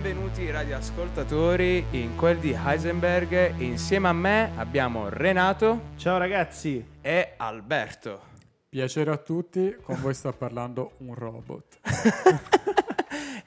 Benvenuti 0.00 0.48
radioascoltatori 0.48 1.84
in 1.90 2.14
quel 2.14 2.38
di 2.38 2.56
Heisenberg. 2.56 3.58
Insieme 3.58 4.06
a 4.06 4.12
me 4.12 4.52
abbiamo 4.54 5.08
Renato 5.08 5.94
Ciao 5.96 6.18
ragazzi. 6.18 6.86
e 7.00 7.34
Alberto. 7.36 8.20
Piacere 8.68 9.10
a 9.10 9.16
tutti, 9.16 9.76
con 9.82 10.00
voi 10.00 10.14
sta 10.14 10.30
parlando 10.30 10.92
un 10.98 11.14
robot. 11.14 11.80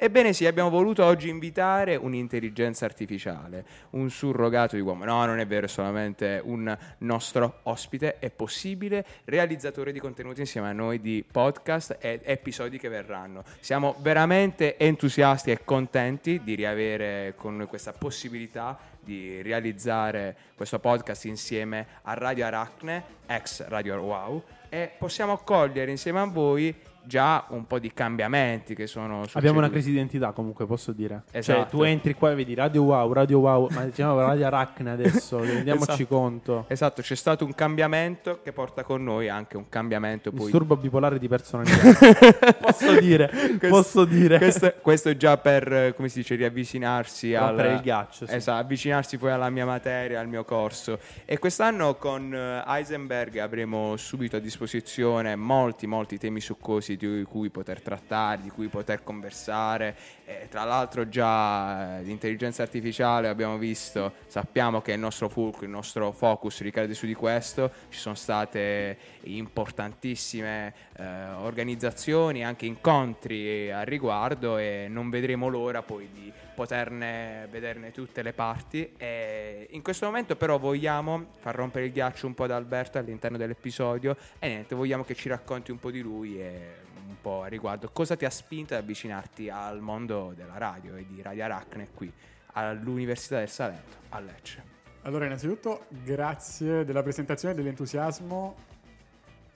Ebbene 0.03 0.33
sì, 0.33 0.47
abbiamo 0.47 0.71
voluto 0.71 1.05
oggi 1.05 1.30
invitare 1.30 1.95
un'intelligenza 1.95 2.85
artificiale, 2.85 3.63
un 3.91 4.09
surrogato 4.09 4.75
di 4.75 4.81
uomo. 4.81 5.05
No, 5.05 5.23
non 5.27 5.38
è 5.38 5.45
vero, 5.45 5.67
è 5.67 5.69
solamente 5.69 6.41
un 6.43 6.75
nostro 6.97 7.59
ospite, 7.66 8.17
è 8.17 8.31
possibile, 8.31 9.05
realizzatore 9.25 9.91
di 9.91 9.99
contenuti 9.99 10.39
insieme 10.39 10.69
a 10.69 10.71
noi 10.71 11.02
di 11.02 11.23
podcast 11.31 11.97
e 11.99 12.19
episodi 12.23 12.80
che 12.80 12.89
verranno. 12.89 13.43
Siamo 13.59 13.95
veramente 13.99 14.75
entusiasti 14.75 15.52
e 15.52 15.63
contenti 15.63 16.41
di 16.43 16.55
riavere 16.55 17.36
con 17.38 17.55
noi 17.55 17.67
questa 17.67 17.93
possibilità 17.93 18.80
di 18.99 19.43
realizzare 19.43 20.36
questo 20.55 20.80
podcast 20.80 21.25
insieme 21.25 21.86
a 22.02 22.15
Radio 22.15 22.47
Aracne, 22.47 23.03
ex 23.27 23.67
Radio 23.67 23.99
Wow, 23.99 24.43
e 24.67 24.89
possiamo 24.97 25.33
accogliere 25.33 25.91
insieme 25.91 26.21
a 26.21 26.25
voi 26.25 26.73
già 27.03 27.45
un 27.49 27.66
po' 27.67 27.80
di 27.80 27.91
cambiamenti 27.94 28.75
che 28.75 28.88
sono 28.88 29.16
succeduti. 29.21 29.38
Abbiamo 29.38 29.59
una 29.59 29.69
crisi 29.69 29.89
di 29.89 29.95
identità 29.95 30.31
comunque, 30.31 30.66
posso 30.66 30.91
dire. 30.91 31.23
Cioè, 31.30 31.38
Esatto. 31.39 31.77
tu 31.77 31.83
entri 31.83 32.13
qua 32.13 32.31
e 32.31 32.35
vedi 32.35 32.53
Radio 32.53 32.83
Wow, 32.83 33.11
Radio 33.13 33.39
Wow, 33.39 33.67
ma 33.71 33.83
diciamo 33.85 34.19
Radio 34.19 34.45
Aracne 34.45 34.91
adesso, 34.91 35.39
rendiamoci 35.43 35.91
Esatto. 35.91 36.08
conto. 36.08 36.66
Esatto, 36.67 37.02
c'è 37.02 37.16
stato 37.16 37.45
un 37.45 37.53
cambiamento 37.53 38.39
che 38.43 38.52
porta 38.52 38.83
con 38.83 39.03
noi 39.03 39.30
anche 39.30 39.58
un 39.58 39.67
cambiamento 39.69 40.31
poi 40.31 40.41
Disturbo 40.43 40.75
bipolare 40.77 41.17
di 41.19 41.27
personalità. 41.27 41.77
posso 42.61 42.99
dire, 42.99 43.30
Questo- 43.30 43.67
posso 43.67 44.05
dire. 44.05 44.38
questo, 44.38 44.73
questo 44.81 45.09
è 45.09 45.17
già 45.17 45.38
per, 45.38 45.93
come 45.95 46.09
si 46.09 46.19
dice, 46.19 46.36
riavvicinarsi 46.36 47.36
al 47.36 47.47
Rompere 47.47 47.73
il 47.73 47.81
ghiaccio, 47.81 48.25
sì. 48.27 48.33
Esatto, 48.36 48.59
avvicinarsi 48.59 49.17
poi 49.17 49.31
alla 49.31 49.49
mia 49.49 49.65
materia, 49.65 50.19
al 50.19 50.27
mio 50.27 50.43
corso. 50.43 50.99
E 51.25 51.38
quest'anno 51.39 51.95
con 51.95 52.33
eh, 52.33 52.64
Heisenberg 52.65 53.37
avremo 53.37 53.95
subito 53.97 54.36
a 54.37 54.39
disposizione 54.39 55.36
molti, 55.36 55.87
molti 55.87 56.17
temi 56.17 56.39
succosi 56.39 56.90
di 56.97 57.23
cui 57.23 57.49
poter 57.49 57.81
trattare, 57.81 58.41
di 58.41 58.49
cui 58.49 58.67
poter 58.67 59.03
conversare. 59.03 59.95
E 60.25 60.47
tra 60.49 60.63
l'altro 60.63 61.07
già 61.09 61.99
eh, 61.99 62.03
l'intelligenza 62.03 62.61
artificiale 62.63 63.27
abbiamo 63.27 63.57
visto, 63.57 64.13
sappiamo 64.27 64.81
che 64.81 64.93
il 64.93 64.99
nostro 64.99 65.29
fulcro, 65.29 65.65
il 65.65 65.71
nostro 65.71 66.11
focus 66.11 66.61
ricade 66.61 66.93
su 66.93 67.05
di 67.05 67.13
questo. 67.13 67.71
Ci 67.89 67.99
sono 67.99 68.15
state 68.15 68.97
importantissime 69.23 70.73
eh, 70.97 71.29
organizzazioni, 71.41 72.45
anche 72.45 72.65
incontri 72.65 73.71
al 73.71 73.85
riguardo 73.85 74.58
e 74.58 74.87
non 74.89 75.09
vedremo 75.09 75.47
l'ora 75.47 75.81
poi 75.81 76.09
di 76.13 76.31
poterne 76.61 77.48
vederne 77.49 77.92
tutte 77.92 78.22
le 78.22 78.33
parti. 78.33 78.94
E 78.95 79.67
in 79.72 79.82
questo 79.82 80.05
momento 80.05 80.36
però 80.36 80.60
vogliamo 80.60 81.32
far 81.39 81.55
rompere 81.55 81.86
il 81.86 81.92
ghiaccio 81.92 82.27
un 82.27 82.36
po' 82.36 82.45
da 82.45 82.55
Alberto 82.55 82.99
all'interno 82.99 83.38
dell'episodio 83.38 84.16
e 84.38 84.48
niente, 84.48 84.76
vogliamo 84.76 85.04
che 85.04 85.16
ci 85.16 85.27
racconti 85.27 85.71
un 85.71 85.80
po' 85.80 85.89
di 85.89 86.02
lui 86.02 86.39
e 86.39 86.76
un 87.08 87.16
po' 87.20 87.42
a 87.42 87.48
riguardo 87.48 87.89
cosa 87.92 88.16
ti 88.16 88.26
ha 88.26 88.30
spinto 88.30 88.76
ad 88.76 88.82
avvicinarti 88.82 89.50
al 89.50 89.82
mondo 89.82 90.33
della 90.36 90.58
radio 90.58 90.95
e 90.95 91.05
di 91.08 91.20
Radio 91.23 91.45
Aracne 91.45 91.88
qui 91.95 92.11
all'Università 92.54 93.39
del 93.39 93.50
Salento 93.50 93.98
a 94.10 94.20
Lecce. 94.20 94.64
Allora, 95.02 95.26
innanzitutto, 95.26 95.86
grazie 95.89 96.86
della 96.86 97.02
presentazione 97.02 97.55
e 97.55 97.58
dell'entusiasmo. 97.58 98.55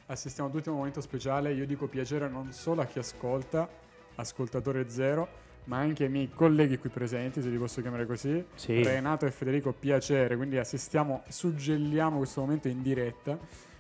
Assistiamo 0.08 0.50
tutti 0.50 0.70
a 0.70 0.72
un 0.72 0.80
momento 0.80 1.02
speciale. 1.02 1.54
Io 1.54 1.68
dico 1.68 1.86
piacere 1.88 2.28
non 2.28 2.52
solo 2.52 2.82
a 2.82 2.86
chi 2.86 2.98
ascolta, 2.98 3.70
ascoltatore 4.16 4.90
zero, 4.90 5.45
ma 5.66 5.78
anche 5.78 6.06
ai 6.06 6.10
miei 6.10 6.30
colleghi 6.34 6.78
qui 6.78 6.90
presenti, 6.90 7.42
se 7.42 7.50
li 7.50 7.58
posso 7.58 7.82
chiamare 7.82 8.06
così. 8.06 8.44
Sì. 8.56 8.82
Renato 8.84 9.26
e 9.26 9.32
Federico, 9.32 9.72
piacere. 9.74 10.36
Quindi 10.36 10.58
assistiamo, 10.58 11.24
suggelliamo 11.28 12.18
questo 12.18 12.42
momento 12.42 12.68
in 12.68 12.82
diretta. 12.82 13.38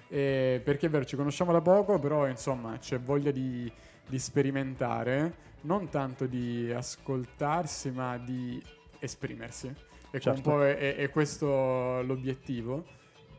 Eh, 0.07 0.61
perché 0.63 0.85
è 0.87 0.89
vero, 0.89 1.05
ci 1.05 1.15
conosciamo 1.15 1.51
da 1.51 1.61
poco, 1.61 1.99
però 1.99 2.27
insomma 2.27 2.77
c'è 2.77 2.99
voglia 2.99 3.31
di, 3.31 3.71
di 4.07 4.19
sperimentare, 4.19 5.33
non 5.61 5.89
tanto 5.89 6.25
di 6.27 6.71
ascoltarsi, 6.71 7.91
ma 7.91 8.17
di 8.17 8.61
esprimersi. 8.99 9.67
Ecco, 9.67 10.19
Certo. 10.19 10.29
un 10.37 10.41
po' 10.55 10.63
è, 10.63 10.77
è- 10.77 10.95
è 10.97 11.09
questo 11.09 12.01
l'obiettivo. 12.03 12.85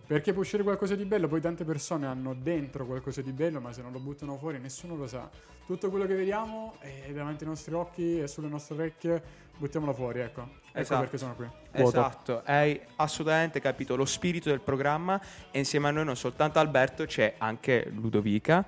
Perché 0.07 0.33
può 0.33 0.43
uscire 0.43 0.63
qualcosa 0.63 0.95
di 0.95 1.05
bello, 1.05 1.27
poi 1.27 1.41
tante 1.41 1.65
persone 1.65 2.07
hanno 2.07 2.33
dentro 2.33 2.87
qualcosa 2.87 3.23
di 3.23 3.33
bello, 3.33 3.61
ma 3.61 3.73
se 3.73 3.83
non 3.83 3.91
lo 3.91 3.99
buttano 3.99 4.37
fuori 4.37 4.61
nessuno 4.61 4.95
lo 4.95 5.09
sa. 5.09 5.29
Tutto 5.67 5.91
quello 5.91 6.07
che 6.07 6.15
vediamo 6.15 6.77
è 6.79 7.11
davanti 7.13 7.43
ai 7.43 7.51
nostri 7.51 7.75
occhi 7.75 8.21
e 8.21 8.29
sulle 8.29 8.47
nostre 8.47 8.77
orecchie, 8.77 9.21
buttiamolo 9.57 9.93
fuori, 9.93 10.21
ecco. 10.21 10.43
Ecco 10.69 10.79
Esatto. 10.79 11.01
perché 11.01 11.19
sono 11.19 11.35
qui. 11.35 11.47
Vuoto. 11.73 11.99
Esatto, 11.99 12.43
hai 12.45 12.81
assolutamente 12.97 13.61
capito 13.61 13.97
lo 13.97 14.05
spirito 14.05 14.49
del 14.49 14.61
programma 14.61 15.21
e 15.51 15.59
insieme 15.59 15.89
a 15.89 15.91
noi 15.91 16.05
non 16.05 16.15
soltanto 16.17 16.61
Alberto 16.61 17.05
c'è 17.05 17.35
anche 17.39 17.91
Ludovica 17.91 18.65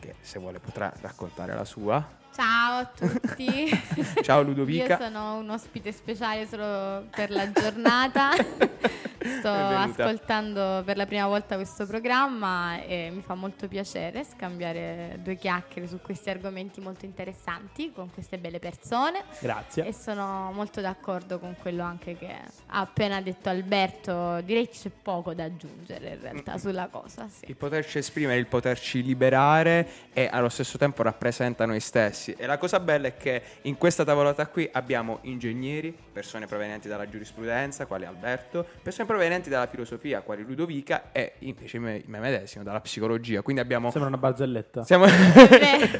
che 0.00 0.14
se 0.20 0.38
vuole 0.38 0.58
potrà 0.58 0.90
raccontare 1.00 1.54
la 1.54 1.64
sua. 1.66 2.17
Ciao 2.38 2.78
a 2.78 2.84
tutti. 2.84 3.68
Ciao 4.22 4.42
Io 4.42 4.46
Ludovica. 4.46 4.96
sono 4.96 5.38
un 5.38 5.50
ospite 5.50 5.90
speciale 5.90 6.46
solo 6.46 7.08
per 7.10 7.32
la 7.32 7.50
giornata. 7.50 8.30
Sto 9.18 9.48
ascoltando 9.48 10.82
per 10.84 10.96
la 10.96 11.04
prima 11.04 11.26
volta 11.26 11.56
questo 11.56 11.86
programma 11.86 12.80
e 12.82 13.10
mi 13.12 13.20
fa 13.20 13.34
molto 13.34 13.66
piacere 13.66 14.24
scambiare 14.24 15.18
due 15.22 15.34
chiacchiere 15.34 15.88
su 15.88 16.00
questi 16.00 16.30
argomenti 16.30 16.80
molto 16.80 17.04
interessanti 17.04 17.92
con 17.92 18.10
queste 18.12 18.38
belle 18.38 18.58
persone. 18.58 19.24
Grazie. 19.40 19.86
E 19.86 19.92
sono 19.92 20.52
molto 20.52 20.80
d'accordo 20.80 21.38
con 21.38 21.56
quello 21.60 21.82
anche 21.82 22.16
che 22.16 22.28
ha 22.28 22.80
appena 22.80 23.20
detto 23.20 23.48
Alberto. 23.48 24.40
Direi 24.42 24.68
c'è 24.68 24.90
poco 24.90 25.34
da 25.34 25.44
aggiungere 25.44 26.10
in 26.10 26.20
realtà 26.20 26.56
sulla 26.56 26.86
cosa. 26.86 27.28
Sì. 27.28 27.46
Il 27.48 27.56
poterci 27.56 27.98
esprimere, 27.98 28.38
il 28.38 28.46
poterci 28.46 29.02
liberare 29.02 29.88
e 30.12 30.28
allo 30.30 30.48
stesso 30.48 30.78
tempo 30.78 31.02
rappresenta 31.02 31.66
noi 31.66 31.80
stessi. 31.80 32.27
E 32.36 32.46
la 32.46 32.58
cosa 32.58 32.80
bella 32.80 33.08
è 33.08 33.16
che 33.16 33.42
in 33.62 33.76
questa 33.76 34.04
tavolata 34.04 34.46
qui 34.46 34.68
abbiamo 34.72 35.18
ingegneri, 35.22 35.96
persone 36.12 36.46
provenienti 36.46 36.88
dalla 36.88 37.08
giurisprudenza, 37.08 37.86
quali 37.86 38.04
Alberto, 38.04 38.66
persone 38.82 39.06
provenienti 39.06 39.48
dalla 39.48 39.66
filosofia, 39.66 40.20
quali 40.20 40.42
Ludovica, 40.42 41.12
e 41.12 41.34
invece 41.40 41.78
me, 41.78 42.02
me 42.06 42.18
medesimo 42.18 42.64
dalla 42.64 42.80
psicologia. 42.80 43.42
Quindi 43.42 43.62
abbiamo. 43.62 43.90
Sembra 43.90 44.08
una 44.08 44.18
barzelletta. 44.18 44.84
Siamo. 44.84 45.06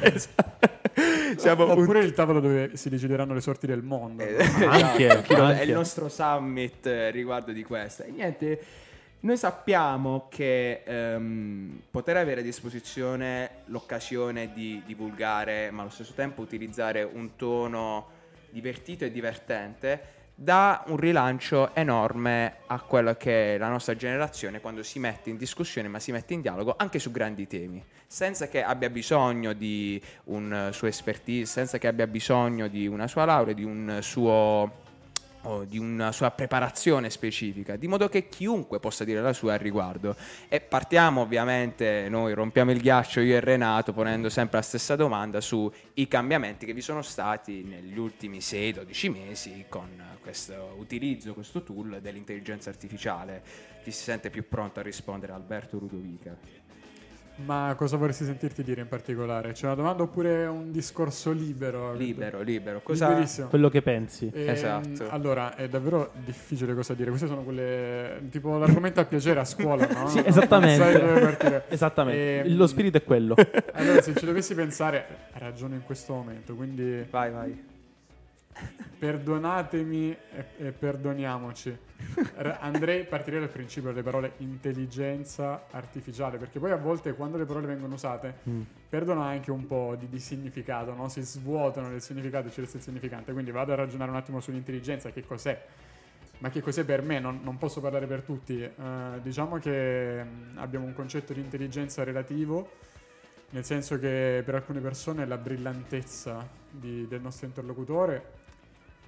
Esatto. 0.01 0.77
Siamo 1.37 1.71
un 1.71 1.81
Oppure 1.81 1.99
il 1.99 2.13
tavolo 2.13 2.39
dove 2.39 2.75
si 2.75 2.89
decideranno 2.89 3.33
le 3.33 3.41
sorti 3.41 3.67
del 3.67 3.81
mondo. 3.81 4.23
Eh, 4.23 4.45
no? 4.57 4.69
Anche, 4.69 5.07
anche. 5.09 5.59
è 5.59 5.61
il 5.63 5.71
nostro 5.71 6.09
summit 6.09 6.85
eh, 6.85 7.11
riguardo 7.11 7.51
di 7.51 7.63
questo. 7.63 8.03
E 8.03 8.11
niente, 8.11 8.59
noi 9.21 9.37
sappiamo 9.37 10.27
che 10.29 10.83
ehm, 10.85 11.81
poter 11.91 12.17
avere 12.17 12.39
a 12.39 12.43
disposizione 12.43 13.63
l'occasione 13.65 14.53
di 14.53 14.81
divulgare, 14.85 15.71
ma 15.71 15.81
allo 15.81 15.91
stesso 15.91 16.13
tempo 16.13 16.41
utilizzare 16.41 17.03
un 17.03 17.35
tono 17.35 18.17
divertito 18.49 19.05
e 19.05 19.11
divertente 19.11 20.17
dà 20.41 20.85
un 20.87 20.95
rilancio 20.95 21.75
enorme 21.75 22.59
a 22.67 22.79
quello 22.79 23.13
che 23.15 23.55
è 23.55 23.57
la 23.57 23.67
nostra 23.67 23.93
generazione 23.93 24.61
quando 24.61 24.83
si 24.83 24.97
mette 24.97 25.29
in 25.29 25.35
discussione 25.35 25.89
ma 25.89 25.99
si 25.99 26.13
mette 26.13 26.33
in 26.33 26.39
dialogo 26.39 26.75
anche 26.77 26.97
su 26.97 27.11
grandi 27.11 27.45
temi. 27.45 27.83
Senza 28.07 28.47
che 28.47 28.63
abbia 28.63 28.89
bisogno 28.89 29.51
di 29.51 30.01
un 30.25 30.53
eh, 30.53 30.71
suo 30.71 30.87
expertise 30.87 31.51
senza 31.51 31.77
che 31.77 31.87
abbia 31.87 32.07
bisogno 32.07 32.69
di 32.69 32.87
una 32.87 33.07
sua 33.07 33.25
laurea 33.25 33.53
di 33.53 33.65
un 33.65 33.97
suo 34.01 34.87
o 35.43 35.63
di 35.63 35.77
una 35.77 36.11
sua 36.11 36.31
preparazione 36.31 37.09
specifica, 37.09 37.75
di 37.75 37.87
modo 37.87 38.09
che 38.09 38.27
chiunque 38.27 38.79
possa 38.79 39.03
dire 39.03 39.21
la 39.21 39.33
sua 39.33 39.53
al 39.53 39.59
riguardo. 39.59 40.15
E 40.47 40.59
partiamo 40.59 41.21
ovviamente, 41.21 42.07
noi 42.09 42.33
rompiamo 42.33 42.71
il 42.71 42.81
ghiaccio 42.81 43.21
io 43.21 43.35
e 43.35 43.39
Renato 43.39 43.93
ponendo 43.93 44.29
sempre 44.29 44.57
la 44.57 44.63
stessa 44.63 44.95
domanda 44.95 45.41
sui 45.41 45.71
cambiamenti 46.07 46.65
che 46.65 46.73
vi 46.73 46.81
sono 46.81 47.01
stati 47.01 47.63
negli 47.63 47.97
ultimi 47.97 48.39
6-12 48.39 49.11
mesi 49.11 49.65
con 49.69 49.87
questo 50.21 50.75
utilizzo, 50.77 51.33
questo 51.33 51.63
tool 51.63 51.99
dell'intelligenza 52.01 52.69
artificiale. 52.69 53.41
Chi 53.83 53.91
si 53.91 54.03
sente 54.03 54.29
più 54.29 54.47
pronto 54.47 54.79
a 54.79 54.83
rispondere? 54.83 55.31
Alberto 55.31 55.79
Ludovica. 55.79 56.67
Ma 57.45 57.73
cosa 57.77 57.97
vorresti 57.97 58.25
sentirti 58.25 58.63
dire 58.63 58.81
in 58.81 58.87
particolare? 58.87 59.53
C'è 59.53 59.65
una 59.65 59.75
domanda 59.75 60.03
oppure 60.03 60.45
un 60.45 60.71
discorso 60.71 61.31
libero? 61.31 61.93
Libero, 61.93 62.41
libero. 62.41 62.81
Cosa... 62.81 63.07
Liberissimo. 63.09 63.47
Quello 63.47 63.69
che 63.69 63.81
pensi. 63.81 64.29
Ehm, 64.33 64.49
Esatto. 64.49 65.09
Allora, 65.09 65.55
è 65.55 65.67
davvero 65.69 66.11
difficile 66.23 66.73
cosa 66.75 66.93
dire. 66.93 67.09
Queste 67.09 67.27
sono 67.27 67.43
quelle. 67.43 68.21
tipo 68.29 68.57
l'argomento 68.57 68.99
a 68.99 69.05
piacere 69.05 69.39
a 69.39 69.45
scuola, 69.45 69.87
no? 69.87 70.07
Sì, 70.09 70.21
esattamente. 70.23 70.83
Non 70.83 70.91
sai 70.91 71.01
dove 71.01 71.19
partire. 71.21 71.63
Esattamente. 71.69 72.39
Ehm, 72.41 72.55
Lo 72.57 72.67
spirito 72.67 72.97
è 72.97 73.03
quello. 73.03 73.35
Allora, 73.73 74.01
se 74.01 74.13
ci 74.15 74.25
dovessi 74.25 74.55
pensare, 74.55 75.05
ragiono 75.33 75.73
in 75.75 75.83
questo 75.83 76.13
momento. 76.13 76.55
Quindi, 76.55 77.05
Vai, 77.09 77.31
vai. 77.31 77.63
Perdonatemi 78.99 80.11
e, 80.11 80.45
e 80.57 80.71
perdoniamoci. 80.71 81.77
Andrei, 82.59 83.05
partirei 83.05 83.39
dal 83.39 83.49
principio 83.49 83.89
delle 83.89 84.03
parole 84.03 84.33
intelligenza 84.37 85.65
artificiale, 85.71 86.37
perché 86.37 86.59
poi 86.59 86.71
a 86.71 86.75
volte 86.77 87.13
quando 87.13 87.37
le 87.37 87.45
parole 87.45 87.67
vengono 87.67 87.93
usate 87.93 88.37
Mm. 88.49 88.61
perdono 88.89 89.21
anche 89.21 89.51
un 89.51 89.65
po' 89.65 89.95
di, 89.97 90.07
di 90.07 90.19
significato, 90.19 90.93
no? 90.93 91.07
si 91.09 91.21
svuotano 91.21 91.89
del 91.89 92.01
significato 92.01 92.47
e 92.47 92.51
ci 92.51 92.61
resta 92.61 92.77
il 92.77 92.83
significante. 92.83 93.31
Quindi 93.33 93.51
vado 93.51 93.71
a 93.73 93.75
ragionare 93.75 94.11
un 94.11 94.17
attimo 94.17 94.39
sull'intelligenza, 94.39 95.11
che 95.11 95.25
cos'è? 95.25 95.61
Ma 96.39 96.49
che 96.49 96.61
cos'è 96.61 96.83
per 96.85 97.01
me? 97.01 97.19
Non, 97.19 97.39
non 97.43 97.57
posso 97.57 97.81
parlare 97.81 98.05
per 98.07 98.21
tutti. 98.21 98.61
Eh, 98.61 98.71
diciamo 99.21 99.57
che 99.59 100.23
mh, 100.23 100.57
abbiamo 100.57 100.85
un 100.85 100.93
concetto 100.93 101.33
di 101.33 101.41
intelligenza 101.41 102.03
relativo, 102.03 102.71
nel 103.49 103.65
senso 103.65 103.99
che 103.99 104.41
per 104.45 104.55
alcune 104.55 104.79
persone 104.79 105.23
è 105.23 105.25
la 105.25 105.37
brillantezza 105.37 106.47
di- 106.69 107.07
del 107.07 107.19
nostro 107.21 107.45
interlocutore, 107.47 108.37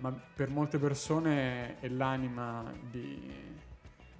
ma 0.01 0.12
per 0.12 0.50
molte 0.50 0.80
persone 0.80 1.80
è 1.80 1.88
l'anima 1.88 2.71
di, 2.89 3.31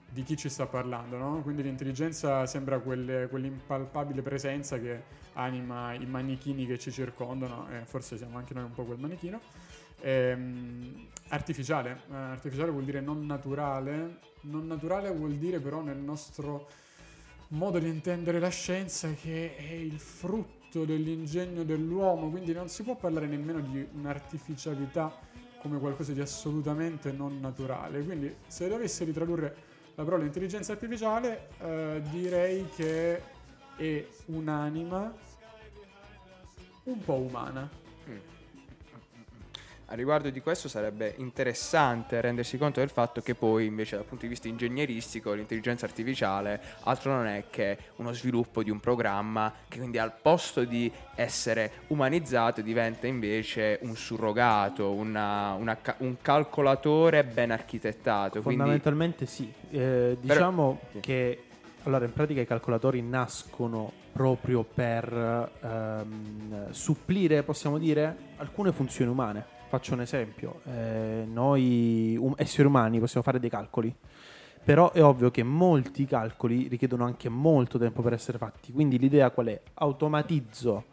di 0.08 0.24
chi 0.24 0.38
ci 0.38 0.48
sta 0.48 0.68
parlando, 0.68 1.18
no? 1.18 1.42
Quindi 1.42 1.64
l'intelligenza 1.64 2.46
sembra 2.46 2.80
quelle- 2.80 3.28
quell'impalpabile 3.28 4.22
presenza 4.22 4.80
che 4.80 5.20
anima 5.34 5.94
i 5.94 6.06
manichini 6.06 6.66
che 6.66 6.78
ci 6.78 6.92
circondano, 6.92 7.68
e 7.72 7.86
forse 7.86 8.18
siamo 8.18 8.38
anche 8.38 8.54
noi 8.54 8.64
un 8.64 8.74
po' 8.74 8.84
quel 8.84 9.00
manichino. 9.00 9.40
Ehm, 10.02 11.08
artificiale, 11.30 12.02
Eh, 12.12 12.16
artificiale 12.16 12.72
vuol 12.72 12.84
dire 12.84 13.02
non 13.02 13.26
naturale, 13.26 14.20
non 14.42 14.68
naturale 14.68 15.12
vuol 15.12 15.34
dire 15.34 15.60
però 15.60 15.82
nel 15.82 15.98
nostro 15.98 16.68
modo 17.50 17.80
di 17.80 17.88
intendere 17.88 18.40
la 18.40 18.50
scienza 18.50 19.12
che 19.14 19.56
è 19.56 19.74
il 19.74 20.00
frutto 20.00 20.86
dell'ingegno 20.86 21.64
dell'uomo, 21.64 22.30
quindi 22.30 22.54
non 22.54 22.70
si 22.70 22.84
può 22.84 22.96
parlare 22.96 23.28
nemmeno 23.28 23.60
di 23.60 23.86
un'artificialità 23.94 25.30
come 25.62 25.80
qualcosa 25.80 26.12
di 26.12 26.22
assolutamente 26.22 27.12
non 27.12 27.40
naturale. 27.40 28.04
Quindi 28.04 28.36
se 28.48 28.68
dovessi 28.68 29.04
ritradurre 29.04 29.56
la 29.96 30.04
parola 30.04 30.24
intelligenza 30.24 30.72
artificiale, 30.72 31.50
eh, 31.60 32.02
direi 32.10 32.68
che 32.76 33.22
è 33.76 34.08
un'anima 34.26 35.14
un 36.84 37.00
po' 37.04 37.16
umana. 37.16 37.70
A 39.92 39.94
riguardo 39.94 40.30
di 40.30 40.40
questo 40.40 40.70
sarebbe 40.70 41.16
interessante 41.18 42.22
rendersi 42.22 42.58
conto 42.58 42.80
del 42.80 42.88
fatto 42.88 43.20
che 43.20 43.36
poi 43.36 43.66
invece 43.66 43.98
dal 43.98 44.06
punto 44.06 44.24
di 44.24 44.30
vista 44.30 44.48
ingegneristico 44.48 45.34
l'intelligenza 45.34 45.86
artificiale 45.86 46.62
altro 46.84 47.12
non 47.12 47.26
è 47.28 47.44
che 47.50 47.78
uno 47.98 48.14
sviluppo 48.14 48.64
di 48.64 48.70
un 48.70 48.80
programma 48.80 49.52
che 49.68 49.80
quindi 49.80 49.98
al 49.98 50.14
posto 50.22 50.64
di 50.64 50.90
essere 51.16 51.72
umanizzato 51.88 52.62
diventa 52.62 53.06
invece 53.06 53.80
un 53.82 53.98
surrogato, 53.98 54.92
una- 54.94 55.56
una 55.56 55.78
un 55.98 56.16
calcolatore 56.22 57.26
ben 57.26 57.52
architettato. 57.52 58.42
Quindi 58.42 58.60
Fondamentalmente 58.62 59.26
sì. 59.26 59.52
Eh, 59.72 60.16
diciamo 60.22 60.80
che 61.02 61.44
allora 61.84 62.06
in 62.06 62.14
pratica 62.14 62.40
i 62.40 62.48
calcolatori 62.48 63.02
nascono 63.02 63.92
proprio 64.14 64.64
per 64.64 65.52
ehm, 65.62 66.72
supplire, 66.72 67.44
possiamo 67.44 67.78
dire, 67.78 68.16
alcune 68.38 68.72
funzioni 68.72 69.12
umane. 69.12 69.60
Faccio 69.72 69.94
un 69.94 70.02
esempio. 70.02 70.60
Eh, 70.66 71.24
noi 71.32 72.18
um- 72.20 72.34
esseri 72.36 72.68
umani 72.68 73.00
possiamo 73.00 73.24
fare 73.24 73.40
dei 73.40 73.50
calcoli. 73.50 73.96
Però 74.64 74.92
è 74.92 75.02
ovvio 75.02 75.32
che 75.32 75.44
molti 75.44 76.06
calcoli 76.06 76.68
richiedono 76.68 77.06
anche 77.06 77.30
molto 77.30 77.80
tempo 77.80 78.02
per 78.02 78.12
essere 78.12 78.38
fatti. 78.38 78.74
Quindi 78.74 79.00
l'idea 79.00 79.30
qual 79.32 79.46
è? 79.48 79.62
Automatizzo 79.76 80.84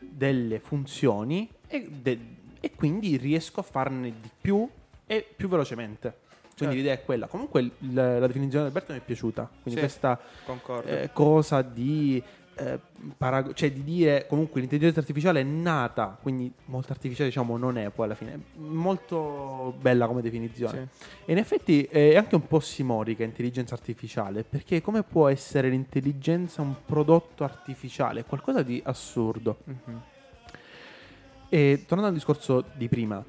delle 0.00 0.58
funzioni 0.58 1.48
e, 1.68 1.88
de- 1.88 2.18
e 2.58 2.72
quindi 2.74 3.16
riesco 3.16 3.60
a 3.60 3.62
farne 3.62 4.12
di 4.20 4.28
più 4.40 4.68
e 5.06 5.24
più 5.36 5.46
velocemente. 5.48 6.22
Quindi 6.56 6.56
Certo. 6.56 6.74
l'idea 6.74 6.92
è 6.94 7.04
quella. 7.04 7.28
Comunque 7.28 7.60
il- 7.60 7.72
la, 7.92 8.18
definizione 8.26 8.64
di 8.64 8.70
Alberto 8.74 8.92
mi 8.92 8.98
è 8.98 9.02
piaciuta. 9.02 9.48
Quindi 9.62 9.80
Sì. 9.80 9.86
questa 9.86 10.20
eh, 10.84 11.10
cosa 11.12 11.62
di, 11.62 12.20
eh, 12.56 12.78
parago- 13.16 13.52
cioè 13.52 13.72
di 13.72 13.82
dire 13.82 14.26
comunque 14.28 14.60
l'intelligenza 14.60 15.00
artificiale 15.00 15.40
è 15.40 15.44
nata, 15.44 16.16
quindi 16.20 16.52
molto 16.66 16.92
artificiale 16.92 17.28
diciamo 17.28 17.56
non 17.56 17.78
è 17.78 17.90
poi 17.90 18.06
alla 18.06 18.14
fine. 18.14 18.40
Molto 18.56 19.74
bella 19.80 20.06
come 20.06 20.22
definizione. 20.22 20.88
Sì. 20.92 21.04
E 21.26 21.32
in 21.32 21.38
effetti 21.38 21.82
è 21.84 22.16
anche 22.16 22.34
un 22.34 22.46
po' 22.46 22.60
simorica 22.60 23.24
intelligenza 23.24 23.74
artificiale, 23.74 24.44
perché 24.44 24.80
come 24.80 25.02
può 25.02 25.28
essere 25.28 25.68
l'intelligenza 25.68 26.62
un 26.62 26.74
prodotto 26.84 27.44
artificiale? 27.44 28.24
Qualcosa 28.24 28.62
di 28.62 28.80
assurdo. 28.84 29.58
Mhm. 29.64 30.02
E 31.48 31.84
tornando 31.86 32.10
al 32.10 32.14
discorso 32.14 32.64
di 32.74 32.88
prima, 32.88 33.24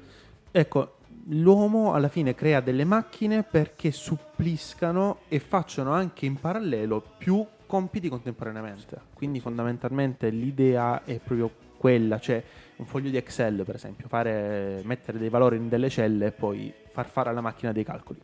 ecco, 0.50 0.94
l'uomo 1.28 1.92
alla 1.92 2.08
fine 2.08 2.34
crea 2.34 2.60
delle 2.60 2.84
macchine 2.84 3.42
perché 3.42 3.90
suppliscano 3.90 5.20
e 5.28 5.38
facciano 5.38 5.92
anche 5.92 6.26
in 6.26 6.36
parallelo 6.36 7.02
più 7.18 7.44
compiti 7.66 8.08
contemporaneamente. 8.08 8.98
Quindi 9.14 9.40
fondamentalmente 9.40 10.30
l'idea 10.30 11.04
è 11.04 11.18
proprio 11.18 11.50
quella, 11.76 12.18
cioè 12.18 12.42
un 12.76 12.86
foglio 12.86 13.10
di 13.10 13.16
Excel 13.16 13.62
per 13.64 13.74
esempio, 13.74 14.08
fare, 14.08 14.80
mettere 14.84 15.18
dei 15.18 15.28
valori 15.28 15.56
in 15.56 15.68
delle 15.68 15.88
celle 15.88 16.26
e 16.26 16.32
poi 16.32 16.72
far 16.88 17.08
fare 17.08 17.30
alla 17.30 17.40
macchina 17.40 17.72
dei 17.72 17.84
calcoli. 17.84 18.20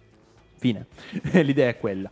Fine. 0.55 0.87
l'idea 1.43 1.69
è 1.69 1.79
quella. 1.79 2.11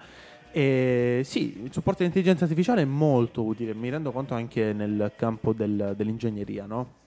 E 0.53 1.23
sì, 1.25 1.63
il 1.63 1.73
supporto 1.73 1.99
dell'intelligenza 1.99 2.45
artificiale 2.45 2.83
è 2.83 2.87
molto 2.87 3.45
utile, 3.45 3.73
mi 3.73 3.89
rendo 3.89 4.11
conto 4.11 4.35
anche 4.35 4.73
nel 4.73 5.13
campo 5.17 5.53
del- 5.53 5.95
dell'ingegneria, 5.97 6.67
no? 6.67 6.99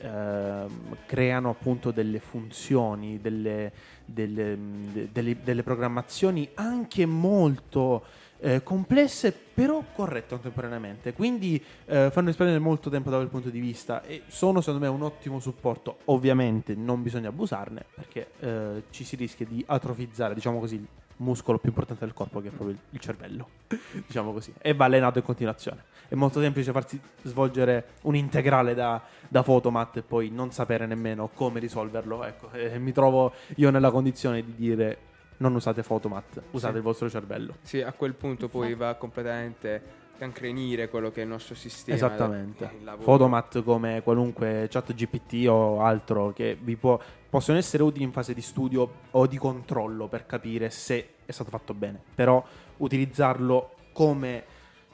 Ehm, 0.00 0.96
creano 1.06 1.48
appunto 1.50 1.92
delle 1.92 2.18
funzioni, 2.18 3.20
delle, 3.22 3.72
delle- 4.04 4.58
de- 4.92 5.08
delle- 5.12 5.36
delle 5.42 5.62
programmazioni 5.62 6.46
anche 6.54 7.06
molto 7.06 8.04
eh, 8.44 8.62
complesse, 8.62 9.32
però 9.32 9.82
corrette 9.94 10.34
contemporaneamente. 10.34 11.14
Quindi 11.14 11.62
eh, 11.86 12.10
fanno 12.10 12.26
risparmiare 12.26 12.60
molto 12.60 12.90
tempo 12.90 13.08
da 13.08 13.16
quel 13.16 13.28
punto 13.28 13.48
di 13.48 13.58
vista 13.58 14.02
e 14.02 14.24
sono 14.26 14.60
secondo 14.60 14.84
me 14.84 14.90
un 14.92 15.00
ottimo 15.00 15.40
supporto. 15.40 15.98
Ovviamente 16.06 16.74
non 16.74 17.02
bisogna 17.02 17.28
abusarne 17.28 17.86
perché 17.94 18.32
eh, 18.40 18.82
ci 18.90 19.04
si 19.04 19.16
rischia 19.16 19.46
di 19.46 19.64
atrofizzare, 19.66 20.34
diciamo 20.34 20.58
così, 20.58 20.74
il 20.74 20.86
muscolo 21.16 21.56
più 21.58 21.70
importante 21.70 22.04
del 22.04 22.12
corpo 22.12 22.42
che 22.42 22.48
è 22.48 22.50
proprio 22.50 22.76
il, 22.90 23.00
cervello, 23.00 23.48
diciamo 24.06 24.30
così, 24.30 24.52
e 24.60 24.74
va 24.74 24.84
allenato 24.84 25.18
in 25.18 25.24
continuazione. 25.24 25.84
È 26.06 26.14
molto 26.14 26.38
semplice 26.38 26.70
farsi 26.70 27.00
svolgere 27.22 27.92
un 28.02 28.14
integrale 28.14 28.74
da, 28.74 29.00
da 29.26 29.42
Photomat 29.42 29.96
e 29.96 30.02
poi 30.02 30.28
non 30.28 30.52
sapere 30.52 30.84
nemmeno 30.84 31.30
come 31.32 31.60
risolverlo. 31.60 32.22
Ecco, 32.24 32.50
eh, 32.52 32.78
mi 32.78 32.92
trovo 32.92 33.32
io 33.56 33.70
nella 33.70 33.90
condizione 33.90 34.44
di 34.44 34.54
dire 34.54 35.12
non 35.38 35.54
usate 35.54 35.82
Photomat, 35.82 36.42
usate 36.52 36.72
Sì. 36.72 36.78
il 36.78 36.82
vostro 36.84 37.10
cervello. 37.10 37.54
Sì, 37.62 37.80
a 37.80 37.92
quel 37.92 38.14
punto 38.14 38.48
poi 38.48 38.74
va 38.74 38.94
completamente 38.94 40.02
cancrenire 40.16 40.88
quello 40.88 41.10
che 41.10 41.20
è 41.20 41.22
il 41.24 41.28
nostro 41.30 41.54
sistema. 41.54 41.96
Esattamente. 41.96 42.70
lavoro. 42.82 43.04
Photomat 43.04 43.62
come 43.62 44.00
qualunque 44.02 44.68
chat 44.70 44.94
GPT 44.94 45.46
o 45.48 45.80
altro 45.80 46.32
che 46.32 46.56
vi 46.60 46.76
può, 46.76 46.98
possono 47.28 47.58
essere 47.58 47.82
utili 47.82 48.04
in 48.04 48.12
fase 48.12 48.32
di 48.32 48.40
studio 48.40 48.90
o 49.10 49.26
di 49.26 49.36
controllo 49.36 50.06
per 50.06 50.24
capire 50.26 50.70
se 50.70 51.14
è 51.24 51.32
stato 51.32 51.50
fatto 51.50 51.74
bene. 51.74 52.00
Però 52.14 52.42
utilizzarlo 52.76 53.74
come 53.92 54.44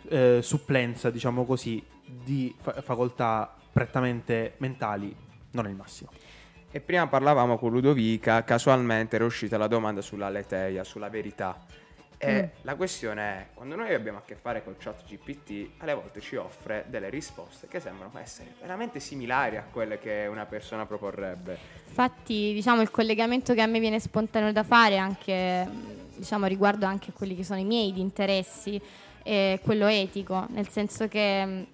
eh, 0.08 0.38
supplenza, 0.42 1.10
diciamo 1.10 1.44
così, 1.44 1.84
di 2.04 2.54
fa- 2.58 2.80
facoltà 2.80 3.54
prettamente 3.72 4.54
mentali 4.58 5.14
non 5.52 5.66
è 5.66 5.68
il 5.68 5.76
massimo. 5.76 6.10
E 6.72 6.80
prima 6.80 7.08
parlavamo 7.08 7.58
con 7.58 7.72
Ludovica, 7.72 8.44
casualmente 8.44 9.16
era 9.16 9.24
uscita 9.24 9.58
la 9.58 9.66
domanda 9.66 10.00
sulla 10.02 10.28
leteia, 10.28 10.84
sulla 10.84 11.08
verità. 11.08 11.58
E 12.16 12.42
Mm. 12.42 12.46
la 12.62 12.74
questione 12.76 13.22
è, 13.22 13.46
quando 13.54 13.74
noi 13.76 13.92
abbiamo 13.94 14.18
a 14.18 14.22
che 14.24 14.36
fare 14.36 14.62
con 14.62 14.76
chat 14.78 15.04
GPT, 15.04 15.70
alle 15.78 15.94
volte 15.94 16.20
ci 16.20 16.36
offre 16.36 16.84
delle 16.88 17.08
risposte 17.08 17.66
che 17.66 17.80
sembrano 17.80 18.12
essere 18.20 18.52
veramente 18.60 19.00
similari 19.00 19.56
a 19.56 19.64
quelle 19.68 19.98
che 19.98 20.28
una 20.30 20.44
persona 20.44 20.84
proporrebbe. 20.86 21.58
Infatti, 21.88 22.52
diciamo, 22.52 22.82
il 22.82 22.90
collegamento 22.90 23.52
che 23.54 23.62
a 23.62 23.66
me 23.66 23.80
viene 23.80 23.98
spontaneo 23.98 24.52
da 24.52 24.62
fare 24.62 24.96
anche, 24.98 25.66
diciamo, 26.14 26.46
riguardo 26.46 26.86
anche 26.86 27.10
a 27.10 27.12
quelli 27.14 27.34
che 27.34 27.42
sono 27.42 27.58
i 27.58 27.64
miei 27.64 27.98
interessi, 27.98 28.80
è 29.24 29.58
quello 29.64 29.86
etico, 29.86 30.46
nel 30.50 30.68
senso 30.68 31.08
che 31.08 31.66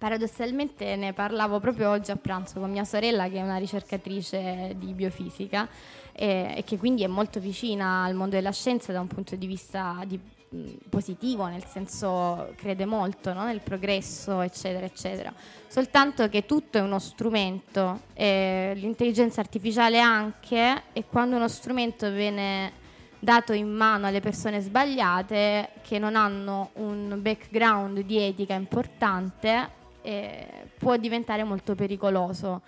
paradossalmente 0.00 0.96
ne 0.96 1.12
parlavo 1.12 1.60
proprio 1.60 1.90
oggi 1.90 2.10
a 2.10 2.16
pranzo 2.16 2.58
con 2.58 2.70
mia 2.70 2.84
sorella 2.84 3.28
che 3.28 3.36
è 3.36 3.42
una 3.42 3.58
ricercatrice 3.58 4.74
di 4.78 4.94
biofisica 4.94 5.68
e, 6.12 6.54
e 6.56 6.64
che 6.64 6.78
quindi 6.78 7.02
è 7.02 7.06
molto 7.06 7.38
vicina 7.38 8.04
al 8.04 8.14
mondo 8.14 8.34
della 8.34 8.50
scienza 8.50 8.92
da 8.92 9.00
un 9.00 9.08
punto 9.08 9.36
di 9.36 9.46
vista 9.46 10.02
di- 10.06 10.18
mh, 10.18 10.88
positivo, 10.88 11.46
nel 11.48 11.66
senso 11.66 12.54
crede 12.56 12.86
molto 12.86 13.34
no? 13.34 13.44
nel 13.44 13.60
progresso, 13.60 14.40
eccetera, 14.40 14.86
eccetera. 14.86 15.30
Soltanto 15.66 16.30
che 16.30 16.46
tutto 16.46 16.78
è 16.78 16.80
uno 16.80 16.98
strumento, 16.98 18.00
l'intelligenza 18.14 19.42
artificiale 19.42 20.00
anche, 20.00 20.84
e 20.94 21.04
quando 21.04 21.36
uno 21.36 21.46
strumento 21.46 22.10
viene 22.10 22.72
dato 23.18 23.52
in 23.52 23.68
mano 23.68 24.06
alle 24.06 24.20
persone 24.20 24.60
sbagliate 24.60 25.72
che 25.82 25.98
non 25.98 26.16
hanno 26.16 26.70
un 26.76 27.18
background 27.20 28.00
di 28.00 28.18
etica 28.18 28.54
importante, 28.54 29.78
eh, 30.02 30.46
può 30.78 30.96
diventare 30.96 31.44
molto 31.44 31.74
pericoloso. 31.74 32.62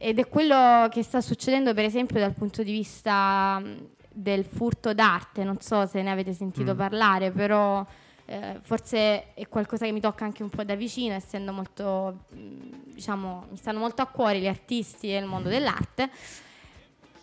ed 0.00 0.18
è 0.20 0.28
quello 0.28 0.88
che 0.90 1.02
sta 1.02 1.20
succedendo 1.20 1.74
per 1.74 1.84
esempio 1.84 2.20
dal 2.20 2.32
punto 2.32 2.62
di 2.62 2.70
vista 2.70 3.58
mh, 3.58 3.86
del 4.12 4.44
furto 4.44 4.92
d'arte, 4.94 5.42
non 5.42 5.60
so 5.60 5.86
se 5.86 6.02
ne 6.02 6.10
avete 6.10 6.32
sentito 6.32 6.72
Mm. 6.74 6.76
parlare, 6.76 7.30
però 7.32 7.84
eh, 8.26 8.58
forse 8.62 9.34
è 9.34 9.48
qualcosa 9.48 9.86
che 9.86 9.92
mi 9.92 10.00
tocca 10.00 10.24
anche 10.24 10.42
un 10.42 10.50
po' 10.50 10.62
da 10.62 10.74
vicino, 10.76 11.14
essendo 11.14 11.52
molto, 11.52 12.24
mh, 12.30 12.92
diciamo, 12.94 13.46
mi 13.50 13.56
stanno 13.56 13.78
molto 13.80 14.02
a 14.02 14.06
cuore 14.06 14.38
gli 14.38 14.46
artisti 14.46 15.12
e 15.12 15.16
il 15.18 15.24
mondo 15.26 15.48
dell'arte. 15.48 16.10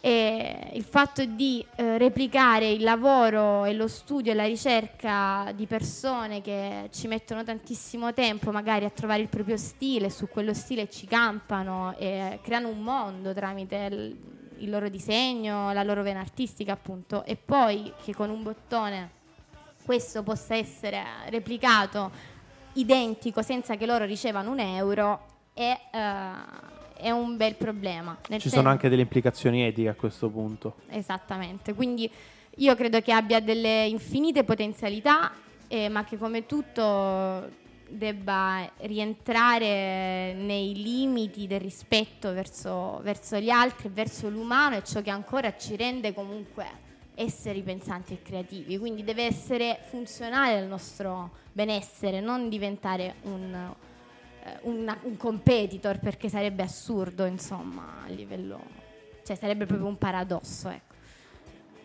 E 0.05 0.69
il 0.73 0.83
fatto 0.83 1.25
di 1.25 1.65
eh, 1.77 1.97
replicare 1.97 2.69
il 2.69 2.83
lavoro 2.83 3.65
e 3.65 3.73
lo 3.73 3.87
studio 3.87 4.31
e 4.31 4.35
la 4.35 4.45
ricerca 4.45 5.51
di 5.55 5.65
persone 5.65 6.41
che 6.41 6.89
ci 6.91 7.07
mettono 7.07 7.43
tantissimo 7.43 8.13
tempo 8.13 8.51
magari 8.51 8.85
a 8.85 8.91
trovare 8.91 9.23
il 9.23 9.29
proprio 9.29 9.57
stile, 9.57 10.11
su 10.11 10.27
quello 10.27 10.53
stile 10.53 10.87
ci 10.91 11.07
campano 11.07 11.95
e 11.97 12.37
creano 12.43 12.67
un 12.67 12.81
mondo 12.81 13.33
tramite 13.33 13.87
il, 13.89 14.15
il 14.57 14.69
loro 14.69 14.89
disegno, 14.89 15.73
la 15.73 15.81
loro 15.81 16.03
vena 16.03 16.19
artistica 16.19 16.73
appunto, 16.73 17.25
e 17.25 17.35
poi 17.35 17.91
che 18.03 18.13
con 18.13 18.29
un 18.29 18.43
bottone 18.43 19.09
questo 19.83 20.21
possa 20.21 20.53
essere 20.53 21.03
replicato 21.29 22.11
identico 22.73 23.41
senza 23.41 23.75
che 23.75 23.87
loro 23.87 24.05
ricevano 24.05 24.51
un 24.51 24.59
euro 24.59 25.25
è, 25.51 25.75
eh, 25.91 26.74
è 26.97 27.11
un 27.11 27.37
bel 27.37 27.55
problema. 27.55 28.17
Nel 28.29 28.39
Ci 28.39 28.49
sen- 28.49 28.59
sono 28.59 28.69
anche 28.69 28.89
delle 28.89 29.01
implicazioni 29.01 29.63
etiche 29.63 29.89
a 29.89 29.95
questo 29.95 30.29
punto. 30.29 30.75
Esattamente, 30.89 31.73
quindi 31.73 32.09
io 32.57 32.75
credo 32.75 33.01
che 33.01 33.11
abbia 33.11 33.39
delle 33.39 33.85
infinite 33.85 34.43
potenzialità, 34.43 35.31
eh, 35.67 35.89
ma 35.89 36.03
che 36.03 36.17
come 36.17 36.45
tutto 36.45 37.63
debba 37.87 38.69
rientrare 38.81 40.33
nei 40.33 40.73
limiti 40.73 41.47
del 41.47 41.59
rispetto 41.59 42.33
verso, 42.33 42.99
verso 43.03 43.37
gli 43.37 43.49
altri, 43.49 43.89
verso 43.89 44.29
l'umano 44.29 44.77
e 44.77 44.83
ciò 44.83 45.01
che 45.01 45.09
ancora 45.09 45.55
ci 45.55 45.75
rende 45.75 46.13
comunque 46.13 46.83
esseri 47.15 47.61
pensanti 47.61 48.13
e 48.13 48.21
creativi. 48.21 48.77
Quindi 48.77 49.03
deve 49.03 49.23
essere 49.25 49.79
funzionale 49.89 50.57
al 50.57 50.67
nostro 50.67 51.31
benessere, 51.51 52.19
non 52.19 52.49
diventare 52.49 53.15
un, 53.23 53.73
una- 54.61 54.97
un 55.03 55.17
competitor 55.17 55.99
perché 55.99 56.29
sarebbe 56.29 56.63
assurdo, 56.63 57.25
insomma, 57.25 58.03
a 58.05 58.09
livello... 58.09 58.59
cioè 59.23 59.35
sarebbe 59.35 59.65
proprio 59.65 59.87
un 59.87 59.97
paradosso, 59.97 60.69
ecco. 60.69 60.93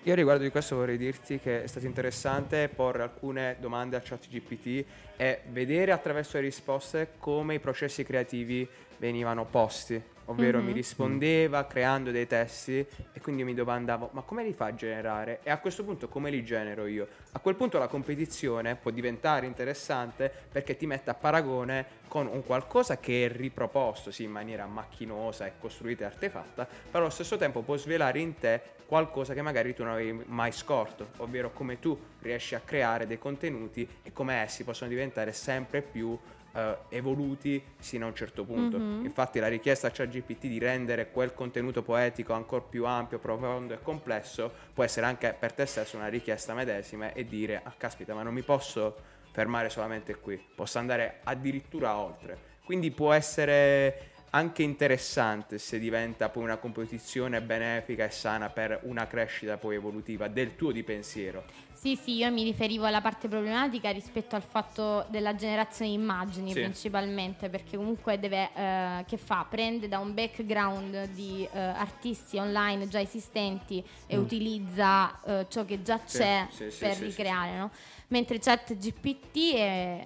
Io 0.05 0.14
riguardo 0.14 0.43
di 0.43 0.50
questo 0.50 0.76
vorrei 0.76 0.97
dirti 0.97 1.38
che 1.38 1.62
è 1.62 1.67
stato 1.67 1.85
interessante 1.85 2.69
porre 2.69 3.02
alcune 3.02 3.57
domande 3.61 3.97
a 3.97 4.00
ChatGPT 4.00 4.85
e 5.17 5.43
vedere 5.49 5.93
attraverso 5.93 6.38
le 6.38 6.45
risposte 6.45 7.11
come 7.19 7.57
i 7.57 7.59
processi 7.59 8.02
creativi 8.02 8.67
venivano 8.97 9.45
posti. 9.45 10.02
Ovvero 10.30 10.58
Mhm. 10.58 10.64
mi 10.66 10.72
rispondeva 10.72 11.66
creando 11.66 12.12
dei 12.12 12.28
testi 12.28 12.87
e 13.12 13.20
quindi 13.20 13.42
mi 13.42 13.52
domandavo 13.52 14.10
ma 14.12 14.22
come 14.22 14.44
li 14.44 14.52
fa 14.52 14.66
a 14.66 14.75
generare? 14.76 15.40
E 15.42 15.50
a 15.50 15.58
questo 15.58 15.82
punto 15.82 16.08
come 16.08 16.30
li 16.30 16.44
genero 16.44 16.87
io? 16.87 17.08
A 17.32 17.40
quel 17.40 17.56
punto 17.56 17.78
la 17.78 17.88
competizione 17.88 18.76
può 18.76 18.92
diventare 18.92 19.46
interessante 19.46 20.32
perché 20.52 20.76
ti 20.76 20.87
mette 20.87 21.10
a 21.10 21.14
paragone 21.14 21.99
con 22.06 22.28
un 22.28 22.44
qualcosa 22.44 22.99
che 22.99 23.26
è 23.26 23.28
riproposto 23.28 24.12
sì, 24.12 24.22
in 24.22 24.30
maniera 24.30 24.66
macchinosa 24.66 25.46
e 25.46 25.52
costruita 25.58 26.04
e 26.04 26.06
artefatta, 26.06 26.64
però 26.64 27.02
allo 27.04 27.12
stesso 27.12 27.37
tempo 27.37 27.62
può 27.62 27.76
svelare 27.76 28.20
in 28.20 28.38
te 28.38 28.60
qualcosa 28.87 29.34
che 29.34 29.42
magari 29.42 29.75
tu 29.75 29.82
non 29.82 29.92
avevi 29.94 30.22
mai 30.26 30.52
scorto, 30.52 31.08
ovvero 31.18 31.52
come 31.52 31.80
tu 31.80 31.99
riesci 32.20 32.54
a 32.54 32.60
creare 32.64 33.06
dei 33.06 33.18
contenuti 33.18 33.88
e 34.02 34.12
come 34.12 34.34
essi 34.42 34.62
possono 34.62 34.90
diventare 34.90 35.32
sempre 35.32 35.80
più 35.82 36.16
eh, 36.52 36.76
evoluti 36.88 37.62
sino 37.78 38.07
a 38.07 38.09
un 38.09 38.14
certo 38.14 38.45
punto. 38.45 38.78
Mhm. 38.78 39.04
Infatti 39.04 39.38
la 39.38 39.49
richiesta 39.49 39.88
a 39.88 39.90
ChatGPT 39.90 40.47
di 40.47 40.59
rendere 40.59 41.11
quel 41.11 41.33
contenuto 41.33 41.83
poetico 41.83 42.33
ancora 42.33 42.62
più 42.62 42.87
ampio, 42.87 43.19
profondo 43.19 43.75
e 43.75 43.80
complesso 43.83 44.52
può 44.73 44.85
essere 44.85 45.07
anche 45.07 45.35
per 45.38 45.52
te 45.52 45.66
stesso 45.66 45.97
una 45.97 46.09
richiesta 46.09 46.54
medesima 46.54 47.12
e 47.12 47.25
dire 47.25 47.61
ah 47.62 47.75
caspita 47.76 48.14
ma 48.14 48.23
non 48.23 48.35
mi 48.35 48.42
posso 48.42 48.97
fermare 49.33 49.71
solamente 49.71 50.16
qui, 50.16 50.42
posso 50.54 50.78
andare 50.78 51.21
addirittura 51.25 51.97
oltre. 51.97 52.49
Quindi 52.64 52.90
può 52.90 53.12
essere 53.12 54.10
anche 54.30 54.62
interessante 54.62 55.58
se 55.58 55.78
diventa 55.78 56.28
poi 56.28 56.44
una 56.44 56.56
competizione 56.56 57.40
benefica 57.40 58.04
e 58.04 58.10
sana 58.10 58.49
per 58.49 58.80
una 58.84 59.06
crescita 59.06 59.56
poi 59.56 59.75
evolutiva 59.75 60.28
del 60.28 60.54
tuo 60.56 60.70
di 60.70 60.82
pensiero. 60.82 61.44
Sì, 61.72 61.96
sì, 61.96 62.16
io 62.16 62.30
mi 62.30 62.42
riferivo 62.44 62.84
alla 62.84 63.00
parte 63.00 63.26
problematica 63.26 63.90
rispetto 63.90 64.37
al 64.37 64.42
fatto 64.42 65.06
della 65.08 65.34
generazione 65.34 65.90
di 65.90 65.96
immagini 65.96 66.52
Sì. 66.52 66.60
principalmente, 66.60 67.49
perché 67.49 67.78
comunque 67.78 68.18
deve, 68.18 68.50
eh, 68.54 69.04
che 69.06 69.16
fa? 69.16 69.46
Prende 69.49 69.88
da 69.88 69.99
un 69.99 70.12
background 70.12 71.06
di 71.08 71.49
eh, 71.50 71.58
artisti 71.58 72.37
online 72.37 72.87
già 72.87 73.00
esistenti 73.00 73.82
e 74.06 74.18
utilizza 74.18 75.20
eh, 75.22 75.46
ciò 75.49 75.64
che 75.64 75.80
già 75.82 75.96
Mm. 75.96 76.06
Sì, 76.06 76.18
c'è 76.18 76.46
sì, 76.50 76.78
per 76.78 76.99
ricreare, 76.99 77.56
no? 77.56 77.70
Mentre 78.08 78.38
ChatGPT 78.38 79.54
è, 79.54 80.04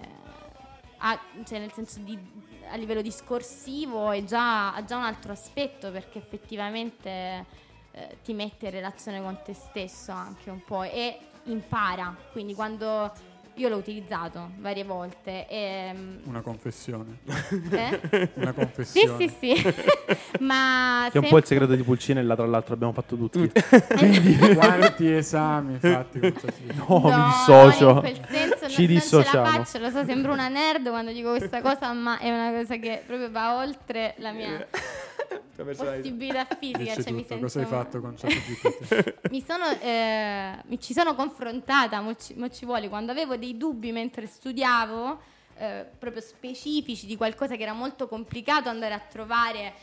ha, 0.97 1.19
cioè 1.45 1.59
nel 1.59 1.71
senso 1.73 1.99
di, 1.99 2.17
a 2.69 2.75
livello 2.75 3.01
discorsivo 3.01 4.11
già, 4.23 4.73
ha 4.73 4.83
già 4.83 4.97
un 4.97 5.03
altro 5.03 5.31
aspetto 5.31 5.91
perché 5.91 6.17
effettivamente 6.19 7.45
eh, 7.91 8.17
ti 8.23 8.33
mette 8.33 8.65
in 8.65 8.71
relazione 8.71 9.21
con 9.21 9.39
te 9.43 9.53
stesso 9.53 10.11
anche 10.11 10.49
un 10.49 10.63
po' 10.63 10.83
e 10.83 11.17
impara. 11.43 12.15
Quindi 12.31 12.53
quando 12.53 13.11
io 13.55 13.69
l'ho 13.69 13.77
utilizzato 13.77 14.51
varie 14.57 14.83
volte 14.83 15.47
e, 15.47 15.91
mm, 15.93 16.15
Una 16.25 16.41
confessione. 16.41 17.19
eh? 17.71 18.29
Una 18.35 18.49
Sì, 18.49 18.53
confessione. 18.53 19.27
sì, 19.29 19.35
sì. 19.39 19.73
Ma 20.43 21.07
Che 21.11 21.17
è 21.17 21.21
un 21.21 21.27
po' 21.29 21.37
il 21.37 21.45
segreto 21.45 21.73
di 21.75 21.83
Pulcinella, 21.83 22.35
tra 22.35 22.45
l'altro 22.45 22.73
abbiamo 22.73 22.93
fatto 22.93 23.15
tutti. 23.15 23.49
Quanti 24.55 25.11
esami 25.13 25.77
fatti 25.79 26.19
con 26.19 26.33
ChatGPT? 26.33 26.73
No, 26.87 26.99
mi 27.03 27.09
No, 27.11 27.25
dissocio. 27.27 27.89
in 27.89 27.99
quel 27.99 28.19
senso 28.29 28.29
Ci 28.29 28.35
non, 28.47 28.57
non 28.57 28.67
ce 28.69 28.83
la 28.83 28.85
dissociamo. 28.85 29.45
faccio, 29.45 29.77
lo 29.79 29.89
so, 29.89 30.03
sembro 30.05 30.33
una 30.33 30.47
nerd 30.49 30.89
quando 30.89 31.11
dico 31.11 31.29
questa 31.29 31.61
cosa, 31.61 31.93
ma 31.93 32.19
è 32.19 32.29
una 32.29 32.51
cosa 32.57 32.75
che 32.75 33.03
proprio 33.05 33.31
va 33.31 33.57
oltre 33.57 34.13
la 34.17 34.31
mia 34.31 34.67
possibilità 35.55 36.45
fisica. 36.45 37.01
Cioè, 37.01 37.11
mi 37.11 37.23
sento 37.23 37.45
Cosa 37.45 37.59
hai 37.59 37.65
fatto 37.65 38.01
con 38.01 38.15
ChatGPT? 38.15 39.15
mi 39.31 39.43
sono 39.45 39.69
eh, 39.81 40.61
mi 40.65 40.79
ci 40.79 40.93
sono 40.93 41.15
confrontata 41.15 42.01
mo 42.01 42.15
ci, 42.15 42.33
mo 42.35 42.49
ci 42.49 42.65
vuole 42.65 42.89
quando 42.89 43.11
avevo 43.11 43.35
dei 43.37 43.57
dubbi 43.57 43.91
mentre 43.91 44.27
studiavo 44.27 45.19
eh, 45.57 45.85
proprio 45.97 46.21
specifici 46.21 47.05
di 47.05 47.15
qualcosa 47.15 47.55
che 47.55 47.63
era 47.63 47.73
molto 47.73 48.07
complicato 48.07 48.69
andare 48.69 48.93
a 48.93 48.99
trovare 48.99 49.73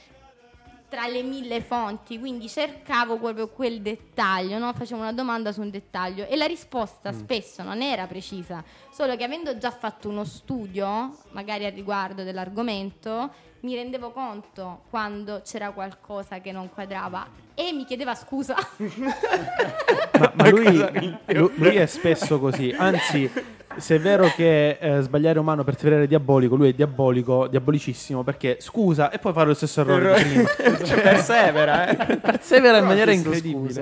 tra 0.93 1.07
le 1.07 1.23
mille 1.23 1.63
fonti 1.63 2.19
quindi 2.19 2.51
cercavo 2.51 3.17
proprio 3.17 3.49
quel 3.49 3.81
dettaglio 3.81 4.59
no? 4.59 4.75
facevo 4.75 5.01
una 5.01 5.15
domanda 5.15 5.51
su 5.51 5.63
un 5.63 5.71
dettaglio 5.71 6.27
e 6.27 6.37
la 6.37 6.45
risposta 6.45 7.13
spesso 7.13 7.63
non 7.63 7.81
era 7.81 8.07
precisa 8.07 8.63
solo 8.91 9.17
che 9.17 9.25
avendo 9.25 9.57
già 9.57 9.71
fatto 9.71 10.11
uno 10.11 10.25
studio 10.25 11.17
magari 11.31 11.65
a 11.65 11.71
riguardo 11.71 12.25
dell'argomento 12.25 13.33
mi 13.61 13.75
rendevo 13.75 14.11
conto 14.11 14.83
quando 14.91 15.41
c'era 15.43 15.71
qualcosa 15.71 16.41
che 16.41 16.53
non 16.53 16.69
quadrava 16.69 17.27
e 17.55 17.73
mi 17.73 17.87
chiedeva 17.87 18.15
scusa 18.15 18.55
Ma, 20.19 20.33
ma 20.35 20.51
lui, 20.51 20.77
lu- 21.27 21.53
lui 21.55 21.77
è 21.77 21.87
spesso 21.87 22.39
così. 22.39 22.73
Anzi, 22.77 23.31
se 23.79 23.97
è 23.97 24.01
vero 24.01 24.31
che 24.35 24.79
eh, 24.81 25.01
sbagliare 25.01 25.39
umano, 25.39 25.65
perseverare 25.65 26.05
è 26.05 26.07
diabolico, 26.07 26.55
lui 26.57 26.69
è 26.71 26.73
diabolico, 26.73 27.47
diabolicissimo 27.49 28.23
perché 28.23 28.57
scusa 28.61 29.11
e 29.11 29.19
poi 29.19 29.33
fa 29.33 29.43
lo 29.45 29.55
stesso 29.55 29.81
errore 29.81 30.23
di 30.23 30.31
prima. 30.31 30.49
Cioè, 30.83 31.01
persevera, 31.01 31.87
eh. 31.89 32.17
Persevera 32.19 32.79
in 32.79 32.85
maniera 32.87 33.13
incredibile. 33.13 33.73
scusa. 33.73 33.81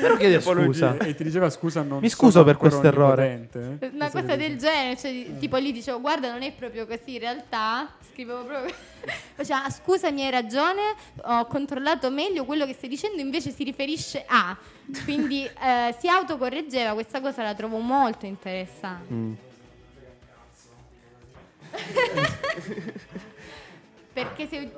Però 0.00 0.16
chiede 0.16 0.40
scusa. 0.40 0.96
E 0.98 1.14
ti 1.14 1.24
diceva 1.24 1.48
scusa 1.50 1.82
non 1.82 2.00
Mi 2.00 2.08
scuso 2.08 2.44
per 2.44 2.56
questo 2.56 2.86
errore. 2.86 3.48
eh? 3.52 3.90
una 3.94 4.10
Cosa 4.10 4.36
del 4.36 4.56
genere, 4.56 4.96
cioè, 4.96 5.10
di- 5.10 5.36
tipo 5.38 5.56
lì 5.56 5.72
dicevo 5.72 6.00
guarda 6.00 6.30
non 6.30 6.42
è 6.42 6.52
proprio 6.52 6.86
così, 6.86 7.14
in 7.14 7.18
realtà 7.20 7.88
scrivevo 8.12 8.44
proprio, 8.44 8.74
faceva 9.34 9.64
"Ah, 9.64 9.70
scusami 9.70 10.24
hai 10.24 10.30
ragione, 10.30 10.80
ho 11.22 11.46
controllato 11.46 12.10
meglio, 12.10 12.44
quello 12.44 12.66
che 12.66 12.74
stai 12.74 12.88
dicendo 12.88 13.20
invece 13.20 13.50
si 13.50 13.64
riferisce 13.64 14.24
a, 14.26 14.56
quindi 15.04 15.44
eh, 15.44 15.94
si 15.98 16.08
autocorreggeva, 16.08 16.94
questa 16.94 17.20
cosa 17.20 17.42
la 17.42 17.54
trovo 17.54 17.78
molto 17.78 18.26
interessante. 18.26 19.12
Mm. 19.12 19.32
Perché 24.12 24.46
se, 24.46 24.72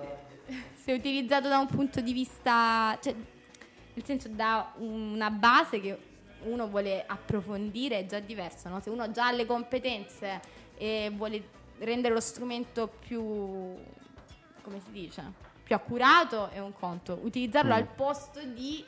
se 0.75 0.93
utilizzato 0.93 1.49
da 1.49 1.59
un 1.59 1.67
punto 1.67 2.01
di 2.01 2.13
vista, 2.13 2.99
cioè, 3.01 3.15
nel 3.15 4.05
senso 4.05 4.29
da 4.29 4.73
una 4.77 5.31
base 5.31 5.81
che 5.81 5.99
uno 6.45 6.69
vuole 6.69 7.05
approfondire 7.07 8.01
è 8.01 8.07
già 8.07 8.19
diverso, 8.19 8.69
no? 8.69 8.81
Se 8.81 8.91
uno 8.91 9.11
già 9.11 9.29
ha 9.29 9.33
le 9.33 9.47
competenze 9.47 10.41
e 10.77 11.11
vuole 11.15 11.43
rendere 11.79 12.13
lo 12.15 12.21
strumento 12.21 12.89
più, 13.07 13.21
come 14.63 14.81
si 14.85 14.91
dice, 14.91 15.23
più 15.63 15.75
accurato 15.75 16.49
è 16.51 16.59
un 16.59 16.73
conto. 16.73 17.19
Utilizzarlo 17.23 17.73
Mm. 17.73 17.77
al 17.77 17.87
posto 17.87 18.41
di... 18.45 18.85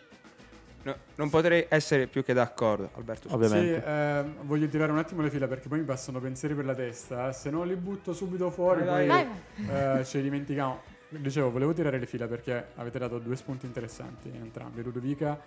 No, 0.85 0.95
non 1.17 1.31
potrei 1.31 1.65
essere 1.69 2.07
più 2.07 2.23
che 2.23 2.35
d'accordo, 2.35 2.91
Alberto. 2.95 3.29
Ovviamente. 3.35 3.81
Sì, 3.81 3.83
ehm, 3.87 4.35
voglio 4.47 4.69
tirare 4.69 4.93
un 4.93 4.99
attimo 4.99 5.23
le 5.23 5.31
fila 5.31 5.47
perché 5.47 5.69
poi 5.69 5.79
mi 5.79 5.85
passano 5.85 6.21
pensieri 6.21 6.55
per 6.55 6.67
la 6.67 6.75
testa. 6.75 7.33
Se 7.33 7.51
non 7.51 7.67
li 7.67 7.75
butto 7.75 8.13
subito 8.13 8.51
fuori, 8.51 8.85
Vai, 8.85 9.07
poi 9.07 9.27
vai. 9.67 10.01
eh, 10.01 10.05
ce 10.05 10.19
li 10.19 10.25
dimentichiamo. 10.25 10.81
dicevo, 11.09 11.51
volevo 11.51 11.73
tirare 11.73 11.99
le 11.99 12.07
fila 12.07 12.27
perché 12.27 12.67
avete 12.75 12.99
dato 12.99 13.19
due 13.19 13.35
spunti 13.37 13.65
interessanti 13.65 14.31
entrambi. 14.35 14.83
Ludovica 14.83 15.41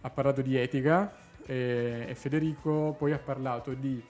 ha 0.00 0.10
parlato 0.10 0.42
di 0.42 0.56
etica 0.56 1.12
e, 1.46 2.06
e 2.08 2.14
Federico 2.16 2.94
poi 2.98 3.12
ha 3.12 3.18
parlato 3.18 3.74
di 3.74 4.02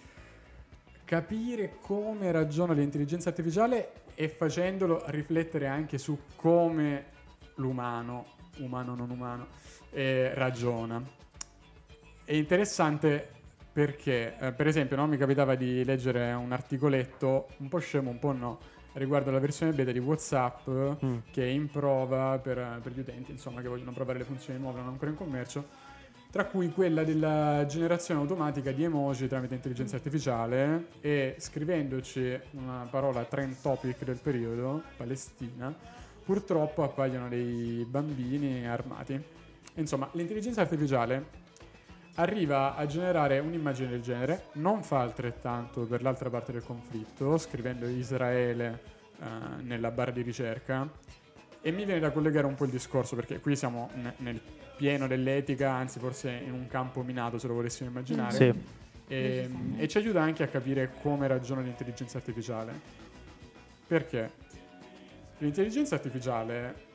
capire 1.05 1.75
come 1.83 2.33
ragiona 2.33 2.73
l'intelligenza 2.73 3.29
artificiale 3.29 3.93
e 4.15 4.29
facendolo 4.29 5.03
riflettere 5.07 5.67
anche 5.67 5.99
su 5.99 6.19
come 6.37 7.05
l'umano, 7.57 8.25
umano 8.59 8.95
non 8.95 9.11
umano, 9.11 9.47
eh, 9.93 10.33
ragiona. 10.35 11.03
È 12.25 12.33
interessante 12.33 13.29
perché, 13.73 14.37
eh, 14.39 14.53
per 14.53 14.67
esempio, 14.67 14.97
no, 14.97 15.07
mi 15.07 15.17
capitava 15.17 15.55
di 15.55 15.85
leggere 15.85 16.33
un 16.33 16.53
articoletto 16.53 17.49
un 17.59 17.69
po' 17.69 17.79
scemo, 17.79 18.11
un 18.11 18.19
po' 18.19 18.33
no, 18.33 18.59
riguardo 18.95 19.31
alla 19.31 19.39
versione 19.39 19.73
beta 19.73 19.93
di 19.93 19.99
WhatsApp 19.99 20.69
Mm. 20.69 21.17
che 21.31 21.43
è 21.43 21.47
in 21.47 21.69
prova 21.71 22.39
per, 22.39 22.81
per 22.83 22.93
gli 22.93 23.01
utenti, 23.01 23.31
insomma, 23.31 23.63
che 23.63 23.69
vogliono 23.69 23.93
provare 23.93 24.19
le 24.19 24.25
funzioni 24.25 24.59
nuove, 24.59 24.81
non 24.81 24.89
ancora 24.89 25.11
in 25.11 25.17
commercio, 25.17 25.67
tra 26.31 26.45
cui 26.45 26.71
quella 26.71 27.03
della 27.03 27.65
generazione 27.67 28.21
automatica 28.21 28.73
di 28.73 28.85
emoji 28.85 29.29
tramite 29.29 29.55
intelligenza 29.55 29.97
artificiale 29.97 30.87
e 31.01 31.37
scrivendoci 31.39 32.39
una 32.53 32.87
parola 32.91 33.25
trend 33.25 33.57
topic 33.61 34.05
del 34.05 34.19
periodo, 34.23 34.83
Palestina, 34.97 35.75
purtroppo 36.25 36.83
appaiono 36.83 37.29
dei 37.29 37.85
bambini 37.89 38.67
armati. 38.67 39.41
Insomma, 39.75 40.09
l'intelligenza 40.13 40.61
artificiale 40.61 41.41
arriva 42.17 42.77
a 42.77 42.85
generare 42.87 43.39
un'immagine 43.39 43.89
del 43.89 44.03
genere, 44.03 44.45
non 44.55 44.83
fa 44.83 45.01
altrettanto 45.01 45.87
per 45.87 46.03
l'altra 46.03 46.29
parte 46.29 46.53
del 46.53 46.63
conflitto, 46.63 47.39
scrivendo 47.39 47.87
Israele 47.87 48.81
eh, 49.19 49.63
nella 49.63 49.91
barra 49.91 50.11
di 50.11 50.23
ricerca, 50.23 50.91
e 51.63 51.71
mi 51.71 51.85
viene 51.85 52.01
da 52.01 52.11
collegare 52.11 52.47
un 52.47 52.55
po' 52.55 52.65
il 52.65 52.71
discorso, 52.71 53.17
perché 53.17 53.41
qui 53.41 53.57
siamo 53.57 53.89
ne- 53.95 54.15
nel 54.19 54.41
pieno 54.77 55.07
dell'etica, 55.07 55.71
anzi 55.73 55.99
forse 56.01 56.31
in 56.31 56.53
un 56.53 56.67
campo 56.67 57.03
minato, 57.03 57.39
se 57.39 57.47
lo 57.47 57.55
volessimo 57.55 57.89
immaginare. 57.89 58.35
Sì. 58.35 58.81
E, 59.09 59.51
e 59.77 59.89
ci 59.89 59.99
aiuta 59.99 60.21
anche 60.21 60.43
a 60.43 60.49
capire 60.49 60.93
come 61.01 61.27
ragiona 61.27 61.61
l'intelligenza 61.61 62.19
artificiale. 62.19 62.73
Perché 63.87 64.31
l'intelligenza 65.39 65.95
artificiale, 65.95 66.91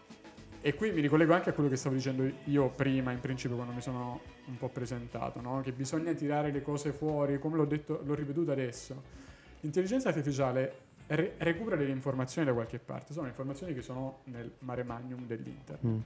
e 0.68 0.76
qui 0.76 0.92
mi 0.92 1.00
ricollego 1.00 1.34
anche 1.34 1.52
a 1.52 1.54
quello 1.54 1.70
che 1.70 1.78
stavo 1.78 1.96
dicendo 1.96 2.30
io 2.44 2.68
prima, 2.68 3.14
in 3.14 3.22
principio, 3.22 3.56
quando 3.56 3.74
mi 3.74 3.80
sono 3.80 4.20
un 4.48 4.58
po' 4.58 4.68
presentato, 4.68 5.40
no? 5.40 5.62
che 5.62 5.72
bisogna 5.72 6.12
tirare 6.12 6.52
le 6.52 6.62
cose 6.62 6.92
fuori, 6.92 7.40
come 7.40 7.56
l'ho 7.56 7.64
detto, 7.64 8.02
l'ho 8.04 8.14
ripetuto 8.14 8.52
adesso. 8.52 9.02
L'intelligenza 9.62 10.10
artificiale 10.10 10.80
re- 11.08 11.36
recupera 11.38 11.78
delle 11.78 11.92
informazioni 11.92 12.46
da 12.46 12.54
qualche 12.54 12.80
parte, 12.80 13.14
sono 13.14 13.28
informazioni 13.28 13.74
che 13.74 13.82
sono 13.82 14.24
nel 14.26 14.52
mare 14.60 14.84
magnum 14.84 15.26
dell'internet. 15.26 15.86
Mm. 15.86 16.00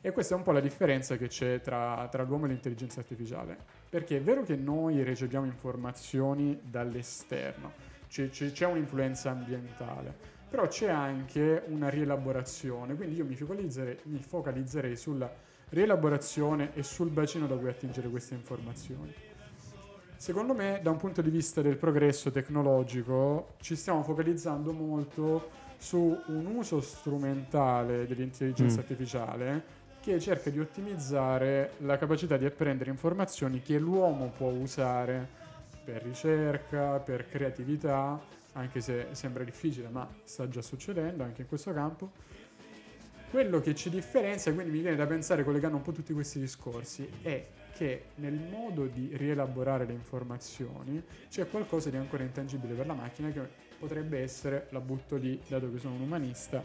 E 0.00 0.12
questa 0.12 0.34
è 0.34 0.38
un 0.38 0.44
po' 0.44 0.52
la 0.52 0.60
differenza 0.60 1.18
che 1.18 1.28
c'è 1.28 1.60
tra, 1.60 2.08
tra 2.10 2.22
l'uomo 2.22 2.46
e 2.46 2.48
l'intelligenza 2.48 3.00
artificiale. 3.00 3.54
Perché 3.90 4.16
è 4.16 4.22
vero 4.22 4.44
che 4.44 4.56
noi 4.56 5.02
riceviamo 5.02 5.44
informazioni 5.44 6.58
dall'esterno, 6.62 7.72
c'è, 8.08 8.30
c'è- 8.30 8.50
c'è 8.50 8.64
un'influenza 8.64 9.30
ambientale, 9.30 10.32
però 10.54 10.68
c'è 10.68 10.88
anche 10.88 11.64
una 11.66 11.88
rielaborazione. 11.88 12.94
Quindi 12.94 13.16
io 13.16 13.24
mi 13.24 13.34
focalizzerei, 13.34 13.98
mi 14.04 14.22
focalizzerei 14.22 14.94
sulla 14.94 15.28
rielaborazione 15.70 16.70
e 16.74 16.84
sul 16.84 17.10
bacino 17.10 17.48
da 17.48 17.56
cui 17.56 17.68
attingere 17.68 18.08
queste 18.08 18.34
informazioni. 18.34 19.12
Secondo 20.16 20.54
me, 20.54 20.78
da 20.80 20.92
un 20.92 20.96
punto 20.98 21.22
di 21.22 21.30
vista 21.30 21.60
del 21.60 21.76
progresso 21.76 22.30
tecnologico, 22.30 23.54
ci 23.62 23.74
stiamo 23.74 24.04
focalizzando 24.04 24.72
molto 24.72 25.50
su 25.76 26.16
un 26.26 26.46
uso 26.46 26.80
strumentale 26.80 28.06
dell'intelligenza 28.06 28.76
Mm. 28.76 28.78
artificiale 28.78 29.62
che 30.00 30.20
cerca 30.20 30.50
di 30.50 30.60
ottimizzare 30.60 31.72
la 31.78 31.98
capacità 31.98 32.36
di 32.36 32.44
apprendere 32.44 32.90
informazioni 32.90 33.60
che 33.60 33.76
l'uomo 33.76 34.30
può 34.36 34.50
usare 34.50 35.42
per 35.84 36.02
ricerca, 36.02 37.00
per 37.00 37.26
creatività, 37.26 38.20
anche 38.54 38.80
se 38.80 39.08
sembra 39.12 39.44
difficile, 39.44 39.88
ma 39.88 40.08
sta 40.24 40.48
già 40.48 40.62
succedendo 40.62 41.22
anche 41.22 41.42
in 41.42 41.48
questo 41.48 41.72
campo. 41.72 42.10
Quello 43.30 43.60
che 43.60 43.74
ci 43.74 43.90
differenzia, 43.90 44.52
quindi 44.52 44.70
mi 44.72 44.80
viene 44.80 44.96
da 44.96 45.06
pensare, 45.06 45.42
collegando 45.44 45.76
un 45.76 45.82
po' 45.82 45.92
tutti 45.92 46.12
questi 46.12 46.38
discorsi, 46.38 47.08
è 47.22 47.46
che 47.74 48.04
nel 48.16 48.34
modo 48.34 48.86
di 48.86 49.10
rielaborare 49.14 49.84
le 49.84 49.92
informazioni 49.92 51.02
c'è 51.28 51.48
qualcosa 51.48 51.90
di 51.90 51.96
ancora 51.96 52.22
intangibile 52.22 52.74
per 52.74 52.86
la 52.86 52.94
macchina 52.94 53.30
che 53.30 53.40
potrebbe 53.76 54.20
essere, 54.20 54.68
la 54.70 54.80
butto 54.80 55.16
lì, 55.16 55.40
dato 55.48 55.72
che 55.72 55.78
sono 55.78 55.94
un 55.94 56.02
umanista, 56.02 56.64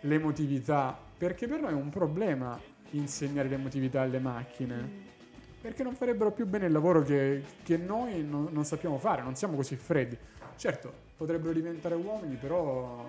l'emotività, 0.00 0.98
perché 1.16 1.46
per 1.46 1.60
noi 1.60 1.70
è 1.70 1.74
un 1.74 1.90
problema 1.90 2.60
insegnare 2.90 3.48
l'emotività 3.48 4.02
alle 4.02 4.18
macchine, 4.18 5.12
perché 5.60 5.84
non 5.84 5.94
farebbero 5.94 6.32
più 6.32 6.46
bene 6.46 6.66
il 6.66 6.72
lavoro 6.72 7.02
che, 7.02 7.42
che 7.62 7.76
noi 7.76 8.24
non, 8.24 8.48
non 8.50 8.64
sappiamo 8.64 8.98
fare, 8.98 9.22
non 9.22 9.36
siamo 9.36 9.54
così 9.54 9.76
freddi. 9.76 10.18
Certo, 10.56 11.03
potrebbero 11.16 11.52
diventare 11.52 11.94
uomini, 11.94 12.36
però 12.36 13.04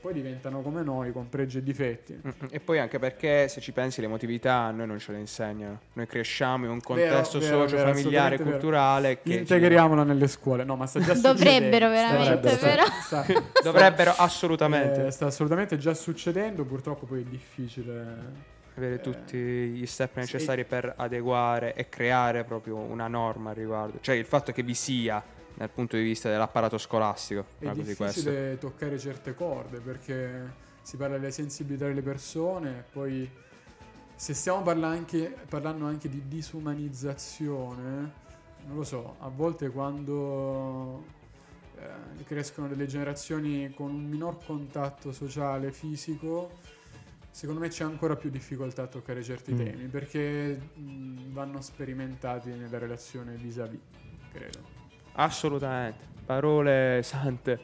poi 0.00 0.12
diventano 0.12 0.60
come 0.60 0.82
noi, 0.82 1.12
con 1.12 1.30
pregi 1.30 1.58
e 1.58 1.62
difetti. 1.62 2.12
Mm, 2.14 2.28
mm. 2.28 2.46
E 2.50 2.60
poi 2.60 2.78
anche 2.78 2.98
perché 2.98 3.48
se 3.48 3.62
ci 3.62 3.72
pensi 3.72 4.02
l'emotività 4.02 4.56
a 4.56 4.70
noi 4.70 4.86
non 4.86 4.98
ce 4.98 5.12
la 5.12 5.18
insegnano. 5.18 5.80
Noi 5.94 6.06
cresciamo 6.06 6.66
in 6.66 6.72
un 6.72 6.80
contesto 6.82 7.38
vero, 7.38 7.60
socio, 7.62 7.76
vero, 7.76 7.88
familiare, 7.88 8.34
assolutamente 8.34 8.36
vero. 8.44 8.50
culturale 8.50 9.22
che 9.22 9.30
ci- 9.30 9.38
Integriamola 9.38 10.02
nelle 10.04 10.28
scuole. 10.28 10.62
No, 10.64 10.76
ma 10.76 10.86
sta 10.86 11.00
già 11.00 11.14
Dovrebbero 11.18 11.86
succedendo. 11.86 11.88
veramente, 11.88 12.48
Sta- 12.50 12.66
però. 12.66 12.84
sta- 12.84 13.22
sta- 13.24 13.42
dovrebbero 13.62 14.12
assolutamente 14.14 15.06
eh, 15.06 15.10
sta 15.10 15.26
assolutamente 15.26 15.78
già 15.78 15.94
succedendo, 15.94 16.64
purtroppo 16.66 17.06
poi 17.06 17.22
è 17.22 17.24
difficile. 17.24 18.52
avere 18.76 19.00
tutti 19.00 19.38
gli 19.38 19.86
step 19.86 20.16
necessari 20.16 20.64
per 20.66 20.92
adeguare 20.98 21.72
e 21.74 21.88
creare 21.88 22.44
proprio 22.44 22.76
una 22.76 23.08
norma 23.08 23.50
al 23.50 23.56
riguardo. 23.56 23.98
Cioè 24.02 24.16
il 24.16 24.26
fatto 24.26 24.52
che 24.52 24.62
vi 24.62 24.74
sia 24.74 25.22
dal 25.54 25.70
punto 25.70 25.96
di 25.96 26.02
vista 26.02 26.28
dell'apparato 26.30 26.78
scolastico, 26.78 27.46
È 27.58 27.70
difficile 27.70 28.58
toccare 28.58 28.98
certe 28.98 29.34
corde 29.34 29.78
perché 29.80 30.52
si 30.82 30.96
parla 30.96 31.16
delle 31.18 31.30
sensibilità 31.32 31.86
delle 31.86 32.02
persone, 32.02 32.84
poi 32.92 33.30
se 34.16 34.34
stiamo 34.34 34.62
parla 34.62 34.88
anche- 34.88 35.34
parlando 35.48 35.86
anche 35.86 36.08
di 36.08 36.22
disumanizzazione, 36.28 38.12
non 38.66 38.76
lo 38.76 38.84
so, 38.84 39.16
a 39.20 39.28
volte 39.28 39.70
quando 39.70 41.04
eh, 41.76 42.24
crescono 42.24 42.68
delle 42.68 42.86
generazioni 42.86 43.72
con 43.74 43.90
un 43.90 44.04
minor 44.04 44.44
contatto 44.44 45.12
sociale, 45.12 45.72
fisico, 45.72 46.50
secondo 47.30 47.60
me 47.60 47.68
c'è 47.68 47.84
ancora 47.84 48.14
più 48.16 48.30
difficoltà 48.30 48.82
a 48.82 48.86
toccare 48.86 49.22
certi 49.22 49.52
Mm. 49.52 49.56
temi 49.56 49.86
perché 49.86 50.58
mh, 50.74 51.32
vanno 51.32 51.60
sperimentati 51.60 52.50
nella 52.50 52.78
relazione 52.78 53.34
vis-à-vis, 53.36 53.80
credo. 54.32 54.73
Assolutamente, 55.14 56.04
parole 56.24 57.00
sante. 57.02 57.58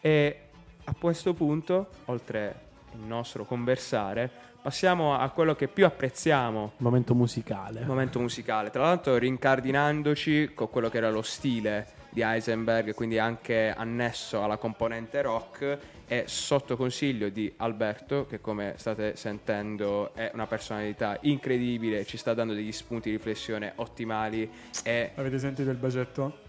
E 0.00 0.40
a 0.84 0.94
questo 0.98 1.34
punto, 1.34 1.88
oltre 2.06 2.66
il 2.94 3.00
nostro 3.00 3.44
conversare, 3.44 4.30
passiamo 4.60 5.14
a 5.14 5.28
quello 5.30 5.54
che 5.54 5.68
più 5.68 5.84
apprezziamo, 5.84 6.72
Momento 6.78 7.14
musicale. 7.14 7.80
il 7.80 7.86
momento 7.86 8.18
musicale. 8.18 8.70
Tra 8.70 8.82
l'altro 8.82 9.16
rincardinandoci 9.16 10.52
con 10.54 10.70
quello 10.70 10.88
che 10.88 10.96
era 10.96 11.10
lo 11.10 11.22
stile 11.22 11.96
di 12.10 12.22
Heisenberg, 12.22 12.94
quindi 12.94 13.18
anche 13.18 13.72
annesso 13.76 14.42
alla 14.42 14.56
componente 14.56 15.20
rock 15.22 15.78
e 16.06 16.24
sotto 16.26 16.76
consiglio 16.76 17.28
di 17.28 17.52
Alberto, 17.58 18.26
che 18.26 18.40
come 18.40 18.74
state 18.76 19.14
sentendo 19.14 20.14
è 20.14 20.30
una 20.32 20.46
personalità 20.46 21.18
incredibile, 21.20 22.04
ci 22.06 22.16
sta 22.16 22.32
dando 22.32 22.54
degli 22.54 22.72
spunti 22.72 23.10
di 23.10 23.16
riflessione 23.16 23.72
ottimali 23.76 24.50
e... 24.82 25.12
Avete 25.14 25.38
sentito 25.38 25.70
il 25.70 25.76
bacetto? 25.76 26.46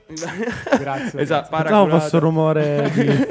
Grazie. 0.79 1.19
esatto, 1.21 1.49
paraculato. 1.49 1.89
questo 1.89 2.19
rumore 2.19 2.91
di... 2.93 3.27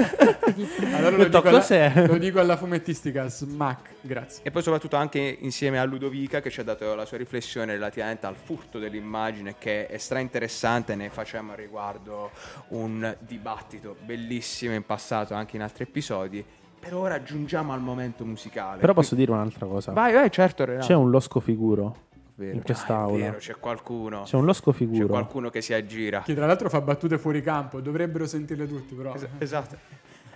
Allora 0.93 1.17
lo 1.17 1.25
dico, 1.25 1.49
alla, 1.49 2.07
lo 2.07 2.19
dico 2.19 2.41
alla 2.41 2.57
fumettistica, 2.57 3.29
smack, 3.29 3.91
grazie. 4.01 4.45
E 4.45 4.51
poi 4.51 4.63
soprattutto 4.63 4.97
anche 4.97 5.39
insieme 5.41 5.79
a 5.79 5.85
Ludovica 5.85 6.41
che 6.41 6.51
ci 6.51 6.61
ha 6.61 6.65
dato 6.65 6.95
la 6.95 7.05
sua 7.05 7.17
riflessione 7.19 7.73
relativamente 7.73 8.27
al 8.27 8.35
furto 8.35 8.79
dell'immagine 8.79 9.57
che 9.59 9.87
è 9.87 9.99
stra 9.99 10.21
interessante, 10.21 10.95
ne 10.95 11.11
facciamo 11.11 11.53
al 11.53 11.59
riguardo 11.59 12.31
un 12.69 13.17
dibattito 13.21 13.97
bellissimo 14.05 14.75
in 14.75 14.85
passato 14.85 15.35
anche 15.35 15.57
in 15.57 15.63
altri 15.63 15.85
episodi. 15.85 16.45
Per 16.81 16.95
ora 16.95 17.23
giungiamo 17.23 17.73
al 17.73 17.81
momento 17.81 18.25
musicale. 18.25 18.81
Però 18.81 18.95
posso 18.95 19.15
dire 19.15 19.33
un'altra 19.33 19.67
cosa. 19.67 19.93
Vai, 19.93 20.13
vai, 20.13 20.31
certo, 20.31 20.65
Renato. 20.65 20.87
C'è 20.87 20.95
un 20.95 21.11
losco 21.11 21.41
figuro 21.41 22.07
Vero. 22.39 22.53
in 22.53 22.59
Ah, 22.59 22.63
è 22.63 22.65
quest'aula. 22.65 23.25
vero, 23.25 23.37
c'è 23.39 23.55
qualcuno. 23.59 24.23
C'è 24.23 24.37
un 24.37 24.45
losco 24.45 24.71
C'è 24.71 24.77
figuro. 24.79 25.09
qualcuno 25.09 25.51
che 25.51 25.61
si 25.61 25.75
aggira. 25.75 26.23
Che 26.25 26.35
tra 26.35 26.47
l'altro 26.47 26.69
fa 26.69 26.81
battute 26.81 27.19
fuori 27.19 27.43
campo, 27.43 27.81
dovrebbero 27.81 28.27
sentirle 28.29 28.69
tutti, 28.69 28.95
però. 28.95 29.13
Es- 29.15 29.27
esatto. 29.39 29.77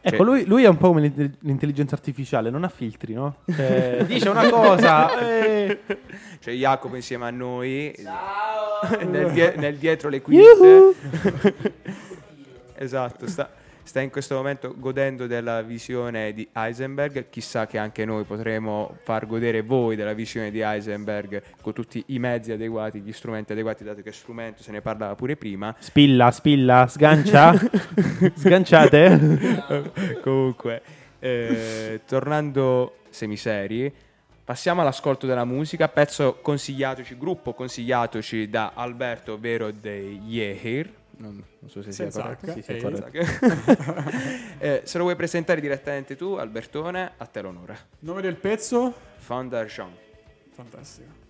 Ecco, 0.04 0.16
Cioè- 0.16 0.26
lui, 0.26 0.44
lui 0.46 0.64
è 0.64 0.68
un 0.68 0.78
po' 0.78 0.88
come 0.88 1.02
l'intelli- 1.02 1.36
l'intelligenza 1.42 1.94
artificiale, 1.94 2.50
non 2.50 2.64
ha 2.64 2.68
filtri, 2.68 3.14
no? 3.14 3.36
Cioè, 3.46 4.02
dice 4.08 4.28
una 4.30 4.48
cosa. 4.50 5.16
eh, 5.20 5.78
C'è 6.40 6.50
Jacopo 6.50 6.96
insieme 6.96 7.26
a 7.26 7.30
noi. 7.30 7.94
nel, 9.08 9.30
die- 9.30 9.54
nel 9.58 9.76
dietro 9.76 10.08
le 10.08 10.20
quinte. 10.20 10.94
esatto, 12.74 13.28
sta, 13.28 13.48
sta 13.82 14.00
in 14.00 14.10
questo 14.10 14.34
momento 14.34 14.74
godendo 14.76 15.26
della 15.26 15.62
visione 15.62 16.32
di 16.32 16.48
Heisenberg. 16.52 17.28
Chissà 17.28 17.66
che 17.66 17.78
anche 17.78 18.04
noi 18.04 18.24
potremo 18.24 18.96
far 19.02 19.26
godere 19.26 19.62
voi 19.62 19.96
della 19.96 20.12
visione 20.12 20.50
di 20.50 20.60
Heisenberg 20.60 21.42
con 21.60 21.72
tutti 21.72 22.02
i 22.08 22.18
mezzi 22.18 22.52
adeguati, 22.52 23.00
gli 23.00 23.12
strumenti 23.12 23.52
adeguati, 23.52 23.84
dato 23.84 24.02
che 24.02 24.12
strumento 24.12 24.62
se 24.62 24.70
ne 24.72 24.80
parlava 24.80 25.14
pure 25.14 25.36
prima. 25.36 25.74
Spilla, 25.78 26.30
spilla, 26.30 26.86
sgancia. 26.88 27.54
Sganciate. 28.34 30.20
Comunque, 30.22 30.82
eh, 31.18 32.00
tornando 32.06 32.96
semiseri, 33.10 33.92
passiamo 34.44 34.80
all'ascolto 34.80 35.26
della 35.26 35.44
musica, 35.44 35.88
pezzo 35.88 36.38
consigliatoci, 36.42 37.16
gruppo 37.16 37.52
consigliatoci 37.52 38.48
da 38.48 38.72
Alberto, 38.74 39.34
ovvero 39.34 39.70
dei 39.70 40.20
Yeher. 40.26 41.00
Non, 41.18 41.42
non 41.58 41.70
so 41.70 41.82
se 41.82 41.92
sia 41.92 42.10
Senza 42.10 42.22
corretto. 42.22 42.46
H. 42.46 42.52
Sì, 42.54 42.62
sì, 42.62 42.78
corretto. 42.80 44.40
Eh, 44.62 44.82
se 44.84 44.96
lo 44.96 45.04
vuoi 45.04 45.16
presentare 45.16 45.60
direttamente 45.60 46.14
tu, 46.14 46.34
Albertone, 46.34 47.12
a 47.16 47.26
te 47.26 47.42
l'onore. 47.42 47.78
Nome 48.00 48.20
del 48.20 48.36
pezzo? 48.36 48.94
Foundation. 49.16 49.92
Fantastico. 50.52 51.21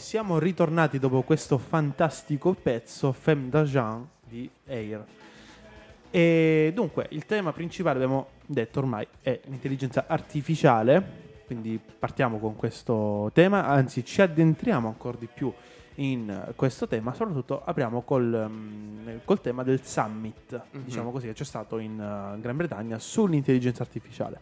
Siamo 0.00 0.38
ritornati 0.38 0.98
dopo 0.98 1.20
questo 1.22 1.58
fantastico 1.58 2.54
pezzo 2.54 3.12
Femme 3.12 3.50
d'Argent 3.50 4.06
di 4.26 4.50
Air. 4.66 5.04
E 6.10 6.72
dunque, 6.74 7.06
il 7.10 7.26
tema 7.26 7.52
principale, 7.52 7.96
abbiamo 7.96 8.28
detto 8.46 8.78
ormai, 8.78 9.06
è 9.20 9.38
l'intelligenza 9.44 10.06
artificiale, 10.08 11.28
quindi 11.44 11.78
partiamo 11.78 12.38
con 12.38 12.56
questo 12.56 13.30
tema, 13.34 13.66
anzi 13.66 14.04
ci 14.04 14.22
addentriamo 14.22 14.88
ancora 14.88 15.18
di 15.18 15.28
più 15.32 15.52
in 15.96 16.52
questo 16.56 16.88
tema, 16.88 17.12
soprattutto 17.12 17.62
apriamo 17.62 18.00
col, 18.00 18.46
um, 18.48 19.20
col 19.24 19.40
tema 19.42 19.62
del 19.62 19.84
summit, 19.84 20.54
mm-hmm. 20.54 20.84
diciamo 20.84 21.10
così, 21.10 21.26
che 21.26 21.34
c'è 21.34 21.44
stato 21.44 21.78
in 21.78 21.92
uh, 21.92 22.40
Gran 22.40 22.56
Bretagna 22.56 22.98
sull'intelligenza 22.98 23.82
artificiale. 23.82 24.40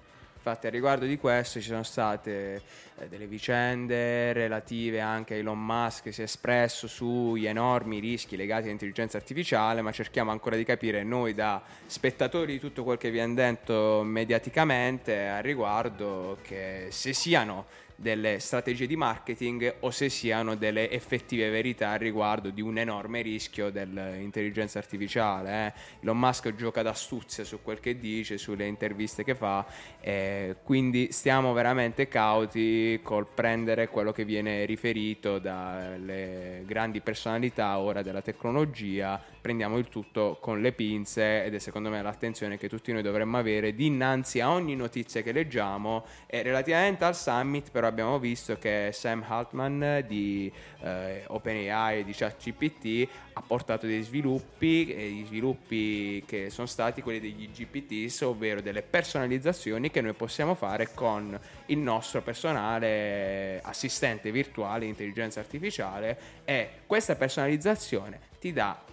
Infatti 0.48 0.66
a 0.66 0.70
riguardo 0.70 1.04
di 1.04 1.18
questo 1.18 1.60
ci 1.60 1.66
sono 1.68 1.82
state 1.82 2.62
eh, 2.96 3.08
delle 3.08 3.26
vicende 3.26 4.32
relative 4.32 4.98
anche 4.98 5.34
a 5.34 5.36
Elon 5.36 5.62
Musk 5.62 6.04
che 6.04 6.12
si 6.12 6.22
è 6.22 6.24
espresso 6.24 6.86
sugli 6.86 7.46
enormi 7.46 7.98
rischi 7.98 8.34
legati 8.34 8.64
all'intelligenza 8.64 9.18
artificiale, 9.18 9.82
ma 9.82 9.92
cerchiamo 9.92 10.30
ancora 10.30 10.56
di 10.56 10.64
capire 10.64 11.02
noi 11.02 11.34
da 11.34 11.60
spettatori 11.84 12.52
di 12.52 12.58
tutto 12.58 12.82
quel 12.82 12.96
che 12.96 13.10
viene 13.10 13.34
detto 13.34 14.00
mediaticamente 14.02 15.26
a 15.26 15.40
riguardo 15.40 16.38
che 16.40 16.86
se 16.88 17.12
siano 17.12 17.66
delle 18.00 18.38
strategie 18.38 18.86
di 18.86 18.94
marketing 18.94 19.74
o 19.80 19.90
se 19.90 20.08
siano 20.08 20.54
delle 20.54 20.88
effettive 20.88 21.50
verità 21.50 21.96
riguardo 21.96 22.50
di 22.50 22.60
un 22.60 22.78
enorme 22.78 23.22
rischio 23.22 23.70
dell'intelligenza 23.70 24.78
artificiale. 24.78 25.66
Eh. 25.66 25.72
Elon 26.02 26.16
Musk 26.16 26.54
gioca 26.54 26.82
d'astuzia 26.82 27.42
su 27.42 27.60
quel 27.60 27.80
che 27.80 27.98
dice, 27.98 28.38
sulle 28.38 28.66
interviste 28.66 29.24
che 29.24 29.34
fa, 29.34 29.66
eh, 30.00 30.58
quindi 30.62 31.10
stiamo 31.10 31.52
veramente 31.52 32.06
cauti 32.06 33.00
col 33.02 33.26
prendere 33.26 33.88
quello 33.88 34.12
che 34.12 34.24
viene 34.24 34.64
riferito 34.64 35.40
dalle 35.40 36.62
grandi 36.66 37.00
personalità 37.00 37.80
ora 37.80 38.02
della 38.02 38.22
tecnologia, 38.22 39.20
prendiamo 39.40 39.78
il 39.78 39.88
tutto 39.88 40.38
con 40.40 40.60
le 40.60 40.72
pinze 40.72 41.44
ed 41.44 41.54
è 41.54 41.58
secondo 41.58 41.90
me 41.90 42.02
l'attenzione 42.02 42.58
che 42.58 42.68
tutti 42.68 42.92
noi 42.92 43.02
dovremmo 43.02 43.38
avere 43.38 43.74
dinanzi 43.74 44.40
a 44.40 44.50
ogni 44.50 44.76
notizia 44.76 45.22
che 45.22 45.32
leggiamo. 45.32 46.04
E 46.26 46.42
relativamente 46.42 47.04
al 47.04 47.16
summit 47.16 47.70
però 47.70 47.86
abbiamo 47.86 48.18
visto 48.18 48.56
che 48.58 48.90
Sam 48.92 49.24
Altman 49.26 50.04
di 50.06 50.52
eh, 50.82 51.24
OpenAI 51.26 52.00
e 52.00 52.04
di 52.04 52.12
ChatGPT 52.12 53.08
ha 53.34 53.42
portato 53.46 53.86
dei 53.86 54.02
sviluppi, 54.02 54.92
e 54.92 55.10
gli 55.10 55.24
sviluppi 55.24 56.22
che 56.26 56.50
sono 56.50 56.66
stati 56.66 57.02
quelli 57.02 57.20
degli 57.20 57.48
GPTs, 57.50 58.22
ovvero 58.22 58.60
delle 58.60 58.82
personalizzazioni 58.82 59.90
che 59.90 60.00
noi 60.00 60.14
possiamo 60.14 60.54
fare 60.54 60.90
con 60.94 61.38
il 61.66 61.78
nostro 61.78 62.22
personale 62.22 63.60
assistente 63.62 64.30
virtuale 64.30 64.86
intelligenza 64.86 65.40
artificiale 65.40 66.18
e 66.44 66.70
questa 66.86 67.14
personalizzazione 67.14 68.20
ti 68.40 68.52
dà 68.52 68.87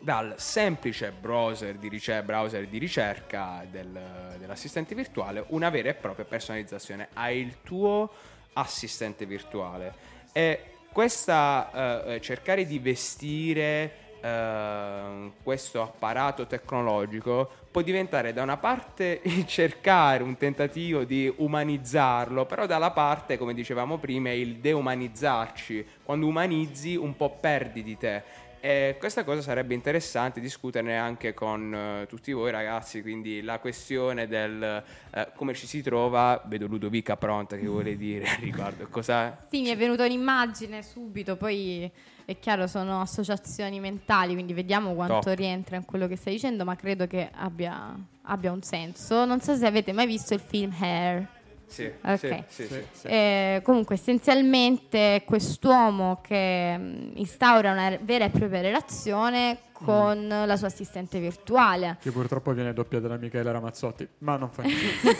dal 0.00 0.34
semplice 0.38 1.12
browser 1.12 1.76
di, 1.76 1.88
ricer- 1.88 2.24
browser 2.24 2.66
di 2.66 2.78
ricerca 2.78 3.64
del, 3.70 4.36
dell'assistente 4.38 4.94
virtuale 4.94 5.44
una 5.48 5.70
vera 5.70 5.90
e 5.90 5.94
propria 5.94 6.24
personalizzazione. 6.24 7.08
Hai 7.12 7.38
il 7.38 7.62
tuo 7.62 8.10
assistente 8.54 9.26
virtuale 9.26 9.94
e 10.32 10.64
questa 10.92 12.02
uh, 12.04 12.18
cercare 12.18 12.66
di 12.66 12.78
vestire 12.80 13.92
uh, 14.20 15.32
questo 15.42 15.82
apparato 15.82 16.46
tecnologico 16.46 17.48
può 17.70 17.82
diventare 17.82 18.32
da 18.32 18.42
una 18.42 18.56
parte 18.56 19.20
cercare 19.46 20.22
un 20.24 20.36
tentativo 20.36 21.04
di 21.04 21.32
umanizzarlo, 21.36 22.44
però 22.46 22.66
dalla 22.66 22.90
parte, 22.90 23.38
come 23.38 23.54
dicevamo 23.54 23.98
prima, 23.98 24.32
il 24.32 24.56
deumanizzarci. 24.56 25.86
Quando 26.02 26.26
umanizzi 26.26 26.96
un 26.96 27.16
po' 27.16 27.30
perdi 27.30 27.82
di 27.84 27.96
te 27.96 28.48
e 28.60 28.96
questa 28.98 29.24
cosa 29.24 29.40
sarebbe 29.40 29.74
interessante 29.74 30.40
discuterne 30.40 30.98
anche 30.98 31.32
con 31.32 32.02
uh, 32.02 32.06
tutti 32.06 32.32
voi 32.32 32.50
ragazzi, 32.50 33.00
quindi 33.00 33.40
la 33.42 33.58
questione 33.58 34.28
del 34.28 34.82
uh, 35.12 35.20
come 35.34 35.54
ci 35.54 35.66
si 35.66 35.82
trova, 35.82 36.42
vedo 36.46 36.66
Ludovica 36.66 37.16
pronta 37.16 37.56
che 37.56 37.66
vuole 37.66 37.96
dire 37.98 38.26
riguardo 38.40 38.86
cosa... 38.88 39.46
Sì, 39.50 39.62
mi 39.62 39.68
è 39.68 39.76
venuta 39.76 40.04
un'immagine 40.04 40.82
subito, 40.82 41.36
poi 41.36 41.90
è 42.30 42.38
chiaro 42.38 42.66
sono 42.66 43.00
associazioni 43.00 43.80
mentali, 43.80 44.34
quindi 44.34 44.52
vediamo 44.52 44.94
quanto 44.94 45.20
Top. 45.20 45.36
rientra 45.36 45.76
in 45.76 45.84
quello 45.84 46.06
che 46.06 46.16
stai 46.16 46.34
dicendo, 46.34 46.64
ma 46.64 46.76
credo 46.76 47.06
che 47.06 47.28
abbia, 47.32 47.92
abbia 48.22 48.52
un 48.52 48.62
senso. 48.62 49.24
Non 49.24 49.40
so 49.40 49.56
se 49.56 49.66
avete 49.66 49.92
mai 49.92 50.06
visto 50.06 50.34
il 50.34 50.40
film 50.40 50.72
Hair. 50.78 51.39
Sì, 51.70 51.88
okay. 52.02 52.44
sì, 52.48 52.66
sì, 52.66 52.84
sì 52.90 53.06
eh, 53.06 53.60
comunque 53.62 53.94
essenzialmente 53.94 55.22
quest'uomo 55.24 56.20
che 56.20 56.76
mm, 56.76 57.12
instaura 57.14 57.70
una 57.70 57.96
vera 58.02 58.24
e 58.24 58.30
propria 58.30 58.60
relazione 58.60 59.58
con 59.72 60.18
mm. 60.26 60.46
la 60.46 60.56
sua 60.56 60.66
assistente 60.66 61.20
virtuale. 61.20 61.96
Che 62.00 62.10
purtroppo 62.10 62.52
viene 62.52 62.72
doppiata 62.72 63.06
da 63.06 63.16
Michele 63.16 63.52
Ramazzotti, 63.52 64.06
ma 64.18 64.36
non 64.36 64.50
fa 64.50 64.62
niente. 64.62 65.16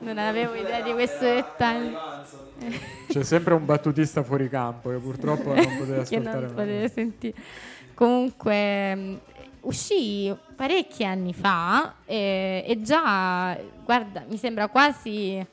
non 0.04 0.18
avevo 0.18 0.54
idea 0.54 0.82
di 0.82 0.92
questo 0.92 1.24
dettaglio. 1.24 1.96
C'è 3.08 3.22
sempre 3.22 3.54
un 3.54 3.64
battutista 3.64 4.24
fuori 4.24 4.48
campo 4.48 4.90
che 4.90 4.96
purtroppo 4.96 5.54
non 5.54 5.76
poteva 5.78 6.02
ascoltare. 6.02 6.08
che 6.08 6.18
non 6.18 6.54
poteva 6.54 6.88
sentire. 6.88 7.34
Comunque 7.94 8.96
mm, 8.96 9.14
uscì 9.64 10.34
parecchi 10.54 11.04
anni 11.04 11.32
fa 11.34 11.96
e, 12.04 12.64
e, 12.66 12.82
già, 12.82 13.58
guarda, 13.84 14.24
mi 14.28 14.36
sembra 14.36 14.68
quasi 14.68 15.44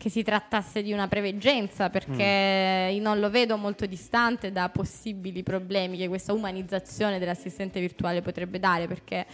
che 0.00 0.08
si 0.08 0.22
trattasse 0.22 0.82
di 0.82 0.92
una 0.92 1.08
preveggenza 1.08 1.90
perché 1.90 2.90
mm. 2.90 3.02
non 3.02 3.20
lo 3.20 3.28
vedo 3.28 3.58
molto 3.58 3.84
distante 3.84 4.50
da 4.50 4.70
possibili 4.70 5.42
problemi 5.42 5.98
che 5.98 6.08
questa 6.08 6.32
umanizzazione 6.32 7.18
dell'assistente 7.18 7.80
virtuale 7.80 8.22
potrebbe 8.22 8.58
dare 8.58 8.86
perché 8.86 9.26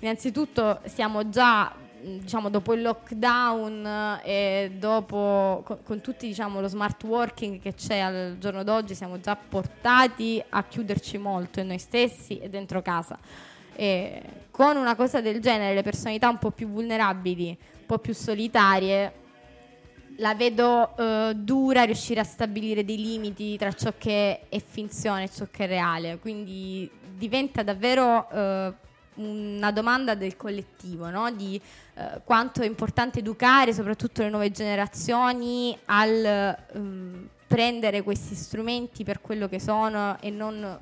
innanzitutto 0.00 0.80
siamo 0.86 1.28
già 1.28 1.72
diciamo 2.02 2.48
dopo 2.48 2.72
il 2.72 2.82
lockdown 2.82 4.20
e 4.24 4.72
dopo 4.76 5.62
con, 5.64 5.78
con 5.84 6.00
tutti 6.00 6.26
diciamo 6.26 6.60
lo 6.60 6.66
smart 6.66 7.04
working 7.04 7.60
che 7.60 7.74
c'è 7.74 7.98
al 7.98 8.36
giorno 8.40 8.64
d'oggi 8.64 8.94
siamo 8.96 9.20
già 9.20 9.36
portati 9.36 10.42
a 10.48 10.64
chiuderci 10.64 11.18
molto 11.18 11.60
in 11.60 11.68
noi 11.68 11.78
stessi 11.78 12.38
e 12.38 12.48
dentro 12.48 12.82
casa 12.82 13.18
e 13.74 14.22
con 14.50 14.76
una 14.76 14.94
cosa 14.94 15.20
del 15.20 15.40
genere, 15.40 15.74
le 15.74 15.82
personalità 15.82 16.28
un 16.28 16.38
po' 16.38 16.50
più 16.50 16.68
vulnerabili, 16.68 17.48
un 17.48 17.86
po' 17.86 17.98
più 17.98 18.12
solitarie, 18.12 19.12
la 20.16 20.34
vedo 20.34 20.94
uh, 20.96 21.32
dura 21.32 21.82
riuscire 21.84 22.20
a 22.20 22.24
stabilire 22.24 22.84
dei 22.84 22.96
limiti 22.96 23.56
tra 23.56 23.72
ciò 23.72 23.92
che 23.96 24.48
è 24.48 24.62
finzione 24.62 25.24
e 25.24 25.30
ciò 25.30 25.46
che 25.50 25.64
è 25.64 25.66
reale. 25.66 26.18
Quindi 26.18 26.90
diventa 27.16 27.62
davvero 27.62 28.28
uh, 28.30 28.74
una 29.22 29.70
domanda 29.72 30.14
del 30.14 30.36
collettivo, 30.36 31.08
no? 31.08 31.30
di 31.30 31.60
uh, 31.94 32.20
quanto 32.24 32.62
è 32.62 32.66
importante 32.66 33.20
educare 33.20 33.72
soprattutto 33.72 34.22
le 34.22 34.30
nuove 34.30 34.50
generazioni 34.50 35.76
al 35.86 36.56
um, 36.74 37.28
prendere 37.50 38.02
questi 38.02 38.36
strumenti 38.36 39.02
per 39.02 39.20
quello 39.20 39.48
che 39.48 39.58
sono 39.58 40.16
e 40.20 40.30
non 40.30 40.78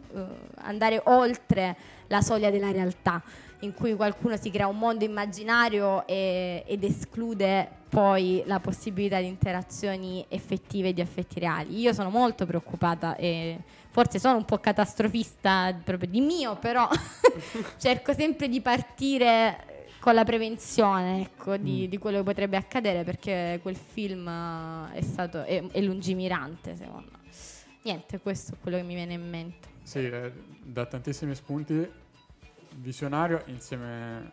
andare 0.56 1.00
oltre 1.06 1.74
la 2.08 2.20
soglia 2.20 2.50
della 2.50 2.70
realtà, 2.70 3.22
in 3.60 3.72
cui 3.72 3.94
qualcuno 3.94 4.36
si 4.36 4.50
crea 4.50 4.66
un 4.66 4.76
mondo 4.76 5.02
immaginario 5.02 6.06
e, 6.06 6.62
ed 6.66 6.84
esclude 6.84 7.66
poi 7.88 8.42
la 8.44 8.60
possibilità 8.60 9.18
di 9.18 9.28
interazioni 9.28 10.22
effettive 10.28 10.92
di 10.92 11.00
affetti 11.00 11.40
reali. 11.40 11.80
Io 11.80 11.94
sono 11.94 12.10
molto 12.10 12.44
preoccupata 12.44 13.16
e 13.16 13.58
forse 13.88 14.18
sono 14.18 14.36
un 14.36 14.44
po' 14.44 14.58
catastrofista 14.58 15.74
proprio 15.82 16.10
di 16.10 16.20
mio, 16.20 16.56
però 16.56 16.86
cerco 17.80 18.12
sempre 18.12 18.50
di 18.50 18.60
partire 18.60 19.77
con 20.00 20.14
la 20.14 20.24
prevenzione 20.24 21.20
ecco, 21.22 21.56
di, 21.56 21.86
mm. 21.86 21.90
di, 21.90 21.98
quello 21.98 22.18
che 22.18 22.24
potrebbe 22.24 22.56
accadere 22.56 23.04
perché 23.04 23.58
quel 23.62 23.76
film 23.76 24.28
è 24.92 25.00
stato 25.00 25.42
è, 25.42 25.64
è 25.66 25.80
lungimirante 25.80 26.76
secondo 26.76 27.10
me. 27.12 27.18
Niente, 27.82 28.18
questo 28.20 28.54
è 28.54 28.56
quello 28.60 28.76
che 28.76 28.82
mi 28.82 28.94
viene 28.94 29.14
in 29.14 29.28
mente. 29.28 29.68
Sì, 29.82 30.00
eh, 30.00 30.32
da 30.62 30.84
tantissimi 30.84 31.34
spunti, 31.34 31.88
visionario 32.76 33.42
insieme 33.46 34.32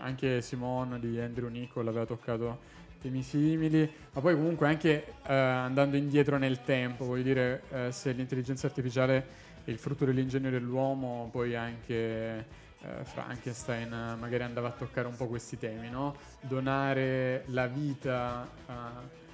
anche 0.00 0.40
Simone 0.42 0.98
di 0.98 1.20
Andrew 1.20 1.48
Nicol 1.48 1.86
aveva 1.86 2.06
toccato 2.06 2.76
temi 3.00 3.22
simili, 3.22 3.88
ma 4.12 4.20
poi 4.20 4.34
comunque 4.34 4.66
anche 4.66 5.14
eh, 5.26 5.32
andando 5.32 5.96
indietro 5.96 6.36
nel 6.36 6.62
tempo, 6.62 7.04
vuol 7.04 7.22
dire 7.22 7.62
eh, 7.70 7.92
se 7.92 8.12
l'intelligenza 8.12 8.66
artificiale 8.66 9.46
è 9.64 9.70
il 9.70 9.78
frutto 9.78 10.04
dell'ingegno 10.04 10.50
dell'uomo, 10.50 11.28
poi 11.30 11.54
anche 11.54 12.66
eh, 12.88 13.04
Frankenstein 13.04 14.16
magari 14.18 14.42
andava 14.42 14.68
a 14.68 14.72
toccare 14.72 15.06
un 15.06 15.16
po' 15.16 15.26
questi 15.26 15.58
temi, 15.58 15.90
no? 15.90 16.16
Donare 16.40 17.44
la 17.48 17.66
vita 17.66 18.48
a 18.66 19.26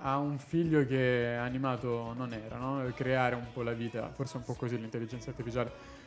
ha 0.00 0.16
un 0.16 0.38
figlio 0.38 0.86
che 0.86 1.36
animato 1.38 2.14
non 2.16 2.32
era, 2.32 2.56
no? 2.56 2.90
creare 2.94 3.34
un 3.34 3.46
po' 3.52 3.62
la 3.62 3.72
vita, 3.72 4.10
forse 4.14 4.38
un 4.38 4.42
po' 4.42 4.54
così 4.54 4.78
l'intelligenza 4.78 5.30
artificiale. 5.30 6.00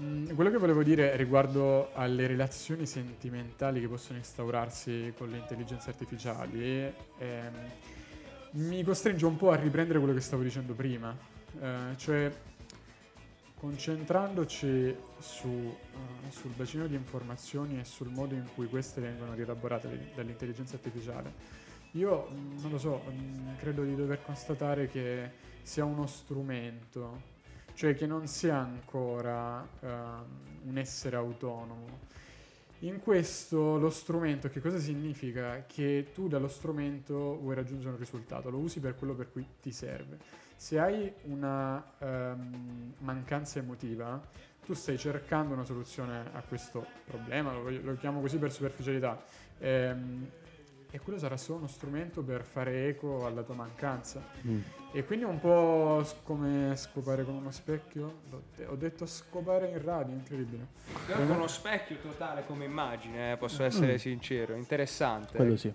Mm, 0.00 0.34
quello 0.34 0.50
che 0.50 0.58
volevo 0.58 0.82
dire 0.82 1.16
riguardo 1.16 1.90
alle 1.94 2.26
relazioni 2.26 2.84
sentimentali 2.84 3.80
che 3.80 3.88
possono 3.88 4.18
instaurarsi 4.18 5.14
con 5.16 5.30
le 5.30 5.38
intelligenze 5.38 5.88
artificiali, 5.88 6.92
ehm, 7.18 7.54
mi 8.52 8.82
costringe 8.82 9.24
un 9.24 9.36
po' 9.36 9.52
a 9.52 9.56
riprendere 9.56 9.98
quello 9.98 10.12
che 10.12 10.20
stavo 10.20 10.42
dicendo 10.42 10.74
prima, 10.74 11.16
eh, 11.60 11.96
cioè 11.96 12.30
concentrandoci 13.60 14.96
su, 15.18 15.48
uh, 15.48 16.30
sul 16.30 16.50
bacino 16.52 16.86
di 16.86 16.94
informazioni 16.94 17.78
e 17.78 17.84
sul 17.84 18.08
modo 18.08 18.34
in 18.34 18.46
cui 18.54 18.66
queste 18.68 19.02
vengono 19.02 19.34
rielaborate 19.34 20.12
dall'intelligenza 20.14 20.76
artificiale, 20.76 21.32
io 21.92 22.30
mm, 22.32 22.58
non 22.62 22.70
lo 22.70 22.78
so, 22.78 23.02
mm, 23.06 23.56
credo 23.58 23.84
di 23.84 23.94
dover 23.94 24.22
constatare 24.22 24.88
che 24.88 25.30
sia 25.62 25.84
uno 25.84 26.06
strumento, 26.06 27.20
cioè 27.74 27.94
che 27.94 28.06
non 28.06 28.26
sia 28.26 28.56
ancora 28.56 29.60
uh, 29.60 29.86
un 30.66 30.78
essere 30.78 31.16
autonomo. 31.16 32.08
In 32.82 33.00
questo 33.00 33.76
lo 33.76 33.90
strumento 33.90 34.48
che 34.48 34.60
cosa 34.60 34.78
significa? 34.78 35.64
Che 35.66 36.08
tu 36.14 36.28
dallo 36.28 36.48
strumento 36.48 37.36
vuoi 37.38 37.54
raggiungere 37.54 37.90
un 37.90 37.98
risultato, 37.98 38.48
lo 38.48 38.56
usi 38.56 38.80
per 38.80 38.96
quello 38.96 39.14
per 39.14 39.30
cui 39.30 39.46
ti 39.60 39.70
serve. 39.70 40.16
Se 40.56 40.78
hai 40.78 41.12
una 41.24 41.92
um, 41.98 42.94
mancanza 43.00 43.58
emotiva, 43.58 44.18
tu 44.64 44.72
stai 44.72 44.96
cercando 44.96 45.52
una 45.52 45.64
soluzione 45.64 46.30
a 46.32 46.40
questo 46.40 46.86
problema, 47.04 47.52
lo, 47.52 47.68
lo 47.68 47.96
chiamo 47.96 48.22
così 48.22 48.38
per 48.38 48.50
superficialità, 48.50 49.22
ehm, 49.58 50.30
e 50.90 50.98
quello 50.98 51.18
sarà 51.18 51.36
solo 51.36 51.58
uno 51.58 51.68
strumento 51.68 52.22
per 52.22 52.42
fare 52.42 52.88
eco 52.88 53.24
alla 53.24 53.42
tua 53.42 53.54
mancanza. 53.54 54.22
Mm. 54.46 54.60
E 54.92 55.04
quindi 55.04 55.24
è 55.24 55.28
un 55.28 55.38
po' 55.38 56.04
come 56.24 56.74
scopare 56.74 57.24
con 57.24 57.34
uno 57.34 57.52
specchio. 57.52 58.22
Ho 58.66 58.74
detto 58.74 59.06
scopare 59.06 59.68
in 59.68 59.82
radio, 59.82 60.14
incredibile. 60.14 60.66
Con 61.12 61.30
uno 61.30 61.46
specchio 61.46 61.96
totale 61.98 62.44
come 62.44 62.64
immagine, 62.64 63.32
eh, 63.32 63.36
posso 63.36 63.62
essere 63.62 63.94
mm. 63.94 63.96
sincero, 63.96 64.54
interessante. 64.54 65.36
Quello 65.36 65.56
sì. 65.56 65.72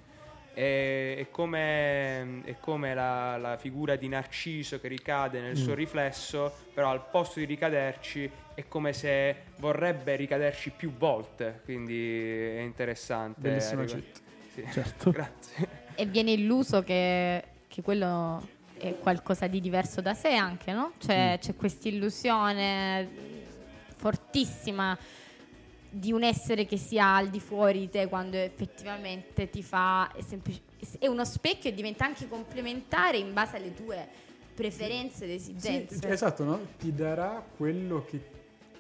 È, 0.54 1.16
è 1.18 1.28
come, 1.32 2.44
è 2.44 2.58
come 2.60 2.94
la, 2.94 3.38
la, 3.38 3.58
figura 3.58 3.96
di 3.96 4.08
Narciso 4.10 4.80
che 4.80 4.90
ricade 4.90 5.40
nel 5.40 5.58
mm. 5.58 5.64
suo 5.64 5.74
riflesso, 5.74 6.54
però 6.74 6.90
al 6.90 7.08
posto 7.10 7.40
di 7.40 7.46
ricaderci 7.46 8.30
è 8.54 8.68
come 8.68 8.92
se 8.92 9.44
vorrebbe 9.60 10.16
ricaderci 10.16 10.72
più 10.72 10.92
volte, 10.92 11.62
quindi 11.64 12.12
è 12.12 12.62
interessante. 12.62 13.40
Bellissima 13.40 13.86
città. 13.86 14.24
Sì. 14.56 14.66
Certo. 14.72 15.12
Grazie. 15.12 15.68
E 15.96 16.06
viene 16.06 16.32
illuso 16.32 16.82
che, 16.84 17.44
che 17.68 17.82
quello 17.82 18.48
è 18.78 18.98
qualcosa 19.00 19.48
di 19.48 19.60
diverso 19.60 20.02
da 20.02 20.14
sé 20.14 20.34
anche, 20.34 20.72
no? 20.72 20.94
Cioè, 20.98 21.36
mm. 21.36 21.40
C'è 21.40 21.56
questa 21.56 21.90
illusione 21.90 23.10
fortissima 23.96 24.98
di 25.90 26.12
un 26.12 26.24
essere 26.24 26.66
che 26.66 26.78
sia 26.78 27.16
al 27.16 27.30
di 27.30 27.40
fuori 27.40 27.80
di 27.80 27.90
te 27.90 28.08
quando 28.08 28.36
effettivamente 28.36 29.50
ti 29.50 29.64
fa 29.64 30.12
è, 30.12 30.22
semplici- 30.22 30.62
è 31.00 31.08
uno 31.08 31.24
specchio 31.24 31.70
e 31.70 31.74
diventa 31.74 32.04
anche 32.04 32.28
complementare 32.28 33.18
in 33.18 33.34
base 33.34 33.56
alle 33.56 33.74
tue 33.74 34.06
preferenze 34.54 35.24
ed 35.24 35.32
esigenze. 35.32 35.98
Sì, 35.98 36.08
esatto, 36.08 36.44
no? 36.44 36.60
Ti 36.78 36.94
darà 36.94 37.44
quello 37.56 38.06
che 38.06 38.20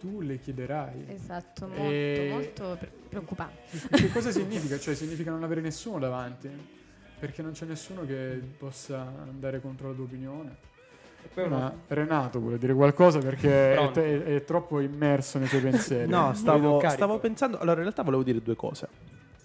tu 0.05 0.21
le 0.21 0.39
chiederai. 0.39 1.05
Esatto, 1.07 1.67
molto, 1.67 1.83
e... 1.83 2.27
molto 2.31 2.77
preoccupante. 3.09 3.63
Che 3.89 4.11
cosa 4.11 4.31
significa? 4.31 4.77
Cioè 4.77 4.93
significa 4.93 5.31
non 5.31 5.43
avere 5.43 5.61
nessuno 5.61 5.97
davanti, 5.97 6.49
perché 7.19 7.41
non 7.41 7.53
c'è 7.53 7.65
nessuno 7.65 8.05
che 8.05 8.39
possa 8.57 8.99
andare 8.99 9.59
contro 9.59 9.89
la 9.89 9.93
tua 9.95 10.03
opinione. 10.03 10.73
Ma 11.47 11.73
Renato 11.87 12.39
vuole 12.39 12.59
dire 12.59 12.75
qualcosa 12.75 13.17
perché 13.17 13.73
è, 13.73 13.91
è, 13.91 14.23
è, 14.23 14.43
troppo 14.43 14.79
immerso 14.79 15.39
nei 15.39 15.47
suoi 15.47 15.61
pensieri. 15.61 16.07
no, 16.07 16.33
stavo, 16.35 16.79
stavo 16.87 17.17
pensando. 17.17 17.57
Allora, 17.57 17.77
in 17.77 17.81
realtà 17.81 18.03
volevo 18.03 18.21
dire 18.21 18.41
due 18.41 18.55
cose. 18.55 18.87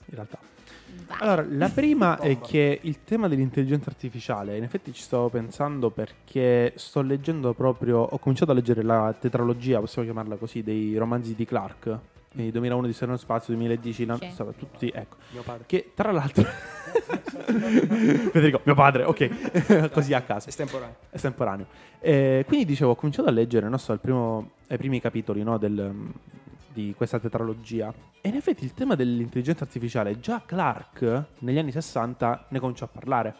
In 0.05 0.15
realtà. 0.15 0.39
Allora, 1.19 1.45
la 1.49 1.69
prima 1.75 2.19
è 2.19 2.39
che 2.41 2.79
il 2.83 3.05
tema 3.05 3.29
dell'intelligenza 3.29 3.91
artificiale, 3.91 4.57
in 4.57 4.63
effetti 4.63 4.93
ci 4.93 5.03
stavo 5.03 5.29
pensando 5.29 5.91
perché 5.91 6.73
sto 6.77 7.03
leggendo 7.03 7.53
proprio, 7.53 7.99
ho 7.99 8.19
cominciato 8.19 8.53
a 8.53 8.55
leggere 8.55 8.83
la 8.83 9.15
tetralogia, 9.19 9.81
possiamo 9.81 10.07
chiamarla 10.07 10.37
così, 10.37 10.63
dei 10.63 10.97
romanzi 10.97 11.35
di 11.35 11.45
Clark, 11.45 11.99
quindi 12.33 12.53
2001 12.53 12.87
di 12.87 12.93
Sereno 12.93 13.17
Spazio, 13.17 13.55
2010 13.55 14.03
okay. 14.09 14.33
tutti, 14.57 14.89
ecco. 14.95 15.17
Mio 15.33 15.43
padre. 15.43 15.65
Che 15.67 15.93
tra 15.95 16.13
l'altro... 16.13 16.45
Federico, 17.51 18.61
mio 18.63 18.75
padre, 18.75 19.03
ok, 19.05 19.91
così 19.91 20.15
a 20.15 20.23
casa. 20.23 20.49
Estemporaneo. 20.49 20.97
Estemporaneo. 21.11 21.67
Eh, 21.99 22.45
quindi 22.47 22.67
dicevo, 22.67 22.93
ho 22.93 22.95
cominciato 22.95 23.29
a 23.29 23.33
leggere, 23.33 23.69
no, 23.69 23.77
so, 23.79 23.97
primo, 23.99 24.53
ai 24.69 24.77
primi 24.77 25.01
capitoli 25.01 25.43
no, 25.43 25.59
del, 25.59 25.93
di 26.73 26.95
questa 26.97 27.19
tetralogia. 27.19 27.93
E 28.21 28.29
in 28.29 28.37
effetti 28.37 28.65
il 28.65 28.75
tema 28.75 28.95
dell'intelligenza 28.95 29.65
artificiale, 29.65 30.21
già 30.21 30.43
Clark 30.45 31.25
negli 31.39 31.59
anni 31.59 31.73
60 31.73 32.47
ne 32.49 32.59
cominciò 32.59 32.85
a 32.85 32.89
parlare. 32.89 33.35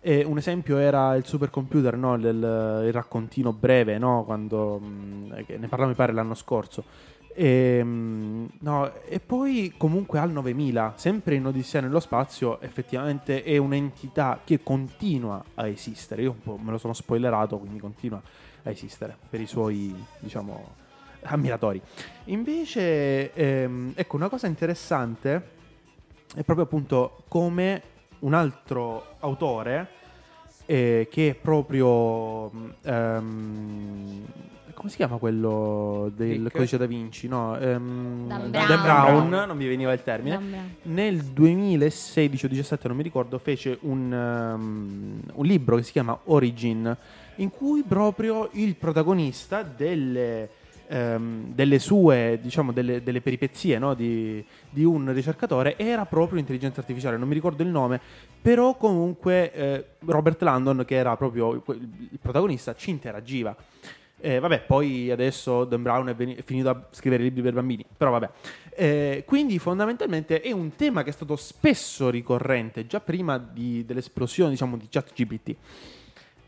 E 0.00 0.24
un 0.24 0.36
esempio 0.36 0.78
era 0.78 1.14
il 1.14 1.24
supercomputer, 1.24 1.96
no? 1.96 2.14
il, 2.14 2.24
il, 2.24 2.92
raccontino 2.92 3.52
breve, 3.52 3.98
no? 3.98 4.24
Quando, 4.24 4.80
mm, 4.82 5.30
ne 5.30 5.68
parlavamo 5.68 5.90
mi 5.90 5.94
pare 5.94 6.12
l'anno 6.12 6.34
scorso. 6.34 6.84
E, 7.34 7.82
mh, 7.82 8.48
no, 8.60 8.92
e, 9.04 9.20
poi 9.20 9.72
comunque 9.76 10.18
al 10.18 10.30
9000, 10.32 10.94
sempre 10.96 11.36
in 11.36 11.46
Odissea 11.46 11.80
nello 11.80 12.00
spazio, 12.00 12.60
effettivamente 12.60 13.42
è 13.42 13.56
un'entità 13.56 14.40
che 14.44 14.62
continua 14.62 15.42
a 15.54 15.68
esistere. 15.68 16.22
Io 16.22 16.32
un 16.32 16.42
po' 16.42 16.58
me 16.60 16.72
lo 16.72 16.78
sono 16.78 16.92
spoilerato, 16.92 17.58
quindi 17.58 17.78
continua 17.78 18.20
a 18.64 18.70
esistere 18.70 19.16
per 19.30 19.40
i 19.40 19.46
suoi, 19.46 19.94
diciamo, 20.18 20.80
ammiratori. 21.22 21.80
Invece, 22.24 23.32
ehm, 23.32 23.92
ecco, 23.94 24.16
una 24.16 24.28
cosa 24.28 24.46
interessante 24.46 25.50
è 26.34 26.42
proprio 26.42 26.64
appunto 26.64 27.24
come 27.28 27.82
un 28.20 28.34
altro 28.34 29.16
autore 29.20 29.88
eh, 30.66 31.08
che 31.10 31.30
è 31.30 31.34
proprio... 31.34 32.50
Um, 32.82 34.26
come 34.74 34.88
si 34.88 34.96
chiama 34.96 35.18
quello 35.18 36.10
del 36.12 36.42
Dick. 36.42 36.56
codice 36.56 36.76
da 36.76 36.86
Vinci? 36.86 37.28
No, 37.28 37.52
um, 37.52 38.26
Dan, 38.26 38.50
Brown. 38.50 38.66
Dan 38.66 38.82
Brown, 38.82 39.28
non 39.46 39.56
mi 39.56 39.68
veniva 39.68 39.92
il 39.92 40.02
termine. 40.02 40.76
Nel 40.82 41.22
2016 41.22 42.46
o 42.46 42.48
2017, 42.48 42.88
non 42.88 42.96
mi 42.96 43.04
ricordo, 43.04 43.38
fece 43.38 43.78
un, 43.82 44.10
um, 44.10 45.20
un 45.34 45.46
libro 45.46 45.76
che 45.76 45.84
si 45.84 45.92
chiama 45.92 46.18
Origin, 46.24 46.96
in 47.36 47.50
cui 47.50 47.84
proprio 47.84 48.48
il 48.54 48.74
protagonista 48.74 49.62
delle 49.62 50.48
ehm, 50.92 51.54
delle 51.54 51.78
sue, 51.78 52.38
diciamo, 52.40 52.70
delle, 52.70 53.02
delle 53.02 53.22
peripezie 53.22 53.78
no? 53.78 53.94
di, 53.94 54.44
di, 54.68 54.84
un 54.84 55.12
ricercatore 55.12 55.78
era 55.78 56.04
proprio 56.04 56.36
l'intelligenza 56.36 56.80
artificiale, 56.80 57.16
non 57.16 57.28
mi 57.28 57.34
ricordo 57.34 57.62
il 57.62 57.70
nome, 57.70 58.00
però 58.40 58.76
comunque 58.76 59.52
eh, 59.52 59.84
Robert 60.00 60.42
Landon, 60.42 60.84
che 60.86 60.94
era 60.94 61.16
proprio 61.16 61.54
il 61.54 62.18
protagonista, 62.20 62.74
ci 62.74 62.90
interagiva. 62.90 63.56
Eh, 64.24 64.38
vabbè, 64.38 64.62
poi 64.62 65.10
adesso 65.10 65.64
Dan 65.64 65.82
Brown 65.82 66.08
è, 66.08 66.14
veni- 66.14 66.36
è, 66.36 66.42
finito 66.44 66.68
a 66.68 66.86
scrivere 66.90 67.24
libri 67.24 67.42
per 67.42 67.54
bambini, 67.54 67.84
però 67.96 68.10
vabbè. 68.12 68.30
Eh, 68.74 69.24
quindi 69.26 69.58
fondamentalmente 69.58 70.40
è 70.40 70.52
un 70.52 70.76
tema 70.76 71.02
che 71.02 71.10
è 71.10 71.12
stato 71.12 71.36
spesso 71.36 72.08
ricorrente 72.08 72.86
già 72.86 73.00
prima 73.00 73.36
di, 73.38 73.84
dell'esplosione 73.84 74.50
diciamo, 74.50 74.76
di 74.76 74.86
ChatGPT. 74.88 75.56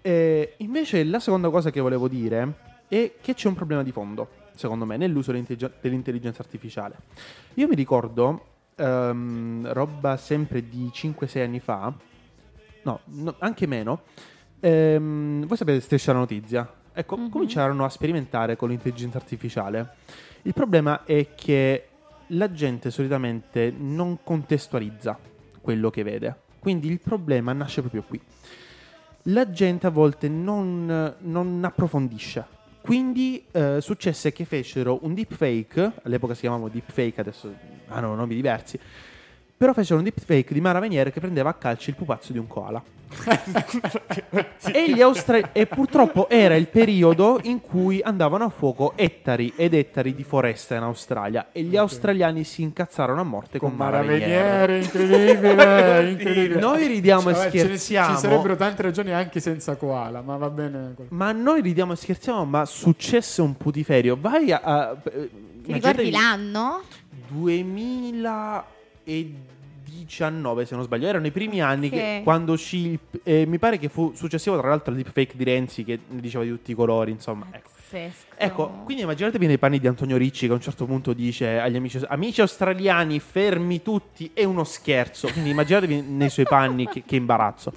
Eh, 0.03 0.55
invece 0.59 1.03
la 1.03 1.19
seconda 1.19 1.49
cosa 1.49 1.71
che 1.71 1.81
volevo 1.81 2.09
dire 2.09 2.74
è 2.89 3.15
che 3.21 3.35
c'è 3.35 3.49
un 3.49 3.55
problema 3.55 3.83
di 3.83 3.93
fondo, 3.93 4.29
secondo 4.55 4.85
me, 4.85 4.97
nell'uso 4.97 5.33
dell'intelligenza 5.33 6.43
artificiale. 6.43 6.97
Io 7.55 7.69
mi 7.69 7.75
ricordo, 7.75 8.47
um, 8.77 9.71
roba 9.73 10.17
sempre 10.17 10.69
di 10.69 10.91
5-6 10.93 11.43
anni 11.43 11.61
fa, 11.61 11.93
no, 12.83 13.01
no 13.05 13.35
anche 13.39 13.67
meno, 13.67 14.03
um, 14.61 15.47
voi 15.47 15.57
sapete 15.57 15.81
Striscia 15.81 16.13
la 16.13 16.19
Notizia? 16.19 16.73
Ecco, 16.93 17.17
mm-hmm. 17.17 17.29
cominciarono 17.29 17.85
a 17.85 17.89
sperimentare 17.89 18.57
con 18.57 18.69
l'intelligenza 18.69 19.19
artificiale. 19.19 19.95
Il 20.43 20.53
problema 20.53 21.05
è 21.05 21.35
che 21.35 21.89
la 22.29 22.53
gente 22.53 22.91
solitamente 22.91 23.73
non 23.77 24.19
contestualizza 24.23 25.19
quello 25.61 25.91
che 25.91 26.03
vede. 26.03 26.43
Quindi 26.61 26.89
il 26.89 27.01
problema 27.01 27.53
nasce 27.53 27.81
proprio 27.81 28.03
qui. 28.03 28.21
La 29.29 29.51
gente 29.51 29.87
a 29.87 29.91
volte 29.91 30.29
non, 30.29 31.15
non 31.19 31.65
approfondisce 31.65 32.47
quindi 32.85 33.43
eh, 33.51 33.79
successe 33.81 34.31
che 34.31 34.45
fecero 34.45 34.99
un 35.05 35.15
deepfake, 35.15 35.93
all'epoca 36.03 36.35
si 36.35 36.41
chiamavano 36.41 36.69
deepfake, 36.69 37.19
adesso 37.19 37.51
hanno 37.87 38.15
nomi 38.15 38.35
diversi, 38.35 38.79
però 39.57 39.73
fecero 39.73 39.99
un 39.99 40.05
deepfake 40.05 40.53
di 40.53 40.61
Mara 40.61 40.81
Venier 40.81 41.13
che 41.13 41.21
prendeva 41.21 41.51
a 41.51 41.55
calci 41.55 41.91
il 41.91 41.97
pupazzo 41.97 42.33
di 42.33 42.39
un 42.39 42.47
koala. 42.47 42.83
e, 44.73 45.03
Austra- 45.03 45.53
e, 45.53 45.67
purtroppo 45.67 46.29
era 46.29 46.57
il 46.57 46.67
periodo 46.67 47.39
in 47.45 47.61
cui 47.61 48.01
andavano 48.03 48.45
a 48.45 48.49
fuoco 48.49 48.95
ettari 48.97 49.53
ed 49.57 49.75
ettari 49.75 50.15
di 50.15 50.25
foresta 50.25 50.75
in 50.75 50.83
Australia 50.83 51.49
e 51.53 51.63
gli 51.63 51.69
okay. 51.69 51.79
australiani 51.79 52.43
si 52.43 52.63
incazzarono 52.63 53.21
a 53.21 53.25
morte 53.25 53.59
con, 53.59 53.69
con 53.69 53.79
Mara 53.79 54.03
Venier. 54.03 54.71
incredibile, 54.71 56.11
incredibile. 56.11 56.61
Noi 56.61 56.87
ridiamo 56.89 57.33
cioè, 57.33 57.47
e 57.47 57.49
scherziamo. 57.49 58.15
Ci 58.15 58.21
sarebbero 58.21 58.57
tante 58.57 58.83
ragioni 58.83 59.13
anche 59.13 59.39
senza 59.39 59.77
koala, 59.77 60.21
ma 60.21 60.37
va 60.37 60.51
bene. 60.51 60.95
Ma 61.11 61.31
noi 61.33 61.61
ridiamo 61.61 61.93
e 61.93 61.97
scherziamo, 61.97 62.45
ma 62.45 62.65
successe 62.65 63.41
un 63.41 63.57
putiferio. 63.57 64.17
Vai 64.21 64.51
a... 64.51 64.61
a 64.63 64.97
Ti 64.97 65.73
ricordi 65.73 66.11
l'anno? 66.11 66.83
2010 67.29 68.74
2019 69.05 70.65
se 70.67 70.75
non 70.75 70.85
sbaglio, 70.85 71.07
erano 71.07 71.27
i 71.27 71.31
primi 71.31 71.61
anni 71.61 71.91
che, 71.91 72.17
Ok. 72.19 72.23
quando 72.25 72.53
uscì, 72.53 72.89
il- 72.91 72.99
eh, 73.23 73.47
mi 73.47 73.59
pare 73.59 73.79
che 73.79 73.89
fu 73.89 74.13
successivo 74.15 74.59
tra 74.59 74.69
l'altro 74.69 74.91
al 74.93 74.97
deepfake 74.97 75.37
di 75.37 75.45
Renzi 75.45 75.85
che 75.85 75.99
ne 76.09 76.21
diceva 76.21 76.45
di 76.45 76.51
tutti 76.51 76.71
i 76.73 76.75
colori, 76.75 77.11
insomma. 77.11 77.47
Ecco. 77.51 77.73
Ecco, 78.37 78.69
quindi 78.83 79.05
immaginatevi 79.05 79.47
nei 79.47 79.57
panni 79.59 79.79
di 79.79 79.87
Antonio 79.87 80.17
Ricci 80.17 80.47
che 80.47 80.53
a 80.53 80.57
un 80.57 80.61
certo 80.61 80.85
punto 80.85 81.13
dice 81.13 81.61
agli 81.61 81.77
amici, 81.77 82.01
amici 82.09 82.41
australiani 82.41 83.21
fermi 83.21 83.83
tutti, 83.83 84.33
è 84.35 84.43
uno 84.43 84.65
scherzo. 84.65 85.29
Quindi 85.31 85.51
immaginatevi 85.51 86.01
nei 86.09 86.29
suoi 86.29 86.45
panni 86.45 86.89
che, 86.89 87.05
che 87.07 87.15
imbarazzo. 87.15 87.73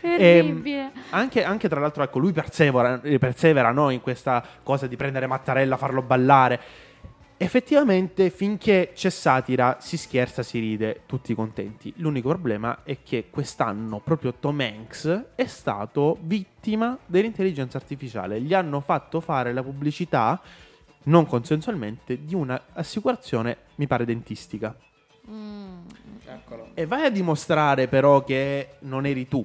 Terribile. 0.00 0.92
Anche, 1.10 1.44
anche 1.44 1.68
tra 1.68 1.78
l'altro, 1.78 2.02
ecco, 2.02 2.18
lui 2.20 2.32
persevera, 2.32 3.02
persevera 3.18 3.70
no, 3.70 3.90
in 3.90 4.00
questa 4.00 4.42
cosa 4.62 4.86
di 4.86 4.96
prendere 4.96 5.26
Mattarella, 5.26 5.76
farlo 5.76 6.00
ballare. 6.00 6.58
Effettivamente, 7.42 8.28
finché 8.28 8.90
c'è 8.94 9.08
satira, 9.08 9.78
si 9.80 9.96
scherza, 9.96 10.42
si 10.42 10.58
ride, 10.58 11.04
tutti 11.06 11.34
contenti. 11.34 11.90
L'unico 11.96 12.28
problema 12.28 12.82
è 12.82 12.98
che 13.02 13.28
quest'anno 13.30 13.98
proprio 14.00 14.34
Tom 14.34 14.60
Hanks 14.60 15.28
è 15.36 15.46
stato 15.46 16.18
vittima 16.20 16.98
dell'intelligenza 17.06 17.78
artificiale. 17.78 18.42
Gli 18.42 18.52
hanno 18.52 18.80
fatto 18.80 19.22
fare 19.22 19.54
la 19.54 19.62
pubblicità, 19.62 20.38
non 21.04 21.24
consensualmente, 21.24 22.26
di 22.26 22.34
un'assicurazione, 22.34 23.56
mi 23.76 23.86
pare, 23.86 24.04
dentistica. 24.04 24.76
Mm. 25.30 25.86
E 26.74 26.84
vai 26.84 27.06
a 27.06 27.10
dimostrare 27.10 27.88
però 27.88 28.22
che 28.22 28.74
non 28.80 29.06
eri 29.06 29.26
tu. 29.26 29.42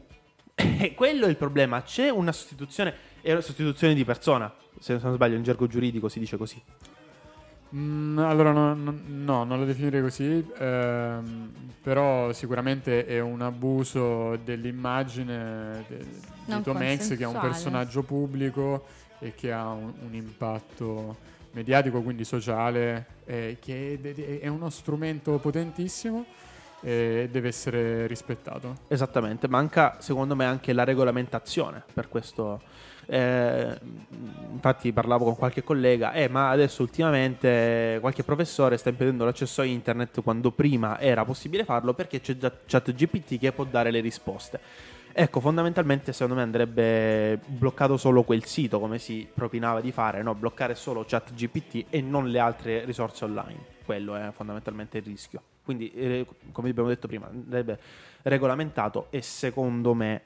E 0.54 0.94
quello 0.96 1.28
è 1.28 1.30
il 1.30 1.38
problema. 1.38 1.82
C'è 1.82 2.10
una 2.10 2.34
sostituzione, 2.34 2.94
è 3.22 3.32
una 3.32 3.40
sostituzione 3.40 3.94
di 3.94 4.04
persona. 4.04 4.54
Se 4.80 4.98
non 5.02 5.14
sbaglio, 5.14 5.38
in 5.38 5.44
gergo 5.44 5.66
giuridico 5.66 6.10
si 6.10 6.20
dice 6.20 6.36
così. 6.36 6.62
Mm, 7.76 8.20
allora, 8.20 8.52
no, 8.52 8.74
no, 8.74 8.98
no, 9.06 9.44
non 9.44 9.60
lo 9.60 9.66
definirei 9.66 10.02
così, 10.02 10.46
ehm, 10.58 11.52
però 11.82 12.32
sicuramente 12.32 13.06
è 13.06 13.20
un 13.20 13.42
abuso 13.42 14.38
dell'immagine 14.38 15.84
de- 15.88 16.06
di 16.46 16.62
Tom 16.62 16.78
Hanks, 16.78 17.10
che 17.18 17.24
è 17.24 17.26
un 17.26 17.38
personaggio 17.38 18.04
pubblico 18.04 18.86
e 19.20 19.34
che 19.36 19.52
ha 19.52 19.68
un, 19.72 19.92
un 20.06 20.14
impatto 20.14 21.18
mediatico, 21.52 22.02
quindi 22.02 22.24
sociale, 22.24 23.08
eh, 23.26 23.58
che 23.60 24.00
è, 24.02 24.40
è 24.40 24.48
uno 24.48 24.70
strumento 24.70 25.38
potentissimo 25.40 26.26
e 26.82 27.28
deve 27.30 27.50
essere 27.50 28.08
rispettato. 28.08 28.78
Esattamente, 28.88 29.50
manca 29.50 29.98
secondo 30.00 30.36
me 30.36 30.46
anche 30.46 30.72
la 30.72 30.84
regolamentazione 30.86 31.84
per 31.94 32.08
questo. 32.08 32.62
Eh, 33.08 33.80
infatti 34.52 34.92
parlavo 34.92 35.26
con 35.26 35.36
qualche 35.36 35.64
collega, 35.64 36.14
eh, 36.14 36.28
ma 36.28 36.50
adesso 36.50 36.82
ultimamente 36.82 37.98
qualche 38.00 38.24
professore 38.24 38.78
sta 38.78 38.90
impedendo 38.90 39.26
l'accesso 39.26 39.62
a 39.62 39.66
internet 39.66 40.22
quando 40.24 40.52
prima 40.52 41.00
era 41.00 41.24
possibile 41.24 41.66
farlo 41.66 41.94
perché 41.94 42.20
c'è 42.20 42.38
già 42.38 42.52
ChatGPT 42.66 43.38
che 43.38 43.52
può 43.52 43.64
dare 43.64 43.92
le 43.92 44.00
risposte. 44.00 44.60
Ecco, 45.18 45.40
fondamentalmente 45.40 46.12
secondo 46.12 46.36
me 46.36 46.42
andrebbe 46.42 47.40
bloccato 47.46 47.96
solo 47.96 48.24
quel 48.24 48.44
sito, 48.44 48.82
come 48.82 49.00
si 49.00 49.26
propinava 49.34 49.80
di 49.80 49.94
fare, 49.94 50.22
no? 50.22 50.36
bloccare 50.36 50.76
solo 50.76 51.06
ChatGPT 51.08 51.86
e 51.90 52.02
non 52.02 52.28
le 52.28 52.40
altre 52.40 52.84
risorse 52.84 53.24
online. 53.24 53.74
Quello 53.86 54.16
è 54.16 54.32
fondamentalmente 54.34 54.98
il 54.98 55.06
rischio. 55.06 55.42
Quindi, 55.64 55.90
eh, 55.94 56.26
come 56.52 56.70
abbiamo 56.70 56.90
detto 56.90 57.08
prima, 57.08 57.28
andrebbe 57.28 57.80
regolamentato 58.24 59.08
e 59.10 59.22
secondo 59.22 59.94
me 59.94 60.22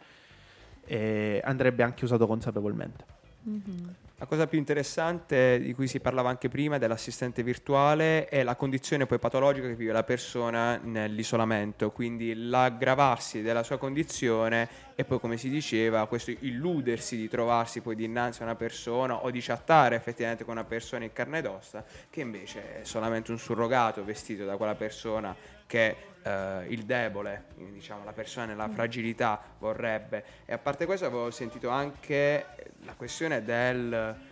eh, 0.90 1.40
andrebbe 1.44 1.84
anche 1.84 2.04
usato 2.04 2.26
consapevolmente. 2.26 3.06
Mhm. 3.44 3.96
La 4.18 4.26
cosa 4.26 4.48
più 4.48 4.58
interessante 4.58 5.62
di 5.62 5.74
cui 5.74 5.88
si 5.88 6.02
parlava 6.02 6.28
anche 6.28 6.50
prima 6.50 6.78
dell'assistente 6.78 7.42
virtuale 7.42 8.26
è 8.26 8.44
la 8.44 8.58
condizione 8.58 9.06
poi 9.06 9.18
patologica 9.18 9.68
che 9.68 9.76
vive 9.76 9.94
la 9.94 10.04
persona 10.04 10.78
nell'isolamento, 10.78 11.92
quindi 11.92 12.34
l'aggravarsi 12.36 13.42
della 13.42 13.64
sua 13.64 13.78
condizione 13.78 14.68
e 14.94 15.06
poi 15.06 15.22
come 15.22 15.38
si 15.38 15.50
diceva 15.50 16.06
questo 16.08 16.32
illudersi 16.32 17.16
di 17.16 17.30
trovarsi 17.30 17.80
poi 17.80 17.96
dinanzi 17.96 18.42
a 18.42 18.46
una 18.46 18.56
persona 18.56 19.24
o 19.24 19.32
di 19.32 19.40
chattare 19.40 19.96
effettivamente 19.96 20.44
con 20.44 20.56
una 20.56 20.66
persona 20.66 21.06
in 21.06 21.14
carne 21.14 21.38
ed 21.38 21.46
ossa 21.46 21.86
che 22.10 22.20
invece 22.20 22.82
è 22.82 22.84
solamente 22.84 23.32
un 23.32 23.40
surrogato 23.40 24.04
vestito 24.04 24.44
da 24.44 24.58
quella 24.58 24.76
persona 24.76 25.34
che 25.66 25.96
eh, 26.24 26.66
il 26.70 26.84
debole, 26.84 27.46
diciamo 27.56 28.04
la 28.04 28.14
persona 28.14 28.46
nella 28.46 28.70
fragilità 28.70 29.42
vorrebbe. 29.60 30.24
E 30.46 30.54
a 30.54 30.58
parte 30.58 30.86
questo 30.86 31.06
avevo 31.06 31.32
sentito 31.32 31.70
anche 31.70 32.46
la 32.84 32.94
questione 32.94 33.44
del 33.44 34.28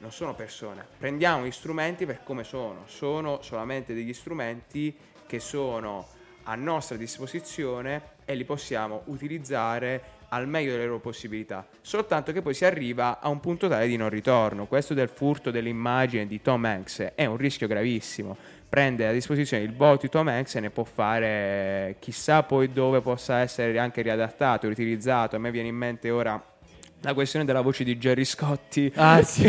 non 0.00 0.12
sono 0.12 0.34
persone, 0.34 0.86
prendiamo 0.96 1.44
gli 1.44 1.50
strumenti 1.50 2.06
per 2.06 2.22
come 2.22 2.44
sono, 2.44 2.84
sono 2.86 3.42
solamente 3.42 3.94
degli 3.94 4.12
strumenti 4.12 4.96
che 5.26 5.40
sono 5.40 6.06
a 6.44 6.54
nostra 6.54 6.96
disposizione 6.96 8.16
e 8.24 8.34
li 8.34 8.44
possiamo 8.44 9.02
utilizzare 9.06 10.16
al 10.30 10.46
meglio 10.46 10.72
delle 10.72 10.86
loro 10.86 11.00
possibilità, 11.00 11.66
soltanto 11.80 12.32
che 12.32 12.42
poi 12.42 12.54
si 12.54 12.64
arriva 12.64 13.18
a 13.20 13.28
un 13.28 13.40
punto 13.40 13.68
tale 13.68 13.86
di 13.86 13.96
non 13.96 14.08
ritorno. 14.08 14.66
Questo 14.66 14.94
del 14.94 15.08
furto 15.08 15.50
dell'immagine 15.50 16.26
di 16.26 16.40
Tom 16.40 16.64
Hanks 16.64 17.12
è 17.14 17.24
un 17.24 17.36
rischio 17.36 17.66
gravissimo. 17.66 18.36
Prende 18.68 19.06
a 19.06 19.12
disposizione 19.12 19.62
il 19.62 19.72
bot 19.72 20.02
di 20.02 20.08
Tom 20.10 20.28
Hanks 20.28 20.56
e 20.56 20.60
ne 20.60 20.68
può 20.70 20.84
fare 20.84 21.96
chissà 22.00 22.42
poi 22.42 22.70
dove 22.70 23.00
possa 23.00 23.38
essere 23.38 23.78
anche 23.78 24.02
riadattato, 24.02 24.66
riutilizzato. 24.66 25.36
A 25.36 25.38
me 25.38 25.50
viene 25.50 25.68
in 25.68 25.76
mente 25.76 26.10
ora 26.10 26.42
la 27.02 27.14
questione 27.14 27.44
della 27.44 27.60
voce 27.60 27.84
di 27.84 27.96
Jerry 27.96 28.24
Scotti 28.24 28.92
Ah, 28.96 29.22
sì. 29.22 29.42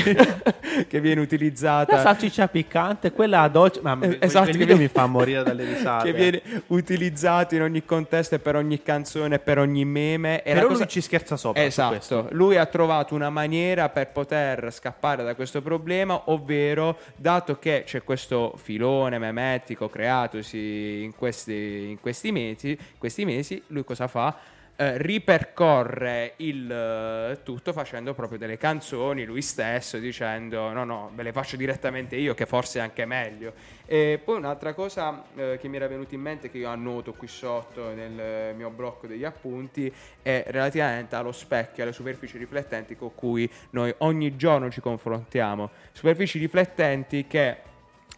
che 0.87 0.99
viene 1.01 1.15
La 1.17 1.21
utilizzata 1.21 1.99
salsiccia 2.01 2.47
piccante, 2.47 3.11
quella 3.11 3.47
dolce. 3.47 3.79
Ma 3.81 3.97
Eh, 4.01 4.17
esatto, 4.21 4.51
che 4.51 4.57
viene- 4.57 4.75
mi 4.75 4.87
fa 4.87 5.07
morire 5.07 5.41
dalle 5.43 5.63
risate. 5.65 6.11
che 6.11 6.17
viene 6.17 6.41
utilizzato 6.67 7.55
in 7.55 7.63
ogni 7.63 7.83
contesto 7.83 8.35
e 8.35 8.39
per 8.39 8.55
ogni 8.55 8.81
canzone 8.83 9.39
per 9.39 9.57
ogni 9.57 9.83
meme 9.83 10.43
e 10.43 10.49
la 10.49 10.55
Però 10.57 10.67
cosa- 10.67 10.83
lui 10.83 10.89
ci 10.91 11.01
scherza 11.01 11.37
sopra. 11.37 11.59
su. 11.61 11.67
Esatto, 11.67 12.27
lui 12.31 12.55
ha 12.57 12.65
trovato 12.67 13.15
una 13.15 13.29
maniera 13.29 13.89
per 13.89 14.09
poter 14.11 14.71
scappare 14.71 15.23
da 15.23 15.33
questo 15.35 15.61
problema, 15.61 16.21
ovvero 16.25 16.97
dato 17.15 17.57
che 17.57 17.83
c'è 17.85 18.03
questo 18.03 18.53
filone 18.61 19.17
memetico 19.17 19.89
creatosi 19.89 21.01
in 21.03 21.15
questi, 21.15 21.87
in 21.89 21.99
questi 21.99 22.31
mesi, 22.31 22.77
questi 22.97 23.25
mesi, 23.25 23.61
lui 23.67 23.83
cosa 23.83 24.07
fa? 24.07 24.35
Eh, 24.81 24.97
ripercorre 24.97 26.35
il 26.37 26.71
eh, 26.71 27.39
tutto 27.43 27.73
facendo 27.73 28.13
proprio 28.13 28.37
delle 28.37 28.57
canzoni 28.57 29.25
lui 29.25 29.41
stesso 29.41 29.97
dicendo 29.97 30.71
no 30.71 30.85
no 30.85 31.11
ve 31.13 31.23
le 31.23 31.33
faccio 31.33 31.57
direttamente 31.57 32.15
io 32.15 32.33
che 32.33 32.45
forse 32.45 32.79
è 32.79 32.81
anche 32.81 33.03
meglio 33.03 33.51
e 33.85 34.21
poi 34.23 34.37
un'altra 34.37 34.73
cosa 34.73 35.25
eh, 35.35 35.57
che 35.59 35.67
mi 35.67 35.75
era 35.75 35.89
venuta 35.89 36.15
in 36.15 36.21
mente 36.21 36.49
che 36.49 36.59
io 36.59 36.69
annoto 36.69 37.11
qui 37.11 37.27
sotto 37.27 37.93
nel 37.93 38.55
mio 38.55 38.69
blocco 38.69 39.05
degli 39.05 39.25
appunti 39.25 39.91
è 40.21 40.45
relativamente 40.47 41.15
allo 41.15 41.33
specchio, 41.33 41.83
alle 41.83 41.91
superfici 41.91 42.37
riflettenti 42.37 42.95
con 42.95 43.13
cui 43.15 43.51
noi 43.71 43.93
ogni 43.97 44.35
giorno 44.37 44.69
ci 44.69 44.79
confrontiamo. 44.79 45.71
Superfici 45.91 46.39
riflettenti 46.39 47.27
che, 47.27 47.57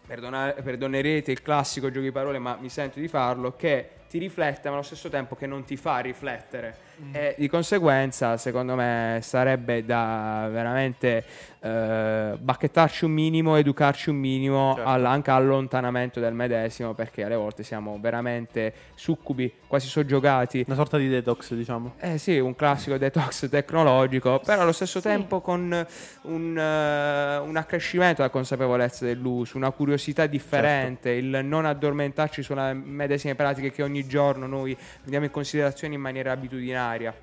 perdona- 0.06 0.52
perdonerete 0.52 1.32
il 1.32 1.42
classico 1.42 1.88
gioco 1.88 2.04
di 2.04 2.12
parole, 2.12 2.38
ma 2.38 2.56
mi 2.60 2.68
sento 2.68 3.00
di 3.00 3.08
farlo, 3.08 3.56
che 3.56 4.01
ti 4.12 4.18
riflette 4.18 4.68
ma 4.68 4.74
allo 4.74 4.84
stesso 4.84 5.08
tempo 5.08 5.34
che 5.34 5.46
non 5.46 5.64
ti 5.64 5.74
fa 5.78 6.00
riflettere. 6.00 6.90
E 7.12 7.34
di 7.38 7.48
conseguenza, 7.48 8.36
secondo 8.36 8.74
me, 8.76 9.18
sarebbe 9.22 9.84
da 9.86 10.46
veramente 10.52 11.24
eh, 11.60 12.36
bacchettarci 12.38 13.06
un 13.06 13.10
minimo, 13.10 13.56
educarci 13.56 14.10
un 14.10 14.16
minimo 14.16 14.74
Certo. 14.74 14.88
all- 14.88 15.04
anche 15.06 15.30
allontanamento 15.30 16.20
del 16.20 16.34
medesimo, 16.34 16.92
perché 16.92 17.24
alle 17.24 17.34
volte 17.34 17.62
siamo 17.64 17.98
veramente 18.00 18.72
succubi, 18.94 19.50
quasi 19.66 19.88
soggiogati 19.88 20.62
Una 20.66 20.76
sorta 20.76 20.98
di 20.98 21.08
detox, 21.08 21.54
diciamo. 21.54 21.94
eh 21.98 22.18
sì, 22.18 22.38
un 22.38 22.54
classico 22.54 22.98
detox 22.98 23.48
tecnologico, 23.48 24.40
però 24.44 24.60
allo 24.62 24.72
stesso 24.72 25.00
Sì. 25.00 25.08
tempo 25.08 25.40
con 25.40 25.86
un, 26.22 26.58
eh, 26.58 27.36
un 27.38 27.56
accrescimento 27.56 28.16
della 28.20 28.30
consapevolezza 28.30 29.04
dell'uso, 29.06 29.56
una 29.56 29.70
curiosità 29.70 30.26
differente, 30.26 31.10
il 31.10 31.40
non 31.42 31.64
addormentarci 31.64 32.42
sulle 32.42 32.74
medesime 32.74 33.34
pratiche 33.34 33.72
che 33.72 33.82
ogni 33.82 34.01
giorno 34.06 34.46
noi 34.46 34.76
prendiamo 34.98 35.26
in 35.26 35.30
considerazione 35.30 35.94
in 35.94 36.00
maniera 36.00 36.32
abitudinaria. 36.32 37.14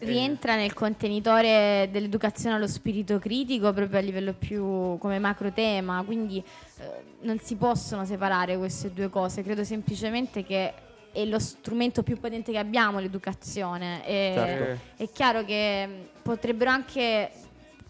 rientra 0.00 0.54
nel 0.54 0.74
contenitore 0.74 1.88
dell'educazione 1.90 2.54
allo 2.54 2.68
spirito 2.68 3.18
critico 3.18 3.72
proprio 3.72 3.98
a 3.98 4.02
livello 4.02 4.32
più 4.32 4.96
come 4.98 5.18
macro 5.18 5.52
tema, 5.52 6.02
quindi 6.04 6.38
eh, 6.38 6.84
non 7.22 7.38
si 7.40 7.56
possono 7.56 8.04
separare 8.04 8.56
queste 8.56 8.92
due 8.92 9.08
cose, 9.08 9.42
credo 9.42 9.64
semplicemente 9.64 10.44
che 10.44 10.72
è 11.10 11.24
lo 11.24 11.38
strumento 11.38 12.02
più 12.02 12.18
potente 12.20 12.52
che 12.52 12.58
abbiamo 12.58 13.00
l'educazione 13.00 14.06
e 14.06 14.32
Certo. 14.34 15.02
È 15.02 15.08
chiaro 15.10 15.44
che 15.44 15.86
mh, 15.86 15.92
potrebbero 16.22 16.70
anche 16.70 17.30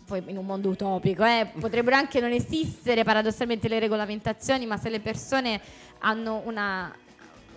poi 0.06 0.22
in 0.26 0.38
un 0.38 0.46
mondo 0.46 0.70
utopico, 0.70 1.24
eh, 1.24 1.50
potrebbero 1.60 1.94
anche 1.94 2.20
non 2.20 2.32
esistere 2.32 3.04
paradossalmente 3.04 3.68
le 3.68 3.78
regolamentazioni, 3.78 4.64
ma 4.64 4.78
se 4.78 4.88
le 4.88 5.00
persone 5.00 5.60
hanno 5.98 6.40
una, 6.46 6.92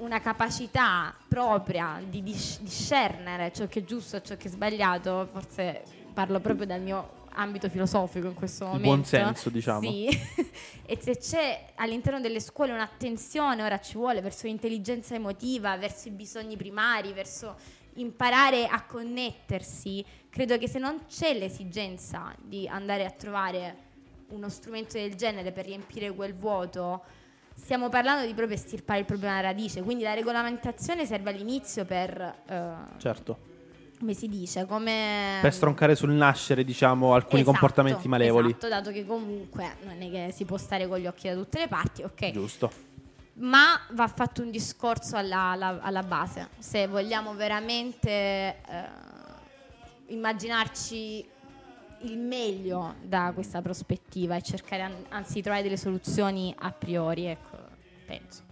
una 0.02 0.20
capacità 0.20 1.16
propria 1.28 2.02
di 2.08 2.22
dis- 2.24 2.60
discernere 2.62 3.52
ciò 3.54 3.68
che 3.68 3.80
è 3.80 3.84
giusto 3.84 4.18
e 4.18 4.24
ciò 4.24 4.36
che 4.36 4.48
è 4.48 4.52
sbagliato, 4.52 5.30
forse 5.32 5.84
parlo 6.14 6.40
proprio 6.40 6.66
dal 6.66 6.82
mio 6.82 7.20
ambito 7.34 7.70
filosofico 7.70 8.28
in 8.28 8.34
questo 8.34 8.66
momento. 8.66 8.88
buon 8.88 9.06
senso, 9.06 9.50
diciamo. 9.50 9.90
Sì. 9.90 10.08
e 10.86 10.98
se 11.00 11.18
c'è 11.18 11.66
all'interno 11.76 12.20
delle 12.20 12.40
scuole 12.40 12.74
un'attenzione, 12.74 13.64
ora 13.64 13.80
ci 13.80 13.96
vuole, 13.96 14.22
verso 14.22 14.48
l'intelligenza 14.48 15.16
emotiva, 15.16 15.78
verso 15.78 16.08
i 16.08 16.12
bisogni 16.12 16.58
primari, 16.58 17.14
verso 17.14 17.56
imparare 17.96 18.68
a 18.68 18.84
connettersi, 18.84 20.04
credo 20.30 20.58
che 20.58 20.68
se 20.68 20.80
non 20.80 21.06
c'è 21.08 21.38
l'esigenza 21.38 22.34
di 22.42 22.68
andare 22.68 23.06
a 23.06 23.12
trovare 23.12 23.90
uno 24.30 24.50
strumento 24.50 24.98
del 24.98 25.16
genere 25.16 25.52
per 25.52 25.66
riempire 25.66 26.12
quel 26.14 26.34
vuoto, 26.34 27.04
stiamo 27.56 27.90
parlando 27.90 28.26
di 28.26 28.34
proprio 28.34 28.56
estirpare 28.58 29.00
il 29.00 29.06
problema 29.06 29.34
alla 29.34 29.48
radice. 29.50 29.82
Quindi 29.82 30.04
la 30.04 30.14
regolamentazione 30.14 31.06
serve 31.06 31.30
all'inizio 31.32 31.86
per, 31.86 32.20
eh, 32.48 32.72
Certo. 32.98 33.38
come 34.00 34.14
si 34.14 34.28
dice, 34.28 34.66
come... 34.66 35.40
Per 35.42 35.54
stroncare 35.54 35.96
sul 35.96 36.12
nascere, 36.12 36.64
diciamo, 36.64 37.14
alcuni 37.14 37.42
Esatto, 37.42 37.58
comportamenti 37.58 38.08
malevoli. 38.08 38.50
Esatto, 38.50 38.68
dato 38.68 38.92
che 38.92 39.06
comunque 39.06 39.76
non 39.84 40.02
è 40.02 40.10
che 40.10 40.32
si 40.34 40.46
può 40.46 40.58
stare 40.58 40.88
con 40.88 40.98
gli 40.98 41.08
occhi 41.08 41.28
da 41.28 41.36
tutte 41.36 41.60
le 41.60 41.68
parti, 41.68 42.04
ok. 42.04 42.32
Giusto. 42.32 42.90
Ma 43.34 43.80
va 43.92 44.08
fatto 44.08 44.42
un 44.42 44.52
discorso 44.52 45.16
alla, 45.16 45.52
alla- 45.52 45.80
alla 45.82 46.04
base. 46.04 46.50
Se 46.60 46.86
vogliamo 46.88 47.34
veramente 47.34 48.10
eh, 48.10 48.56
immaginarci 50.08 51.26
il 52.04 52.18
meglio 52.18 52.96
da 53.02 53.32
questa 53.34 53.62
prospettiva 53.62 54.36
e 54.36 54.42
cercare 54.42 54.82
an- 54.82 55.06
anzi 55.10 55.34
di 55.34 55.42
trovare 55.42 55.64
delle 55.64 55.78
soluzioni 55.78 56.54
a 56.58 56.72
priori, 56.72 57.26
ecco, 57.26 57.58
penso. 58.06 58.44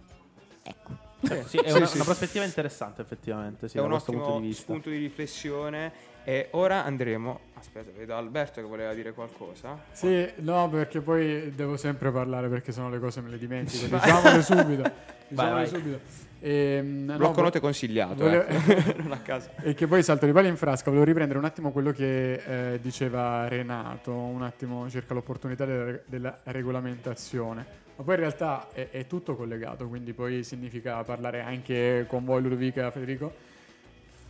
Ecco. 0.62 1.08
Sì, 1.22 1.42
sì, 1.46 1.56
è 1.58 1.72
una, 1.72 1.86
sì. 1.86 1.96
una 1.96 2.04
prospettiva 2.04 2.44
interessante, 2.44 3.02
effettivamente, 3.02 3.68
sì, 3.68 3.76
è 3.76 3.80
da 3.80 3.86
un 3.86 3.92
ottimo 3.92 4.22
punto 4.22 4.40
di 4.40 4.46
vista. 4.46 4.62
spunto 4.62 4.88
di 4.88 4.96
riflessione. 4.96 5.92
E 6.24 6.48
ora 6.52 6.84
andremo. 6.84 7.40
Aspetta, 7.54 7.90
vedo 7.96 8.14
Alberto 8.14 8.60
che 8.60 8.66
voleva 8.66 8.92
dire 8.94 9.12
qualcosa. 9.12 9.78
Sì, 9.92 10.28
no, 10.36 10.68
perché 10.68 11.00
poi 11.00 11.50
devo 11.54 11.76
sempre 11.76 12.10
parlare 12.10 12.48
perché 12.48 12.72
sennò 12.72 12.88
le 12.88 12.98
cose 12.98 13.20
me 13.20 13.30
le 13.30 13.38
dimentico. 13.38 13.86
Diciamole 13.86 14.42
subito. 14.42 14.92
Diciamole 15.28 15.54
vai. 15.54 15.66
subito. 15.66 16.28
Ehm, 16.40 17.04
no, 17.04 17.16
Blocco 17.16 17.42
note 17.42 17.60
consigliato. 17.60 18.24
volevo- 18.24 18.46
eh. 18.46 18.94
non 19.02 19.12
a 19.12 19.18
caso. 19.18 19.50
E 19.62 19.74
che 19.74 19.86
poi 19.86 20.02
salto 20.02 20.26
di 20.26 20.32
palla 20.32 20.48
in 20.48 20.56
frasca, 20.56 20.86
volevo 20.86 21.04
riprendere 21.04 21.38
un 21.38 21.44
attimo 21.44 21.70
quello 21.70 21.92
che 21.92 22.72
eh, 22.74 22.80
diceva 22.80 23.46
Renato, 23.48 24.12
un 24.12 24.42
attimo 24.42 24.88
circa 24.88 25.14
l'opportunità 25.14 25.64
della, 25.64 25.98
della 26.06 26.38
regolamentazione. 26.44 27.78
Ma 27.96 28.04
poi 28.04 28.14
in 28.14 28.20
realtà 28.20 28.68
è, 28.72 28.88
è 28.90 29.06
tutto 29.06 29.36
collegato, 29.36 29.86
quindi 29.86 30.14
poi 30.14 30.42
significa 30.42 31.02
parlare 31.02 31.42
anche 31.42 32.06
con 32.08 32.24
voi 32.24 32.40
Ludovica 32.40 32.86
e 32.86 32.90
Federico. 32.90 33.48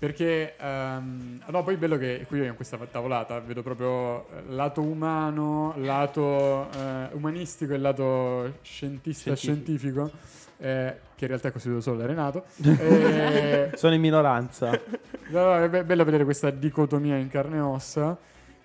Perché, 0.01 0.57
ehm, 0.57 1.43
no, 1.47 1.63
poi 1.63 1.75
è 1.75 1.77
bello 1.77 1.99
che 1.99 2.25
qui 2.27 2.43
in 2.47 2.55
questa 2.57 2.79
tavolata 2.91 3.39
vedo 3.41 3.63
proprio 3.63 4.27
eh, 4.31 4.45
lato 4.49 4.81
umano, 4.81 5.75
lato 5.77 6.71
eh, 6.71 7.09
umanistico 7.13 7.75
e 7.75 7.77
lato 7.77 8.55
scientista 8.63 9.35
Scientifico. 9.37 10.07
scientifico, 10.07 10.11
eh, 10.57 10.97
che 11.15 11.25
in 11.25 11.29
realtà 11.29 11.49
è 11.49 11.53
costituito 11.53 11.83
solo 11.83 11.99
da 11.99 12.07
Renato. 12.07 12.45
Eh, 12.65 13.73
Sono 13.75 13.93
in 13.95 14.01
minoranza. 14.01 14.71
No, 15.31 15.55
è 15.63 15.69
be- 15.69 15.85
bello 15.85 16.03
vedere 16.03 16.25
questa 16.25 16.51
dicotomia 16.51 17.17
in 17.17 17.29
carne 17.29 17.59
e 17.59 17.61
ossa. 17.61 18.17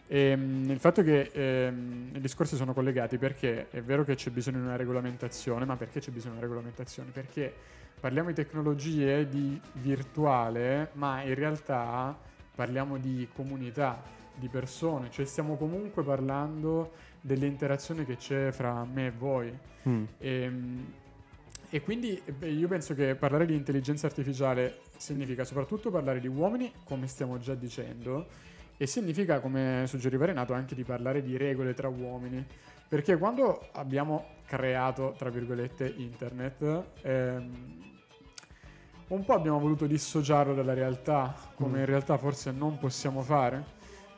Ehm, 0.08 0.68
il 0.70 0.80
fatto 0.80 1.04
che 1.04 1.30
ehm, 1.34 2.12
i 2.14 2.20
discorsi 2.22 2.56
sono 2.56 2.74
collegati 2.74 3.18
perché 3.18 3.68
è 3.70 3.82
vero 3.82 4.04
che 4.06 4.16
c'è 4.16 4.32
bisogno 4.32 4.60
di 4.60 4.64
una 4.66 4.76
regolamentazione, 4.78 5.66
ma 5.66 5.76
perché 5.76 6.00
c'è 6.00 6.12
bisogno 6.12 6.32
di 6.36 6.38
una 6.40 6.48
regolamentazione? 6.48 7.10
Perché 7.12 7.54
parliamo 8.06 8.30
di 8.30 8.36
tecnologie, 8.36 9.28
di 9.28 9.60
virtuale, 9.74 10.90
ma 10.94 11.24
in 11.24 11.34
realtà 11.34 12.16
parliamo 12.54 13.00
di 13.00 13.28
comunità, 13.34 14.00
di 14.36 14.48
persone, 14.48 15.10
cioè 15.10 15.26
stiamo 15.26 15.56
comunque 15.56 16.04
parlando 16.04 16.92
dell'interazione 17.20 18.06
che 18.06 18.16
c'è 18.16 18.52
fra 18.52 18.86
me 18.86 19.08
e 19.08 19.12
voi. 19.12 19.58
Mm. 19.90 20.04
Ehm, 20.20 20.94
E, 21.72 21.82
quindi 21.82 22.22
io 22.42 22.68
penso 22.68 22.94
che 22.94 23.16
parlare 23.16 23.48
di 23.48 23.56
intelligenza 23.56 24.06
artificiale 24.06 24.82
significa 24.98 25.44
soprattutto 25.44 25.90
parlare 25.90 26.20
di 26.20 26.28
uomini, 26.28 26.72
come 26.84 27.08
stiamo 27.08 27.40
già 27.40 27.56
dicendo, 27.56 28.28
e 28.78 28.86
significa, 28.86 29.40
come 29.40 29.86
suggeriva 29.88 30.26
Renato, 30.26 30.54
anche 30.54 30.76
di 30.76 30.84
parlare 30.84 31.24
di 31.24 31.38
regole 31.38 31.74
tra 31.74 31.88
uomini. 31.88 32.46
Perché 32.88 33.18
quando 33.18 33.68
abbiamo 33.74 34.26
creato, 34.46 35.16
tra 35.18 35.32
virgolette, 35.32 35.92
internet, 35.98 36.84
ehm, 37.02 37.85
un 39.08 39.24
po' 39.24 39.34
abbiamo 39.34 39.60
voluto 39.60 39.86
dissociarlo 39.86 40.54
dalla 40.54 40.74
realtà, 40.74 41.36
come 41.56 41.78
Mm. 41.78 41.80
in 41.80 41.86
realtà 41.86 42.18
forse 42.18 42.52
non 42.52 42.78
possiamo 42.78 43.22
fare, 43.22 43.64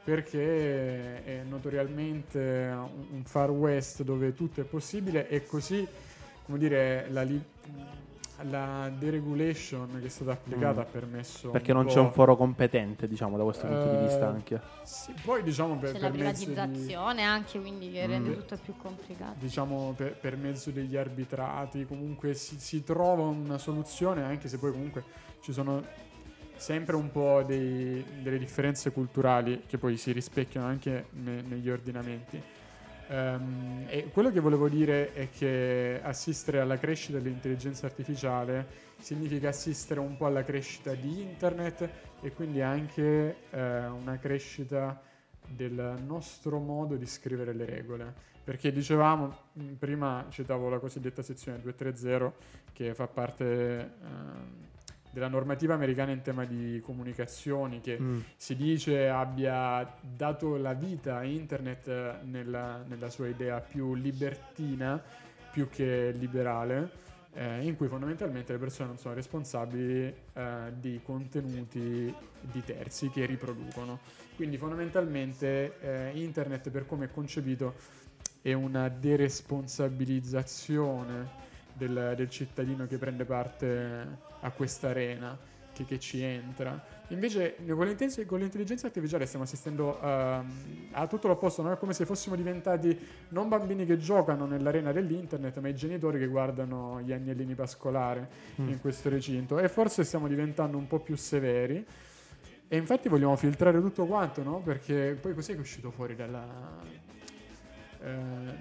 perché 0.04 1.24
è 1.24 1.44
notoriamente 1.44 2.40
un 3.12 3.24
far 3.26 3.52
west 3.52 4.04
dove 4.04 4.34
tutto 4.34 4.62
è 4.62 4.64
possibile 4.64 5.28
e 5.28 5.46
così, 5.46 5.86
come 6.46 6.58
dire, 6.58 7.08
la, 7.10 7.24
li- 7.24 7.44
la 8.44 8.90
deregulation 8.96 9.98
che 10.00 10.06
è 10.06 10.10
stata 10.10 10.32
applicata 10.32 10.80
Mm. 10.82 10.84
ha 10.84 10.84
permesso... 10.84 11.50
Perché 11.50 11.74
non 11.74 11.86
c'è 11.88 12.00
un 12.00 12.12
foro 12.12 12.36
competente, 12.36 13.08
diciamo, 13.08 13.36
da 13.38 13.44
questo 13.44 13.66
punto 13.68 13.90
di 13.90 13.98
vista 13.98 14.26
Eh, 14.26 14.34
anche. 14.34 14.62
Sì, 14.84 15.14
poi 15.24 15.42
diciamo 15.44 15.78
per, 15.78 15.94
C'è 15.94 16.00
la 16.00 16.10
per 16.10 16.20
mezzo 16.20 16.46
di... 16.46 16.52
privatizzazione 16.52 17.24
anche, 17.24 17.60
quindi 17.60 17.92
che 17.92 18.06
Mm. 18.08 18.10
rende 18.12 18.34
tutto 18.38 18.58
più 18.64 18.76
complicato. 18.78 19.36
diciamo 19.40 19.94
per, 19.98 20.16
per 20.16 20.38
mezzo 20.38 20.70
degli 20.72 20.96
arbitrati 20.96 21.86
comunque 21.86 22.34
si, 22.36 22.60
si 22.60 22.84
trova 22.84 23.24
una 23.24 23.58
soluzione 23.58 24.24
anche 24.24 24.48
se 24.48 24.58
poi 24.58 24.72
comunque 24.72 25.04
ci 25.42 25.52
sono 25.52 25.84
sempre 26.56 26.96
un 26.96 27.12
po' 27.12 27.44
dei- 27.46 28.04
delle 28.22 28.38
differenze 28.38 28.92
culturali 28.92 29.62
che 29.68 29.78
poi 29.78 29.98
si 29.98 30.12
rispecchiano 30.12 30.66
anche 30.68 31.06
ne- 31.12 31.42
negli 31.42 31.70
ordinamenti 31.70 32.42
Ehm, 33.10 33.86
e 33.88 34.10
quello 34.12 34.32
che 34.32 34.40
volevo 34.40 34.68
dire 34.68 35.14
è 35.14 35.30
che 35.30 36.00
assistere 36.04 36.60
alla 36.60 36.78
crescita 36.78 37.20
dell'intelligenza 37.20 37.86
artificiale 37.86 38.86
significa 39.00 39.50
assistere 39.50 40.00
un 40.00 40.18
po' 40.18 40.26
alla 40.26 40.44
crescita 40.44 40.94
di 40.94 41.22
internet 41.22 41.90
e 42.22 42.32
quindi 42.34 42.62
anche 42.62 43.38
eh, 43.50 43.86
una 43.88 44.18
crescita 44.18 45.02
del 45.48 45.96
nostro 46.06 46.60
modo 46.60 46.96
di 46.96 47.06
scrivere 47.06 47.54
le 47.54 47.66
regole. 47.66 48.14
Perché 48.44 48.72
dicevamo, 48.72 49.38
mh, 49.54 49.74
prima 49.74 50.26
citavo 50.30 50.70
la 50.70 50.80
cosiddetta 50.80 51.22
sezione 51.22 51.62
230 51.62 52.34
che 52.74 52.94
fa 52.94 53.08
parte 53.08 53.92
ehm, 54.02 54.67
della 55.10 55.28
normativa 55.28 55.74
americana 55.74 56.12
in 56.12 56.22
tema 56.22 56.46
di 56.46 56.80
comunicazioni 56.84 57.82
che 57.82 57.98
Mm. 58.00 58.20
si 58.36 58.56
dice 58.56 59.10
abbia 59.10 59.96
dato 60.02 60.58
la 60.58 60.74
vita 60.74 61.18
a 61.18 61.24
internet 61.24 61.88
eh, 61.88 62.14
nella, 62.24 62.84
nella 62.88 63.10
sua 63.10 63.28
idea 63.28 63.60
più 63.60 63.96
libertina 63.96 65.02
più 65.58 65.70
che 65.70 66.14
liberale, 66.16 66.92
eh, 67.34 67.66
in 67.66 67.76
cui 67.76 67.88
fondamentalmente 67.88 68.54
le 68.54 68.60
persone 68.60 68.90
non 68.90 69.00
sono 69.00 69.16
responsabili 69.16 70.14
eh, 70.34 70.74
di 70.80 71.00
contenuti 71.04 72.14
di 72.42 72.64
terzi 72.64 73.10
che 73.10 73.26
riproducono. 73.26 73.98
Quindi 74.36 74.58
fondamentalmente 74.58 75.80
eh, 75.80 76.12
internet 76.14 76.70
per 76.70 76.86
come 76.86 77.06
è 77.06 77.12
concepito 77.12 77.74
è 78.44 78.54
una 78.54 78.88
deresponsabilizzazione 78.88 81.46
del, 81.78 82.14
del 82.16 82.30
cittadino 82.30 82.88
che 82.88 82.98
prende 82.98 83.26
parte 83.26 84.08
a 84.40 84.52
questa 84.52 84.90
arena, 84.90 85.38
che, 85.74 85.86
che 85.86 86.00
ci 86.00 86.22
entra. 86.22 86.96
Invece 87.10 87.56
con 87.56 87.86
l'intelligenza, 87.86 88.26
con 88.26 88.40
l'intelligenza 88.40 88.88
artificiale 88.88 89.26
stiamo 89.26 89.46
assistendo 89.46 90.02
ehm, 90.02 90.90
a 90.92 91.08
tutto 91.08 91.28
l'opposto, 91.28 91.62
no? 91.62 91.72
è 91.72 91.78
come 91.78 91.94
se 91.94 92.06
fossimo 92.06 92.36
diventati 92.36 92.98
non 93.30 93.48
bambini 93.48 93.86
che 93.86 93.98
giocano 93.98 94.46
nell'arena 94.46 94.92
dell'internet, 94.92 95.60
ma 95.60 95.70
i 95.70 95.76
genitori 95.76 96.20
che 96.20 96.28
guardano 96.28 97.00
gli 97.02 97.14
agnellini 97.14 97.56
pascolare 97.56 98.46
Mm. 98.60 98.70
in 98.70 98.82
questo 98.82 99.10
recinto 99.10 99.60
e 99.60 99.70
forse 99.70 100.04
stiamo 100.04 100.28
diventando 100.28 100.78
un 100.78 100.88
po' 100.88 101.00
più 101.00 101.16
severi. 101.16 101.86
E 102.68 102.76
infatti 102.76 103.08
vogliamo 103.08 103.36
filtrare 103.36 103.80
tutto 103.80 104.06
quanto, 104.06 104.44
no? 104.44 104.62
Perché 104.62 105.18
poi 105.22 105.34
cos'è 105.34 105.52
che 105.52 105.60
è 105.60 105.62
uscito 105.62 105.92
fuori 105.92 106.16
dalla, 106.16 106.46
eh, 108.02 108.54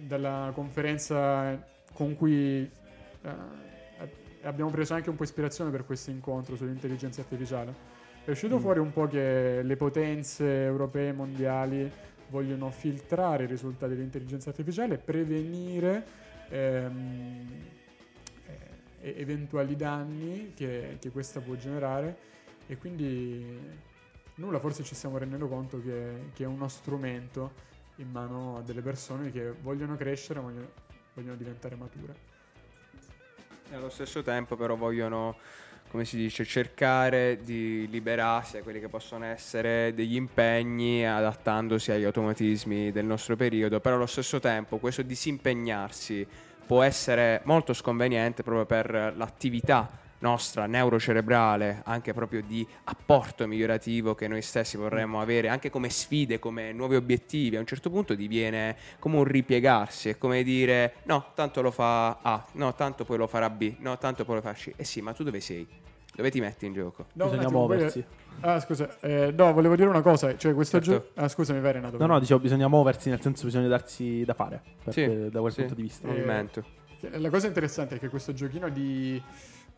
dalla 0.00 0.50
conferenza 0.54 1.74
con 1.96 2.14
cui 2.14 2.70
eh, 3.22 3.30
abbiamo 4.42 4.70
preso 4.70 4.92
anche 4.92 5.08
un 5.08 5.16
po' 5.16 5.24
ispirazione 5.24 5.70
per 5.70 5.86
questo 5.86 6.10
incontro 6.10 6.54
sull'intelligenza 6.56 7.22
artificiale. 7.22 7.74
È 8.22 8.30
uscito 8.30 8.58
Mm. 8.58 8.60
fuori 8.60 8.80
un 8.80 8.92
po' 8.92 9.06
che 9.06 9.62
le 9.62 9.76
potenze 9.76 10.44
europee 10.64 11.12
mondiali 11.12 11.90
vogliono 12.28 12.70
filtrare 12.70 13.44
i 13.44 13.46
risultati 13.46 13.94
dell'intelligenza 13.94 14.50
artificiale, 14.50 14.98
prevenire 14.98 16.04
ehm, 16.50 17.46
eh, 19.00 19.14
eventuali 19.16 19.74
danni 19.74 20.52
che, 20.54 20.98
che 21.00 21.10
questa 21.10 21.40
può 21.40 21.54
generare 21.54 22.16
e 22.66 22.76
quindi 22.76 23.58
nulla, 24.34 24.58
forse 24.58 24.82
ci 24.82 24.94
stiamo 24.94 25.16
rendendo 25.16 25.48
conto 25.48 25.80
che, 25.80 26.30
che 26.34 26.44
è 26.44 26.46
uno 26.46 26.68
strumento 26.68 27.52
in 27.96 28.10
mano 28.10 28.58
a 28.58 28.60
delle 28.60 28.82
persone 28.82 29.30
che 29.30 29.50
vogliono 29.62 29.96
crescere, 29.96 30.40
vogliono, 30.40 30.68
vogliono 31.16 31.36
diventare 31.36 31.74
mature. 31.74 32.14
E 33.70 33.74
allo 33.74 33.90
stesso 33.90 34.22
tempo 34.22 34.54
però 34.54 34.76
vogliono 34.76 35.36
come 35.88 36.04
si 36.04 36.16
dice, 36.16 36.44
cercare 36.44 37.38
di 37.42 37.88
liberarsi 37.88 38.56
da 38.56 38.62
quelli 38.62 38.80
che 38.80 38.88
possono 38.88 39.24
essere 39.24 39.94
degli 39.94 40.16
impegni 40.16 41.06
adattandosi 41.06 41.92
agli 41.92 42.04
automatismi 42.04 42.90
del 42.90 43.04
nostro 43.04 43.36
periodo, 43.36 43.80
però 43.80 43.94
allo 43.94 44.06
stesso 44.06 44.40
tempo 44.40 44.78
questo 44.78 45.02
disimpegnarsi 45.02 46.26
può 46.66 46.82
essere 46.82 47.40
molto 47.44 47.72
sconveniente 47.72 48.42
proprio 48.42 48.66
per 48.66 49.14
l'attività 49.16 49.88
nostra 50.18 50.66
neurocerebrale, 50.66 51.82
anche 51.84 52.12
proprio 52.12 52.42
di 52.42 52.66
apporto 52.84 53.46
migliorativo 53.46 54.14
che 54.14 54.28
noi 54.28 54.42
stessi 54.42 54.76
vorremmo 54.76 55.20
avere, 55.20 55.48
anche 55.48 55.70
come 55.70 55.90
sfide, 55.90 56.38
come 56.38 56.72
nuovi 56.72 56.96
obiettivi, 56.96 57.56
a 57.56 57.60
un 57.60 57.66
certo 57.66 57.90
punto 57.90 58.14
diviene 58.14 58.76
come 58.98 59.16
un 59.16 59.24
ripiegarsi, 59.24 60.08
è 60.08 60.18
come 60.18 60.42
dire 60.42 60.94
no, 61.04 61.32
tanto 61.34 61.62
lo 61.62 61.70
fa 61.70 62.18
A, 62.22 62.44
no, 62.52 62.74
tanto 62.74 63.04
poi 63.04 63.18
lo 63.18 63.26
farà 63.26 63.50
B, 63.50 63.74
no, 63.78 63.98
tanto 63.98 64.24
poi 64.24 64.36
lo 64.36 64.40
fa 64.40 64.52
C. 64.52 64.72
Eh 64.76 64.84
sì, 64.84 65.00
ma 65.00 65.12
tu 65.12 65.22
dove 65.22 65.40
sei? 65.40 65.66
Dove 66.14 66.30
ti 66.30 66.40
metti 66.40 66.64
in 66.64 66.72
gioco? 66.72 67.06
No, 67.12 67.24
Bisogna 67.24 67.42
attimo, 67.42 67.58
muoversi. 67.58 68.04
Ah, 68.40 68.58
scusa, 68.60 68.98
eh, 69.00 69.32
no, 69.36 69.52
volevo 69.52 69.76
dire 69.76 69.88
una 69.88 70.00
cosa. 70.00 70.34
Cioè, 70.34 70.54
questo 70.54 70.80
Certo. 70.80 71.08
gioco. 71.08 71.20
Ah, 71.20 71.28
scusami, 71.28 71.60
Verenato. 71.60 71.98
No, 71.98 72.06
no, 72.06 72.18
dicevo, 72.18 72.40
bisogna 72.40 72.68
muoversi, 72.68 73.10
nel 73.10 73.20
senso 73.20 73.44
bisogna 73.44 73.68
darsi 73.68 74.24
da 74.24 74.32
fare, 74.32 74.62
perché, 74.82 75.24
Sì, 75.24 75.30
da 75.30 75.40
quel 75.40 75.52
sì. 75.52 75.58
punto 75.60 75.74
di 75.74 75.82
vista. 75.82 76.06
Eh, 76.06 76.10
Movimento. 76.10 76.64
La 77.00 77.28
cosa 77.28 77.46
interessante 77.46 77.96
è 77.96 77.98
che 77.98 78.08
questo 78.08 78.32
giochino 78.32 78.70
di. 78.70 79.22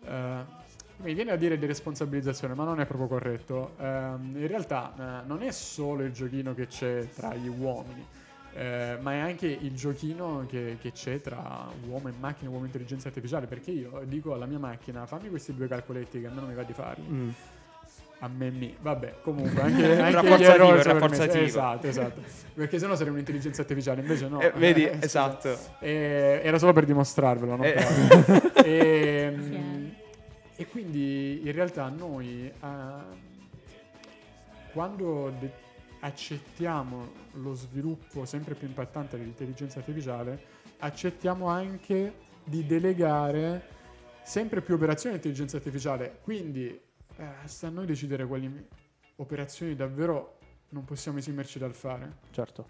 Eh, 0.06 0.56
mi 1.00 1.14
viene 1.14 1.30
a 1.32 1.36
dire 1.36 1.58
di 1.58 1.66
responsabilizzazione, 1.66 2.54
ma 2.54 2.64
non 2.64 2.80
è 2.80 2.86
proprio 2.86 3.06
corretto. 3.08 3.74
Ehm, 3.78 4.32
in 4.36 4.46
realtà, 4.48 4.92
eh, 5.22 5.26
non 5.26 5.42
è 5.42 5.50
solo 5.52 6.02
il 6.02 6.12
giochino 6.12 6.54
che 6.54 6.66
c'è 6.66 7.08
tra 7.14 7.34
gli 7.34 7.48
uomini. 7.48 8.04
eh, 8.54 8.96
ma 9.00 9.12
è 9.12 9.18
anche 9.18 9.46
il 9.46 9.74
giochino 9.76 10.44
che, 10.48 10.78
che 10.80 10.90
c'è 10.90 11.20
tra 11.20 11.68
uomo 11.86 12.08
e 12.08 12.12
macchina, 12.18 12.50
uomo 12.50 12.64
e 12.64 12.66
intelligenza 12.66 13.06
artificiale. 13.08 13.46
Perché 13.46 13.70
io 13.70 14.02
dico 14.06 14.34
alla 14.34 14.46
mia 14.46 14.58
macchina: 14.58 15.06
fammi 15.06 15.28
questi 15.28 15.54
due 15.54 15.68
calcoletti 15.68 16.20
che 16.20 16.26
a 16.26 16.30
me 16.30 16.40
non 16.40 16.48
mi 16.48 16.54
va 16.54 16.64
di 16.64 16.72
farli. 16.72 17.06
Mm. 17.08 17.28
A 18.20 18.28
me 18.28 18.50
mi. 18.50 18.74
Vabbè, 18.80 19.16
comunque 19.22 19.62
anche, 19.62 19.84
anche 20.00 20.10
Rafforzativo, 20.10 20.36
gli 20.36 20.42
errori 20.42 20.82
sono 20.82 20.94
rafforzativo. 20.98 21.44
Esatto, 21.44 21.86
esatto. 21.86 22.20
Perché 22.54 22.78
sennò 22.80 22.96
sarei 22.96 23.12
un'intelligenza 23.12 23.60
artificiale, 23.60 24.00
invece 24.00 24.26
no. 24.26 24.40
Eh, 24.40 24.50
vedi, 24.56 24.82
Eh, 24.90 24.96
esatto. 25.02 25.56
Eh, 25.78 26.40
era 26.42 26.58
solo 26.58 26.72
per 26.72 26.84
dimostrarvelo, 26.86 27.54
no? 27.54 27.62
Eh. 27.62 27.72
Però- 27.74 28.52
Ehm, 28.66 29.87
e 30.60 30.66
quindi 30.66 31.40
in 31.44 31.52
realtà 31.52 31.88
noi 31.88 32.52
ah, 32.58 33.06
quando 34.72 35.32
de- 35.38 35.52
accettiamo 36.00 37.12
lo 37.34 37.54
sviluppo 37.54 38.24
sempre 38.24 38.56
più 38.56 38.66
impattante 38.66 39.16
dell'intelligenza 39.16 39.78
artificiale, 39.78 40.42
accettiamo 40.78 41.46
anche 41.46 42.12
di 42.42 42.66
delegare 42.66 43.62
sempre 44.24 44.60
più 44.60 44.74
operazioni 44.74 45.14
all'intelligenza 45.14 45.58
artificiale. 45.58 46.18
Quindi 46.22 46.66
eh, 46.66 47.28
sta 47.44 47.68
a 47.68 47.70
noi 47.70 47.86
decidere 47.86 48.26
quali 48.26 48.66
operazioni 49.14 49.76
davvero 49.76 50.38
non 50.70 50.84
possiamo 50.84 51.18
esimerci 51.18 51.60
dal 51.60 51.72
fare. 51.72 52.16
Certo. 52.32 52.66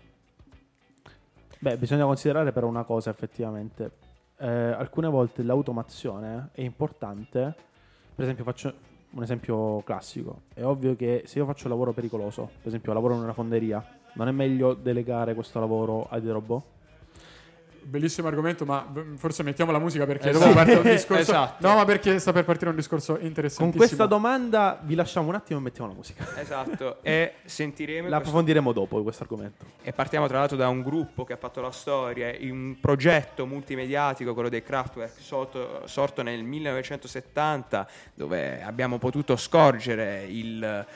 Beh, 1.59 1.79
bisogna 1.79 2.05
considerare 2.05 2.53
però 2.53 2.67
una 2.67 2.85
cosa 2.85 3.09
effettivamente. 3.09 3.93
Eh, 4.37 4.47
alcune 4.47 5.09
volte 5.09 5.43
l'automazione 5.43 6.51
è 6.53 6.61
importante. 6.61 7.67
Per 8.19 8.27
esempio, 8.27 8.45
faccio 8.45 8.75
un 9.11 9.23
esempio 9.23 9.81
classico. 9.85 10.41
È 10.53 10.65
ovvio 10.65 10.97
che 10.97 11.23
se 11.27 11.39
io 11.39 11.47
faccio 11.47 11.67
un 11.67 11.71
lavoro 11.71 11.93
pericoloso, 11.93 12.51
per 12.59 12.67
esempio 12.67 12.93
lavoro 12.93 13.15
in 13.15 13.21
una 13.21 13.33
fonderia, 13.33 13.81
non 14.15 14.27
è 14.27 14.33
meglio 14.33 14.75
delegare 14.75 15.35
questo 15.35 15.61
lavoro 15.61 16.09
a 16.11 16.19
dei 16.19 16.33
robot? 16.33 16.65
Bellissimo 17.89 18.29
argomento, 18.29 18.67
ma 18.67 18.87
forse 19.17 19.43
mettiamo 19.43 19.73
la 19.73 19.79
musica 19.79 20.05
perché 20.05 20.29
Esatto. 20.29 20.45
dopo 20.45 20.57
parte 20.57 20.75
un 20.75 20.83
discorso. 20.93 21.23
Esatto. 21.23 21.67
No, 21.67 21.75
ma 21.75 21.85
perché 21.87 22.19
sta 22.19 22.33
per 22.33 22.45
partire 22.45 22.69
un 22.71 22.77
discorso 22.77 23.13
interessantissimo. 23.19 23.71
Con 23.71 23.79
questa 23.79 24.05
domanda 24.07 24.79
vi 24.83 24.95
lasciamo 24.95 25.29
un 25.29 25.35
attimo 25.37 25.59
e 25.59 25.63
mettiamo 25.63 25.89
la 25.89 25.97
musica. 25.97 26.27
Esatto, 26.39 26.99
e 27.03 27.35
sentiremo 27.45 28.03
La 28.03 28.17
questo- 28.17 28.17
approfondiremo 28.19 28.73
dopo 28.73 29.03
questo 29.03 29.23
argomento. 29.23 29.65
E 29.83 29.93
partiamo 29.93 30.27
tra 30.29 30.39
l'altro 30.39 30.57
da 30.59 30.69
un 30.69 30.83
gruppo 30.83 31.25
che 31.25 31.33
ha 31.33 31.37
fatto 31.39 31.63
la 31.63 31.71
storia, 31.71 32.35
in 32.37 32.51
un 32.51 32.77
progetto 32.81 33.47
multimediatico, 33.47 34.35
quello 34.35 34.51
dei 34.51 34.63
Kraftwerk, 34.63 35.15
sorto, 35.19 35.83
sorto 35.87 36.23
nel 36.23 36.43
1970, 36.45 37.89
dove 38.15 38.63
abbiamo 38.63 38.99
potuto 38.99 39.35
scorgere 39.37 40.27
il 40.29 40.87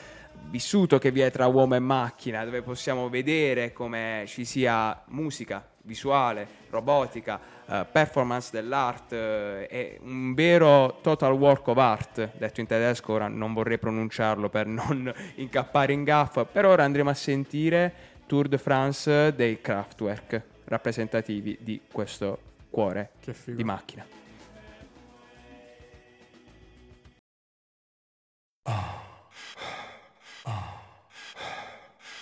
vissuto 0.49 0.99
che 0.99 1.11
vi 1.11 1.21
è 1.21 1.31
tra 1.31 1.47
uomo 1.47 1.75
e 1.75 1.79
macchina, 1.79 2.43
dove 2.45 2.61
possiamo 2.61 3.09
vedere 3.09 3.73
come 3.73 4.23
ci 4.27 4.45
sia 4.45 5.01
musica, 5.07 5.67
visuale, 5.81 6.47
robotica, 6.69 7.39
eh, 7.65 7.85
performance 7.91 8.49
dell'arte, 8.51 9.67
è 9.67 9.97
un 10.01 10.33
vero 10.33 10.99
total 11.01 11.33
work 11.33 11.67
of 11.67 11.77
art, 11.77 12.31
detto 12.37 12.59
in 12.59 12.67
tedesco, 12.67 13.13
ora 13.13 13.27
non 13.27 13.53
vorrei 13.53 13.77
pronunciarlo 13.79 14.49
per 14.49 14.67
non 14.67 15.11
incappare 15.35 15.93
in 15.93 16.03
gaffa, 16.03 16.45
per 16.45 16.65
ora 16.65 16.83
andremo 16.83 17.09
a 17.09 17.15
sentire 17.15 17.93
Tour 18.25 18.47
de 18.47 18.57
France 18.57 19.33
dei 19.35 19.59
Kraftwerk, 19.59 20.41
rappresentativi 20.65 21.57
di 21.61 21.81
questo 21.91 22.39
cuore 22.69 23.11
di 23.45 23.63
macchina. 23.63 24.05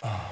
Oh. 0.03 0.30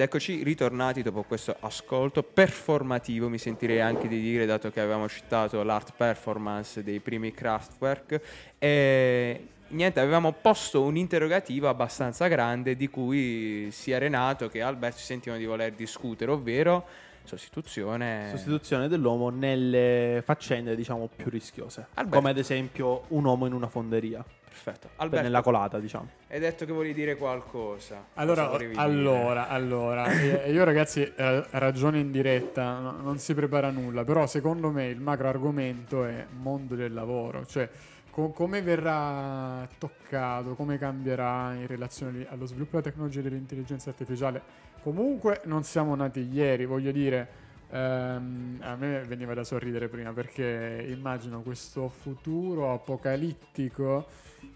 Ed 0.00 0.06
eccoci 0.06 0.42
ritornati 0.42 1.02
dopo 1.02 1.24
questo 1.24 1.54
ascolto 1.60 2.22
performativo, 2.22 3.28
mi 3.28 3.36
sentirei 3.36 3.82
anche 3.82 4.08
di 4.08 4.18
dire, 4.18 4.46
dato 4.46 4.70
che 4.70 4.80
avevamo 4.80 5.06
citato 5.10 5.62
l'art 5.62 5.92
performance 5.94 6.82
dei 6.82 7.00
primi 7.00 7.32
Kraftwerk. 7.32 8.18
E 8.56 9.48
niente, 9.68 10.00
avevamo 10.00 10.32
posto 10.32 10.80
un 10.80 10.96
interrogativo 10.96 11.68
abbastanza 11.68 12.28
grande 12.28 12.76
di 12.76 12.88
cui 12.88 13.68
sia 13.72 13.98
Renato 13.98 14.48
che 14.48 14.62
Alberto 14.62 14.96
si 14.96 15.04
sentivano 15.04 15.38
di 15.38 15.46
voler 15.46 15.72
discutere, 15.72 16.30
ovvero 16.30 16.86
sostituzione. 17.24 18.28
Sostituzione 18.30 18.88
dell'uomo 18.88 19.28
nelle 19.28 20.22
faccende, 20.24 20.74
diciamo, 20.76 21.10
più 21.14 21.28
rischiose. 21.28 21.88
Alberto. 21.92 22.16
Come 22.16 22.30
ad 22.30 22.38
esempio 22.38 23.02
un 23.08 23.26
uomo 23.26 23.44
in 23.44 23.52
una 23.52 23.68
fonderia. 23.68 24.24
Perfetto. 24.50 24.90
Alberto, 24.96 25.24
Nella 25.24 25.42
colata, 25.42 25.78
diciamo. 25.78 26.08
hai 26.28 26.40
detto 26.40 26.66
che 26.66 26.72
volevi 26.72 26.92
dire 26.92 27.16
qualcosa. 27.16 28.04
Cosa 28.12 28.50
Allora, 28.50 28.50
allora, 28.74 29.48
allora, 29.48 30.12
io 30.12 30.64
ragazzi 30.64 31.02
eh, 31.02 31.44
ragiono 31.50 31.96
in 31.96 32.10
diretta, 32.10 32.78
no- 32.80 32.96
non 33.00 33.18
si 33.18 33.32
prepara 33.32 33.70
nulla, 33.70 34.04
però 34.04 34.26
secondo 34.26 34.70
me 34.70 34.86
il 34.86 35.00
macro 35.00 35.28
argomento 35.28 36.04
è 36.04 36.26
mondo 36.40 36.74
del 36.74 36.92
lavoro, 36.92 37.46
cioè 37.46 37.68
co- 38.10 38.30
come 38.30 38.60
verrà 38.60 39.66
toccato, 39.78 40.54
come 40.56 40.78
cambierà 40.78 41.54
in 41.54 41.68
relazione 41.68 42.26
allo 42.28 42.44
sviluppo 42.44 42.72
della 42.72 42.90
tecnologia 42.90 43.20
dell'intelligenza 43.20 43.88
artificiale. 43.90 44.42
Comunque 44.82 45.42
non 45.44 45.62
siamo 45.62 45.94
nati 45.94 46.28
ieri, 46.30 46.64
voglio 46.66 46.90
dire, 46.90 47.28
ehm, 47.70 48.58
a 48.60 48.76
me 48.76 49.02
veniva 49.04 49.34
da 49.34 49.44
sorridere 49.44 49.88
prima 49.88 50.12
perché 50.12 50.86
immagino 50.88 51.42
questo 51.42 51.88
futuro 51.88 52.72
apocalittico 52.72 54.06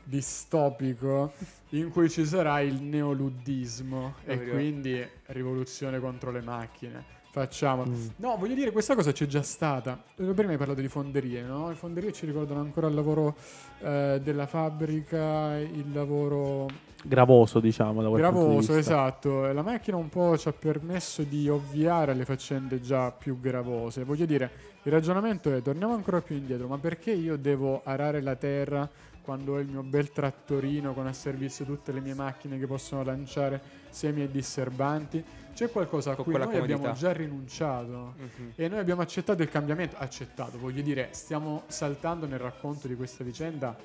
distopico 0.03 1.33
in 1.71 1.91
cui 1.91 2.09
ci 2.11 2.25
sarà 2.25 2.61
il 2.61 2.83
neoluddismo 2.83 4.17
e 4.25 4.49
quindi 4.49 5.07
rivoluzione 5.27 5.99
contro 5.99 6.31
le 6.31 6.41
macchine. 6.41 7.23
Facciamo. 7.35 7.85
Mm. 7.85 8.07
No, 8.19 8.37
voglio 8.39 8.55
dire, 8.55 8.71
questa 8.71 8.95
cosa 8.95 9.11
c'è 9.11 9.27
già 9.27 9.43
stata. 9.43 10.01
Prima 10.15 10.53
hai 10.53 10.57
parlato 10.57 10.81
di 10.81 10.87
fonderie, 10.87 11.43
no? 11.43 11.69
Le 11.69 11.75
fonderie 11.75 12.13
ci 12.13 12.27
ricordano 12.27 12.61
ancora 12.61 12.87
il 12.87 12.95
lavoro 12.95 13.35
eh, 13.81 14.21
della 14.23 14.47
fabbrica, 14.47 15.59
il 15.59 15.91
lavoro 15.93 16.69
Gravoso, 17.03 17.59
diciamo, 17.59 18.03
da 18.03 18.09
gravoso, 18.09 18.77
esatto. 18.77 19.53
La 19.53 19.63
macchina 19.63 19.97
un 19.97 20.09
po' 20.09 20.39
ci 20.39 20.47
ha 20.47 20.53
permesso 20.53 21.23
di 21.23 21.49
ovviare 21.49 22.13
alle 22.13 22.25
faccende 22.25 22.81
già 22.81 23.11
più 23.11 23.41
gravose. 23.41 24.05
Voglio 24.05 24.27
dire, 24.27 24.51
il 24.85 24.93
ragionamento 24.93 25.53
è, 25.53 25.61
torniamo 25.61 25.93
ancora 25.93 26.21
più 26.21 26.37
indietro, 26.37 26.69
ma 26.69 26.79
perché 26.79 27.11
io 27.11 27.37
devo 27.37 27.81
arare 27.83 28.23
la 28.23 28.37
terra 28.37 28.89
quando 29.23 29.55
ho 29.55 29.59
il 29.59 29.67
mio 29.67 29.83
bel 29.83 30.13
trattorino 30.13 30.95
con 30.95 31.07
a 31.09 31.13
servizio 31.13 31.65
tutte 31.65 31.91
le 31.91 32.01
mie 32.01 32.15
macchine 32.15 32.59
che 32.59 32.67
possono 32.67 33.03
lanciare 33.03 33.61
semi 33.91 34.23
e 34.23 34.31
disserbanti? 34.31 35.25
C'è 35.55 35.71
qualcosa 35.71 36.13
a 36.13 36.17
cui 36.17 36.33
noi 36.33 36.43
abbiamo 36.43 36.65
comodità. 36.65 36.93
già 36.93 37.13
rinunciato. 37.13 38.15
Mhm. 38.17 38.53
E 38.57 38.69
noi 38.69 38.79
abbiamo 38.81 39.03
accettato 39.03 39.43
il 39.43 39.49
cambiamento. 39.49 39.97
Accettato, 39.97 40.59
voglio 40.59 40.83
dire, 40.83 41.09
stiamo 41.13 41.63
saltando 41.69 42.27
nel 42.27 42.41
racconto 42.41 42.89
di 42.89 42.97
questa 42.97 43.23
vicenda 43.23 43.77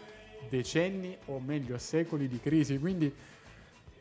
decenni 0.50 1.16
o 1.26 1.40
meglio 1.40 1.78
secoli 1.78 2.28
di 2.28 2.40
crisi. 2.40 2.80
Quindi 2.80 3.14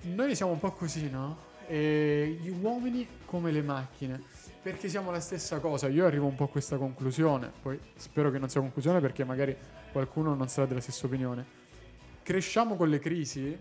noi 0.02 0.34
siamo 0.34 0.52
un 0.52 0.58
po' 0.58 0.72
così, 0.72 1.10
no? 1.10 1.46
E 1.66 2.38
gli 2.40 2.48
uomini 2.48 3.06
come 3.26 3.50
le 3.50 3.62
macchine. 3.62 4.22
Perché 4.62 4.88
siamo 4.88 5.10
la 5.10 5.20
stessa 5.20 5.58
cosa. 5.58 5.88
Io 5.88 6.06
arrivo 6.06 6.26
un 6.26 6.34
po' 6.34 6.44
a 6.44 6.48
questa 6.48 6.78
conclusione. 6.78 7.52
Poi 7.60 7.78
spero 7.96 8.30
che 8.30 8.38
non 8.38 8.48
sia 8.48 8.60
conclusione 8.60 9.00
perché 9.00 9.24
magari 9.24 9.54
qualcuno 9.92 10.34
non 10.34 10.48
sarà 10.48 10.66
della 10.66 10.80
stessa 10.80 11.04
opinione. 11.04 11.44
Cresciamo 12.22 12.76
con 12.76 12.88
le 12.88 12.98
crisi 12.98 13.58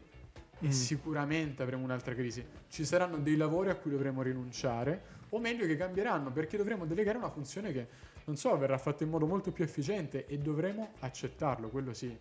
Mm. 0.65 0.69
sicuramente 0.69 1.61
avremo 1.61 1.83
un'altra 1.83 2.13
crisi. 2.15 2.43
Ci 2.67 2.83
saranno 2.83 3.17
dei 3.17 3.35
lavori 3.35 3.69
a 3.69 3.75
cui 3.75 3.91
dovremo 3.91 4.21
rinunciare, 4.21 5.15
o 5.29 5.39
meglio 5.39 5.65
che 5.65 5.75
cambieranno, 5.77 6.31
perché 6.31 6.57
dovremo 6.57 6.85
delegare 6.85 7.17
una 7.17 7.29
funzione 7.29 7.71
che, 7.71 7.87
non 8.25 8.35
so, 8.37 8.57
verrà 8.57 8.77
fatta 8.77 9.03
in 9.03 9.09
modo 9.09 9.25
molto 9.27 9.51
più 9.51 9.63
efficiente 9.63 10.25
e 10.25 10.37
dovremo 10.39 10.93
accettarlo, 10.99 11.69
quello 11.69 11.93
sì. 11.93 12.15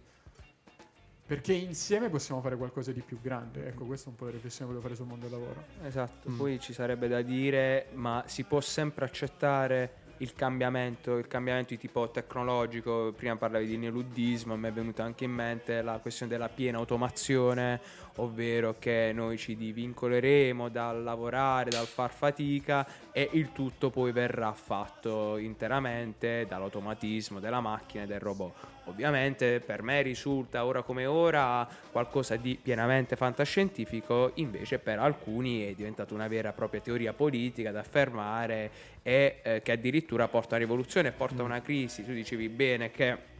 Perché 1.26 1.54
insieme 1.54 2.08
possiamo 2.08 2.40
fare 2.40 2.56
qualcosa 2.56 2.92
di 2.92 3.00
più 3.00 3.18
grande. 3.20 3.66
Ecco, 3.66 3.84
questa 3.84 4.06
è 4.06 4.10
un 4.10 4.16
po' 4.16 4.26
la 4.26 4.30
riflessione 4.30 4.70
che 4.70 4.76
volevo 4.78 4.82
fare 4.82 4.94
sul 4.94 5.06
mondo 5.06 5.26
del 5.28 5.38
lavoro. 5.38 5.64
Esatto, 5.84 6.30
Mm. 6.30 6.36
poi 6.36 6.60
ci 6.60 6.72
sarebbe 6.72 7.08
da 7.08 7.20
dire, 7.22 7.88
ma 7.94 8.22
si 8.26 8.44
può 8.44 8.60
sempre 8.60 9.06
accettare 9.06 10.04
il 10.18 10.32
cambiamento, 10.34 11.18
il 11.18 11.26
cambiamento 11.26 11.74
di 11.74 11.78
tipo 11.80 12.08
tecnologico, 12.10 13.12
prima 13.14 13.36
parlavi 13.36 13.66
di 13.66 13.76
neoluddismo, 13.76 14.54
a 14.54 14.56
me 14.56 14.68
è 14.68 14.72
venuta 14.72 15.02
anche 15.02 15.24
in 15.24 15.32
mente 15.32 15.82
la 15.82 15.98
questione 15.98 16.30
della 16.30 16.48
piena 16.48 16.78
automazione, 16.78 17.80
ovvero 18.16 18.76
che 18.78 19.10
noi 19.14 19.36
ci 19.38 19.56
divincoleremo 19.56 20.68
dal 20.68 21.02
lavorare, 21.02 21.70
dal 21.70 21.86
far 21.86 22.12
fatica 22.12 22.86
e 23.12 23.28
il 23.32 23.52
tutto 23.52 23.90
poi 23.90 24.12
verrà 24.12 24.52
fatto 24.52 25.36
interamente 25.36 26.46
dall'automatismo 26.48 27.40
della 27.40 27.60
macchina 27.60 28.04
e 28.04 28.06
del 28.06 28.20
robot. 28.20 28.54
Ovviamente 28.84 29.60
per 29.60 29.82
me 29.82 30.02
risulta 30.02 30.64
ora 30.64 30.82
come 30.82 31.06
ora 31.06 31.68
qualcosa 31.90 32.36
di 32.36 32.58
pienamente 32.60 33.16
fantascientifico, 33.16 34.30
invece 34.34 34.78
per 34.78 34.98
alcuni 34.98 35.66
è 35.66 35.74
diventata 35.74 36.14
una 36.14 36.28
vera 36.28 36.50
e 36.50 36.52
propria 36.52 36.80
teoria 36.80 37.12
politica 37.12 37.72
da 37.72 37.80
affermare 37.80 38.70
e 39.02 39.40
eh, 39.42 39.62
che 39.62 39.72
addirittura 39.72 40.28
porta 40.28 40.54
a 40.54 40.58
rivoluzione, 40.58 41.10
porta 41.10 41.42
a 41.42 41.44
una 41.44 41.60
crisi. 41.62 42.04
Tu 42.04 42.12
dicevi 42.12 42.48
bene 42.48 42.90
che 42.90 43.34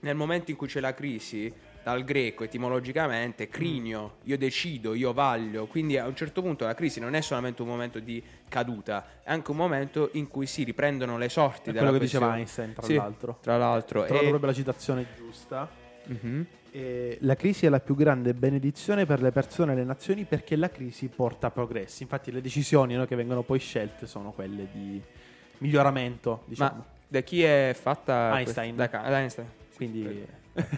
nel 0.00 0.14
momento 0.14 0.50
in 0.50 0.56
cui 0.56 0.66
c'è 0.66 0.80
la 0.80 0.94
crisi, 0.94 1.52
dal 1.82 2.04
greco 2.04 2.44
etimologicamente, 2.44 3.48
crinio, 3.48 4.16
io 4.24 4.38
decido, 4.38 4.94
io 4.94 5.12
vaglio, 5.12 5.66
quindi 5.66 5.98
a 5.98 6.06
un 6.06 6.14
certo 6.14 6.40
punto 6.42 6.64
la 6.64 6.74
crisi 6.74 7.00
non 7.00 7.14
è 7.14 7.20
solamente 7.20 7.62
un 7.62 7.68
momento 7.68 7.98
di 7.98 8.22
caduta, 8.48 9.04
è 9.22 9.30
anche 9.30 9.50
un 9.50 9.56
momento 9.56 10.10
in 10.12 10.28
cui 10.28 10.46
si 10.46 10.62
riprendono 10.64 11.18
le 11.18 11.28
sorti 11.28 11.70
È 11.70 11.72
della 11.72 11.86
quello 11.86 11.98
che 11.98 12.04
diceva 12.04 12.32
questione. 12.34 12.38
Einstein, 12.38 12.72
tra 12.74 12.86
Sì, 12.86 12.94
l'altro. 12.94 13.38
Tra 13.42 13.56
l'altro, 13.56 14.00
Ho 14.00 14.04
trovato 14.04 14.24
e- 14.24 14.28
proprio 14.28 14.50
la 14.50 14.56
citazione 14.56 15.06
giusta. 15.16 15.68
Mhm. 16.04 16.46
E 16.74 17.18
la 17.20 17.34
crisi 17.36 17.66
è 17.66 17.68
la 17.68 17.80
più 17.80 17.94
grande 17.94 18.32
benedizione 18.32 19.04
per 19.04 19.20
le 19.20 19.30
persone 19.30 19.72
e 19.72 19.74
le 19.76 19.84
nazioni 19.84 20.24
perché 20.24 20.56
la 20.56 20.70
crisi 20.70 21.08
porta 21.08 21.50
progressi. 21.50 22.02
Infatti, 22.02 22.30
le 22.32 22.40
decisioni 22.40 22.94
no, 22.94 23.04
che 23.04 23.14
vengono 23.14 23.42
poi 23.42 23.58
scelte 23.58 24.06
sono 24.06 24.30
quelle 24.32 24.68
di 24.72 25.00
miglioramento, 25.58 26.42
diciamo. 26.46 26.76
Ma 26.76 26.84
da 27.08 27.20
chi 27.20 27.42
è 27.42 27.76
fatta 27.78 28.36
Einstein. 28.36 28.74
questa- 28.74 28.98
da, 29.02 29.08
da 29.08 29.18
Einstein. 29.18 29.48
Quindi 29.76 30.26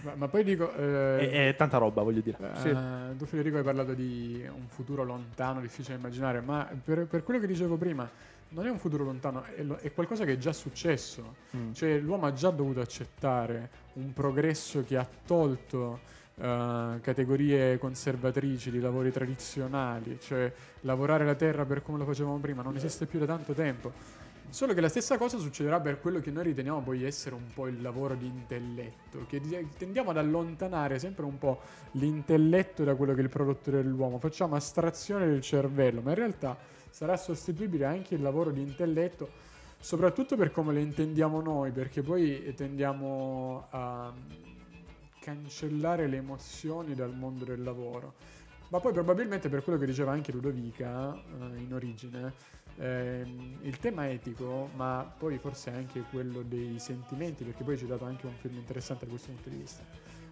Ma, 0.02 0.12
ma 0.14 0.28
poi 0.28 0.44
dico... 0.44 0.72
eh, 0.74 1.30
è, 1.30 1.48
è 1.48 1.56
tanta 1.56 1.78
roba, 1.78 2.02
voglio 2.02 2.20
dire. 2.20 2.36
Eh, 2.40 2.58
Sì. 2.60 3.16
Tu 3.18 3.24
Federico 3.26 3.56
hai 3.56 3.62
parlato 3.64 3.92
di 3.94 4.44
un 4.54 4.66
futuro 4.68 5.02
lontano, 5.04 5.60
difficile 5.60 5.94
da 5.94 6.00
immaginare, 6.00 6.40
ma 6.40 6.68
per, 6.84 7.06
per 7.06 7.22
quello 7.24 7.40
che 7.40 7.46
dicevo 7.46 7.76
prima, 7.76 8.08
non 8.50 8.66
è 8.66 8.70
un 8.70 8.78
futuro 8.78 9.04
lontano, 9.04 9.44
è, 9.56 9.62
lo- 9.62 9.76
è 9.76 9.92
qualcosa 9.92 10.24
che 10.24 10.34
è 10.34 10.38
già 10.38 10.52
successo. 10.52 11.34
Mm. 11.56 11.72
Cioè 11.72 11.98
l'uomo 11.98 12.26
ha 12.26 12.32
già 12.32 12.50
dovuto 12.50 12.80
accettare 12.80 13.68
un 13.94 14.12
progresso 14.12 14.84
che 14.84 14.96
ha 14.96 15.08
tolto 15.26 16.00
eh, 16.36 16.98
categorie 17.00 17.78
conservatrici 17.78 18.70
di 18.70 18.80
lavori 18.80 19.10
tradizionali, 19.10 20.18
cioè 20.20 20.52
lavorare 20.82 21.24
la 21.24 21.34
terra 21.34 21.64
per 21.64 21.82
come 21.82 21.98
lo 21.98 22.04
facevamo 22.04 22.38
prima 22.38 22.62
non 22.62 22.76
esiste 22.76 23.06
più 23.06 23.18
da 23.18 23.26
tanto 23.26 23.52
tempo. 23.54 24.22
Solo 24.49 24.72
che 24.72 24.80
la 24.80 24.88
stessa 24.88 25.18
cosa 25.18 25.36
succederà 25.38 25.80
per 25.80 26.01
quello 26.01 26.20
che 26.20 26.30
noi 26.30 26.45
riteniamo 26.45 26.80
poi 26.80 27.03
essere 27.03 27.34
un 27.34 27.47
po' 27.53 27.66
il 27.66 27.82
lavoro 27.82 28.14
di 28.14 28.26
intelletto, 28.26 29.24
che 29.26 29.40
di- 29.40 29.68
tendiamo 29.76 30.11
ad 30.11 30.16
allontanare 30.16 30.99
sempre 31.01 31.24
un 31.24 31.38
po' 31.38 31.61
l'intelletto 31.92 32.84
da 32.84 32.95
quello 32.95 33.14
che 33.14 33.20
è 33.20 33.24
il 33.24 33.30
prodotto 33.30 33.72
dell'uomo, 33.72 34.18
facciamo 34.18 34.55
astrazione 34.55 35.26
del 35.26 35.40
cervello, 35.40 36.03
ma 36.03 36.11
in 36.11 36.16
realtà 36.16 36.57
sarà 36.88 37.16
sostituibile 37.16 37.84
anche 37.84 38.14
il 38.14 38.22
lavoro 38.22 38.53
di 38.53 38.61
intelletto, 38.61 39.28
soprattutto 39.80 40.36
per 40.36 40.53
come 40.53 40.72
lo 40.72 40.78
intendiamo 40.78 41.40
noi, 41.40 41.72
perché 41.72 42.03
poi 42.03 42.55
tendiamo 42.55 43.66
a 43.70 44.14
cancellare 45.20 46.07
le 46.07 46.18
emozioni 46.18 46.95
dal 46.95 47.12
mondo 47.12 47.45
del 47.45 47.62
lavoro. 47.62 48.14
Ma 48.68 48.78
poi 48.78 48.92
probabilmente 48.92 49.49
per 49.49 49.62
quello 49.62 49.78
che 49.78 49.86
diceva 49.86 50.12
anche 50.12 50.32
Ludovica 50.32 51.14
eh, 51.14 51.59
in 51.59 51.72
origine, 51.72 52.32
ehm, 52.78 53.58
il 53.62 53.78
tema 53.78 54.08
etico, 54.08 54.70
ma 54.74 55.10
poi 55.16 55.38
forse 55.38 55.70
anche 55.70 56.04
quello 56.10 56.42
dei 56.42 56.78
sentimenti, 56.78 57.44
perché 57.44 57.64
poi 57.64 57.76
ci 57.76 57.84
ha 57.84 57.88
dato 57.88 58.04
anche 58.04 58.26
un 58.26 58.34
film 58.34 58.56
interessante 58.56 59.04
da 59.04 59.10
questo 59.10 59.32
punto 59.32 59.48
di 59.48 59.56
vista, 59.56 59.82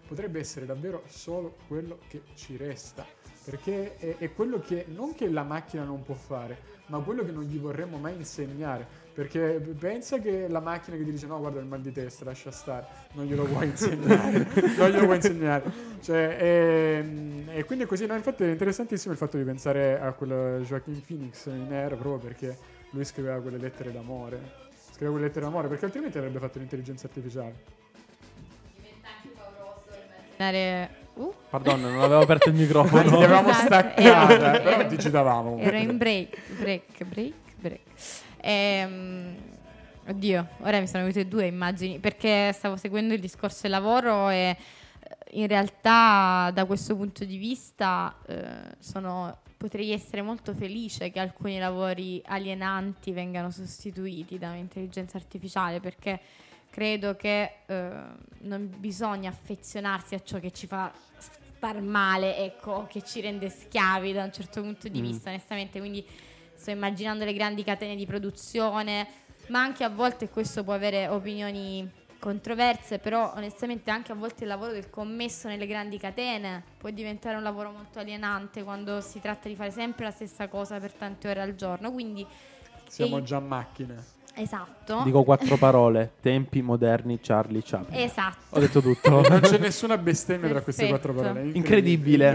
potrebbe 0.07 0.39
essere 0.39 0.65
davvero 0.65 1.03
solo 1.07 1.57
quello 1.67 1.99
che 2.07 2.23
ci 2.35 2.57
resta, 2.57 3.05
perché 3.43 3.97
è, 3.97 4.17
è 4.17 4.33
quello 4.33 4.59
che 4.59 4.85
non 4.89 5.13
che 5.15 5.29
la 5.29 5.43
macchina 5.43 5.83
non 5.83 6.03
può 6.03 6.15
fare, 6.15 6.71
ma 6.87 6.99
quello 6.99 7.23
che 7.23 7.31
non 7.31 7.43
gli 7.43 7.57
vorremmo 7.57 7.97
mai 7.97 8.15
insegnare. 8.15 9.02
Perché 9.13 9.61
pensa 9.79 10.17
che 10.17 10.47
la 10.47 10.59
macchina 10.59 10.97
che 10.97 11.03
ti 11.03 11.11
dice 11.11 11.27
no 11.27 11.37
guarda 11.37 11.59
il 11.59 11.67
mal 11.67 11.81
di 11.81 11.91
testa, 11.91 12.25
lascia 12.25 12.49
stare, 12.49 12.87
non 13.13 13.25
glielo 13.25 13.45
vuoi 13.45 13.67
insegnare, 13.67 14.47
non 14.75 14.89
glielo 14.89 15.03
vuoi 15.05 15.17
insegnare. 15.17 15.63
Cioè, 16.01 16.37
e, 16.39 17.05
e 17.59 17.63
quindi 17.63 17.83
è 17.83 17.87
così, 17.87 18.07
no, 18.07 18.15
infatti 18.15 18.43
è 18.43 18.49
interessantissimo 18.49 19.11
il 19.13 19.19
fatto 19.19 19.37
di 19.37 19.43
pensare 19.43 19.99
a 20.01 20.11
quel 20.13 20.63
Joaquin 20.65 20.99
Phoenix 21.05 21.45
in 21.45 21.67
Air 21.71 21.95
proprio 21.95 22.17
perché 22.17 22.57
lui 22.89 23.05
scriveva 23.05 23.39
quelle 23.39 23.57
lettere 23.59 23.91
d'amore. 23.91 24.61
Scriveva 24.89 25.11
quelle 25.11 25.27
lettere 25.27 25.45
d'amore 25.45 25.67
perché 25.67 25.85
altrimenti 25.85 26.17
avrebbe 26.17 26.39
fatto 26.39 26.57
l'intelligenza 26.57 27.05
artificiale. 27.05 27.53
Immaginare- 30.37 31.01
Uh, 31.15 31.31
Pardon, 31.47 31.79
non 31.79 31.99
avevo 32.01 32.21
aperto 32.21 32.49
il 32.49 32.55
microfono. 32.55 33.17
avevamo 33.19 33.49
Esatto, 33.51 33.65
staccata, 33.67 34.59
però 34.61 34.87
ti 34.87 34.97
citavamo. 34.97 35.59
ero 35.59 35.77
in 35.77 35.95
break, 35.95 36.39
break, 36.57 37.03
break, 37.03 37.33
break. 37.59 37.79
Ehm, 38.53 39.35
oddio, 40.07 40.47
ora 40.59 40.79
mi 40.81 40.87
sono 40.87 41.03
venute 41.03 41.25
due 41.29 41.45
immagini 41.45 41.99
perché 41.99 42.51
stavo 42.53 42.75
seguendo 42.75 43.13
il 43.13 43.21
discorso 43.21 43.61
del 43.63 43.71
lavoro 43.71 44.29
e 44.29 44.35
eh, 44.49 44.57
in 45.39 45.47
realtà 45.47 46.51
da 46.53 46.65
questo 46.65 46.93
punto 46.97 47.23
di 47.23 47.37
vista 47.37 48.13
eh, 48.27 48.75
sono- 48.79 49.37
potrei 49.55 49.91
essere 49.91 50.21
molto 50.21 50.53
felice 50.53 51.09
che 51.09 51.21
alcuni 51.21 51.57
lavori 51.57 52.21
alienanti 52.25 53.13
vengano 53.13 53.49
sostituiti 53.49 54.37
da 54.37 54.49
un'intelligenza 54.49 55.15
artificiale 55.15 55.79
perché 55.79 56.19
credo 56.69 57.15
che 57.15 57.49
eh, 57.65 57.91
non 58.41 58.69
bisogna 58.77 59.29
affezionarsi 59.29 60.15
a 60.15 60.21
ciò 60.21 60.39
che 60.39 60.51
ci 60.51 60.67
fa 60.67 60.91
star 61.17 61.79
male, 61.79 62.35
ecco, 62.39 62.87
che 62.89 63.03
ci 63.03 63.21
rende 63.21 63.47
schiavi 63.49 64.11
da 64.11 64.25
un 64.25 64.33
certo 64.33 64.59
punto 64.61 64.89
di 64.89 64.99
Mm. 64.99 65.03
vista, 65.03 65.29
onestamente. 65.29 65.79
Quindi 65.79 66.05
sto 66.63 66.71
immaginando 66.71 67.25
le 67.25 67.33
grandi 67.33 67.61
catene 67.65 67.93
di 67.97 68.05
produzione, 68.05 69.05
ma 69.47 69.59
anche 69.61 69.83
a 69.83 69.89
volte 69.89 70.29
questo 70.29 70.63
può 70.63 70.71
avere 70.71 71.09
opinioni 71.09 71.85
controverse, 72.19 72.99
però 72.99 73.33
onestamente 73.35 73.91
anche 73.91 74.13
a 74.13 74.15
volte 74.15 74.43
il 74.43 74.49
lavoro 74.49 74.71
del 74.71 74.89
commesso 74.89 75.49
nelle 75.49 75.67
grandi 75.67 75.97
catene 75.97 76.63
può 76.77 76.89
diventare 76.89 77.35
un 77.35 77.43
lavoro 77.43 77.71
molto 77.71 77.99
alienante 77.99 78.63
quando 78.63 79.01
si 79.01 79.19
tratta 79.19 79.49
di 79.49 79.55
fare 79.57 79.71
sempre 79.71 80.05
la 80.05 80.11
stessa 80.11 80.47
cosa 80.47 80.79
per 80.79 80.93
tante 80.93 81.27
ore 81.27 81.41
al 81.41 81.53
giorno. 81.55 81.91
Quindi 81.91 82.25
Siamo 82.87 83.17
e- 83.17 83.23
già 83.23 83.41
macchine. 83.41 83.95
esatto. 84.35 85.01
Dico 85.03 85.23
quattro 85.23 85.57
parole. 85.57 86.13
Tempi 86.21 86.61
moderni 86.61 87.19
Charlie 87.21 87.61
Chaplin. 87.61 87.99
Esatto. 87.99 88.55
Ho 88.55 88.59
detto 88.61 88.79
tutto. 88.81 89.09
Non 89.27 89.41
c'è 89.41 89.57
nessuna 89.57 89.97
bestemmia 89.97 90.47
tra 90.47 90.61
queste 90.61 90.87
Perfetto. 90.87 91.11
quattro 91.13 91.33
parole. 91.33 91.51
è 91.51 91.55
Incredibile. 91.57 92.31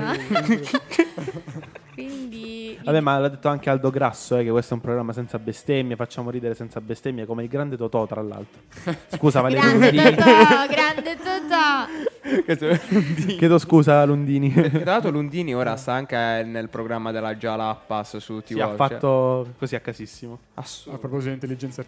Quindi 2.05 2.79
Vabbè, 2.83 3.01
ma 3.01 3.19
l'ha 3.19 3.29
detto 3.29 3.49
anche 3.49 3.69
Aldo 3.71 3.91
Grasso, 3.91 4.37
eh, 4.37 4.45
che 4.45 4.51
questo 4.51 4.73
è 4.73 4.77
un 4.77 4.83
programma 4.83 5.13
senza 5.13 5.39
bestemmie, 5.39 5.97
facciamo 5.97 6.31
ridere 6.31 6.55
senza 6.55 6.81
bestemmie, 6.81 7.27
come 7.27 7.43
il 7.43 7.49
grande 7.49 7.77
Totò, 7.77 8.07
tra 8.07 8.23
l'altro. 8.23 8.63
Scusa, 9.17 9.41
Valerio 9.41 9.79
grande 9.79 9.91
Lundini. 9.91 10.15
Totò, 10.15 10.67
grande 10.71 11.17
Totò. 11.17 12.43
Questo. 12.45 13.35
Chiedo 13.37 13.59
scusa, 13.59 14.05
Lundini. 14.05 14.53
Tra 14.53 14.93
l'altro 14.93 15.11
Lundini 15.11 15.55
ora 15.55 15.77
sta 15.77 15.93
anche 15.93 16.17
nel 16.45 16.69
programma 16.69 17.11
della 17.11 17.35
Jalappas 17.35 18.19
su 18.19 18.41
TV. 18.41 18.55
Sì, 18.55 18.61
ha 18.61 18.75
fatto 18.75 19.55
così 19.59 19.75
a 19.75 19.81
casissimo. 19.81 20.39
A 20.55 20.61
Assurdo. 20.61 20.99
proposito 20.99 21.29
di 21.29 21.35
intelligenza 21.35 21.83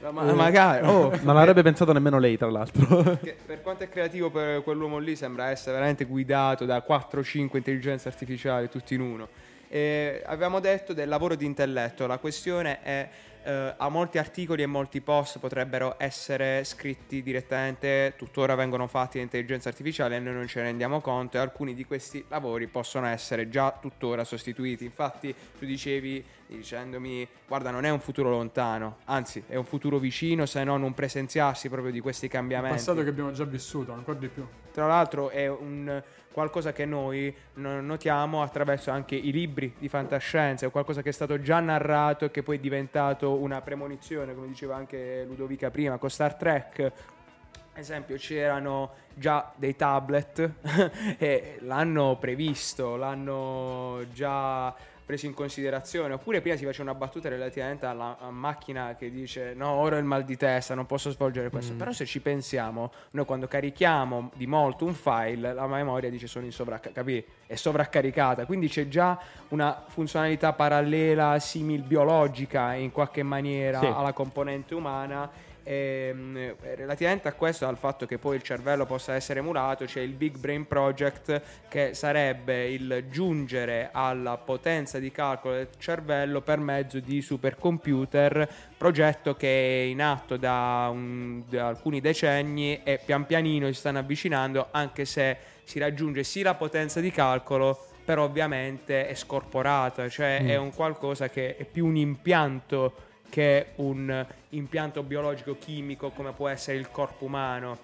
Ma, 0.00 0.32
magari, 0.32 0.86
oh, 0.86 1.10
Non 1.22 1.34
l'avrebbe 1.34 1.62
pensato 1.62 1.92
nemmeno 1.92 2.18
lei, 2.18 2.36
tra 2.36 2.48
l'altro. 2.48 3.02
per 3.46 3.60
quanto 3.62 3.84
è 3.84 3.88
creativo 3.88 4.30
per 4.30 4.62
quell'uomo 4.62 4.98
lì 4.98 5.16
sembra 5.16 5.50
essere 5.50 5.72
veramente 5.72 6.04
guidato 6.04 6.64
da 6.64 6.84
4-5 6.86 7.56
intelligenze 7.56 8.08
artificiali 8.08 8.68
tutti 8.68 8.94
in 8.94 9.00
uno. 9.00 9.28
E 9.68 10.22
avevamo 10.24 10.60
detto 10.60 10.92
del 10.92 11.08
lavoro 11.08 11.34
di 11.34 11.44
intelletto, 11.44 12.06
la 12.06 12.18
questione 12.18 12.80
è 12.82 13.08
eh, 13.48 13.74
a 13.78 13.88
molti 13.88 14.18
articoli 14.18 14.62
e 14.62 14.66
molti 14.66 15.00
post 15.00 15.38
potrebbero 15.38 15.94
essere 15.96 16.62
scritti 16.64 17.22
direttamente, 17.22 18.12
tuttora 18.18 18.54
vengono 18.54 18.86
fatti 18.86 19.16
da 19.16 19.22
intelligenza 19.22 19.70
artificiale 19.70 20.16
e 20.16 20.18
noi 20.18 20.34
non 20.34 20.46
ce 20.46 20.60
ne 20.60 20.66
rendiamo 20.66 21.00
conto 21.00 21.38
e 21.38 21.40
alcuni 21.40 21.72
di 21.72 21.86
questi 21.86 22.22
lavori 22.28 22.66
possono 22.66 23.06
essere 23.06 23.48
già 23.48 23.76
tuttora 23.80 24.24
sostituiti. 24.24 24.84
Infatti 24.84 25.34
tu 25.58 25.64
dicevi 25.64 26.22
dicendomi 26.48 27.26
guarda 27.46 27.70
non 27.70 27.84
è 27.84 27.90
un 27.90 28.00
futuro 28.00 28.28
lontano, 28.28 28.98
anzi 29.04 29.42
è 29.46 29.56
un 29.56 29.64
futuro 29.64 29.98
vicino 29.98 30.44
se 30.44 30.62
non 30.64 30.82
un 30.82 30.92
presenziarsi 30.92 31.70
proprio 31.70 31.90
di 31.90 32.00
questi 32.00 32.28
cambiamenti. 32.28 32.76
passato 32.76 33.02
che 33.02 33.08
abbiamo 33.08 33.32
già 33.32 33.44
vissuto, 33.44 33.92
ancora 33.92 34.18
di 34.18 34.28
più. 34.28 34.46
Tra 34.72 34.86
l'altro 34.86 35.30
è 35.30 35.48
un 35.48 36.02
qualcosa 36.32 36.72
che 36.72 36.84
noi 36.84 37.34
no- 37.54 37.80
notiamo 37.80 38.42
attraverso 38.42 38.90
anche 38.90 39.14
i 39.16 39.32
libri 39.32 39.74
di 39.78 39.88
fantascienza, 39.88 40.66
è 40.66 40.70
qualcosa 40.70 41.02
che 41.02 41.08
è 41.08 41.12
stato 41.12 41.40
già 41.40 41.60
narrato 41.60 42.26
e 42.26 42.30
che 42.30 42.42
poi 42.42 42.56
è 42.56 42.60
diventato 42.60 43.34
una 43.34 43.60
premonizione, 43.60 44.34
come 44.34 44.46
diceva 44.46 44.76
anche 44.76 45.24
Ludovica 45.26 45.70
prima, 45.70 45.98
con 45.98 46.10
Star 46.10 46.34
Trek. 46.34 46.92
Esempio 47.74 48.16
c'erano 48.16 48.92
già 49.14 49.52
dei 49.54 49.76
tablet 49.76 50.50
e 51.18 51.58
l'hanno 51.60 52.16
previsto, 52.18 52.96
l'hanno 52.96 54.04
già 54.12 54.74
preso 55.08 55.24
in 55.24 55.32
considerazione. 55.32 56.12
Oppure 56.12 56.42
prima 56.42 56.54
si 56.54 56.66
faceva 56.66 56.90
una 56.90 56.98
battuta 56.98 57.30
relativamente 57.30 57.86
alla 57.86 58.14
macchina 58.28 58.94
che 58.94 59.10
dice 59.10 59.54
no, 59.54 59.70
ora 59.70 59.96
ho 59.96 59.98
il 59.98 60.04
mal 60.04 60.22
di 60.22 60.36
testa, 60.36 60.74
non 60.74 60.84
posso 60.84 61.10
svolgere 61.10 61.48
questo. 61.48 61.72
Però 61.72 61.90
se 61.92 62.04
ci 62.04 62.20
pensiamo, 62.20 62.92
noi 63.12 63.24
quando 63.24 63.48
carichiamo 63.48 64.32
di 64.34 64.46
molto 64.46 64.84
un 64.84 64.92
file, 64.92 65.54
la 65.54 65.66
memoria 65.66 66.10
dice 66.10 66.26
sono 66.26 66.44
in 66.44 66.52
sovraccaricata, 66.52 67.10
è 67.46 67.54
sovraccaricata. 67.54 68.44
Quindi 68.44 68.68
c'è 68.68 68.86
già 68.88 69.18
una 69.48 69.82
funzionalità 69.88 70.52
parallela, 70.52 71.38
simil 71.38 71.80
biologica 71.84 72.74
in 72.74 72.92
qualche 72.92 73.22
maniera 73.22 73.78
Sì. 73.80 73.86
alla 73.86 74.12
componente 74.12 74.74
umana. 74.74 75.30
Ehm, 75.70 76.54
relativamente 76.76 77.28
a 77.28 77.34
questo, 77.34 77.66
al 77.66 77.76
fatto 77.76 78.06
che 78.06 78.16
poi 78.16 78.36
il 78.36 78.42
cervello 78.42 78.86
possa 78.86 79.12
essere 79.12 79.40
emulato, 79.40 79.84
c'è 79.84 80.00
il 80.00 80.14
Big 80.14 80.38
Brain 80.38 80.66
Project 80.66 81.42
che 81.68 81.92
sarebbe 81.92 82.70
il 82.70 83.04
giungere 83.10 83.90
alla 83.92 84.38
potenza 84.38 84.98
di 84.98 85.10
calcolo 85.10 85.56
del 85.56 85.68
cervello 85.76 86.40
per 86.40 86.58
mezzo 86.58 87.00
di 87.00 87.20
supercomputer, 87.20 88.48
progetto 88.78 89.36
che 89.36 89.82
è 89.82 89.84
in 89.84 90.00
atto 90.00 90.38
da, 90.38 90.88
un- 90.90 91.42
da 91.46 91.66
alcuni 91.66 92.00
decenni 92.00 92.82
e 92.82 92.98
pian 93.04 93.26
pianino 93.26 93.66
si 93.66 93.74
stanno 93.74 93.98
avvicinando, 93.98 94.68
anche 94.70 95.04
se 95.04 95.36
si 95.64 95.78
raggiunge 95.78 96.24
sì 96.24 96.40
la 96.40 96.54
potenza 96.54 97.00
di 97.00 97.10
calcolo, 97.10 97.78
però 98.06 98.24
ovviamente 98.24 99.06
è 99.06 99.14
scorporata, 99.14 100.08
cioè 100.08 100.46
è 100.46 100.56
un 100.56 100.72
qualcosa 100.72 101.28
che 101.28 101.58
è 101.58 101.64
più 101.64 101.84
un 101.84 101.96
impianto 101.96 102.94
che 103.28 103.72
un 103.76 104.26
impianto 104.50 105.02
biologico 105.02 105.56
chimico 105.58 106.10
come 106.10 106.32
può 106.32 106.48
essere 106.48 106.78
il 106.78 106.90
corpo 106.90 107.24
umano. 107.24 107.78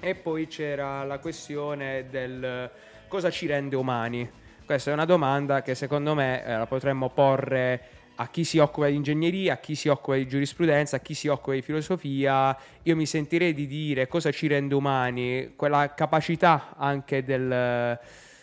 E 0.00 0.14
poi 0.14 0.46
c'era 0.46 1.04
la 1.04 1.18
questione 1.18 2.06
del 2.10 2.70
cosa 3.08 3.30
ci 3.30 3.46
rende 3.46 3.76
umani. 3.76 4.28
Questa 4.64 4.90
è 4.90 4.92
una 4.92 5.04
domanda 5.04 5.62
che 5.62 5.74
secondo 5.74 6.14
me 6.14 6.44
eh, 6.44 6.56
la 6.56 6.66
potremmo 6.66 7.08
porre 7.10 7.82
a 8.16 8.28
chi 8.28 8.44
si 8.44 8.58
occupa 8.58 8.88
di 8.88 8.94
ingegneria, 8.94 9.54
a 9.54 9.56
chi 9.58 9.74
si 9.74 9.88
occupa 9.88 10.16
di 10.16 10.26
giurisprudenza, 10.26 10.96
a 10.96 11.00
chi 11.00 11.14
si 11.14 11.28
occupa 11.28 11.52
di 11.52 11.62
filosofia. 11.62 12.56
Io 12.82 12.96
mi 12.96 13.06
sentirei 13.06 13.54
di 13.54 13.66
dire 13.66 14.08
cosa 14.08 14.30
ci 14.30 14.46
rende 14.46 14.74
umani, 14.74 15.52
quella 15.54 15.94
capacità 15.94 16.74
anche 16.76 17.22
del- 17.22 17.98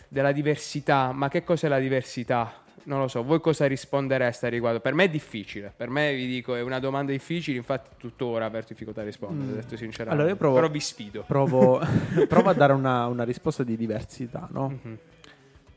della 0.08 0.32
diversità. 0.32 1.12
Ma 1.12 1.28
che 1.28 1.44
cos'è 1.44 1.68
la 1.68 1.78
diversità? 1.78 2.63
Non 2.86 2.98
lo 3.00 3.08
so, 3.08 3.22
voi 3.22 3.40
cosa 3.40 3.66
rispondereste 3.66 4.46
a 4.46 4.48
riguardo? 4.50 4.78
Per 4.80 4.92
me 4.92 5.04
è 5.04 5.08
difficile, 5.08 5.72
per 5.74 5.88
me 5.88 6.14
vi 6.14 6.26
dico 6.26 6.54
è 6.54 6.60
una 6.60 6.78
domanda 6.80 7.12
difficile, 7.12 7.56
infatti 7.56 7.90
tuttora 7.96 8.44
avrò 8.44 8.60
difficoltà 8.66 9.00
a 9.00 9.04
rispondere, 9.04 9.52
Mm. 9.52 9.54
detto 9.54 9.76
sinceramente. 9.76 10.10
Allora 10.12 10.28
io 10.28 10.36
provo- 10.36 10.54
Però 10.56 10.68
vi 10.68 10.80
sfido. 10.80 11.22
Provo, 11.26 11.80
provo 12.28 12.50
a 12.50 12.52
dare 12.52 12.74
una, 12.74 13.06
una 13.06 13.24
risposta 13.24 13.62
di 13.62 13.76
diversità, 13.76 14.46
no? 14.50 14.68
Mhm. 14.82 14.98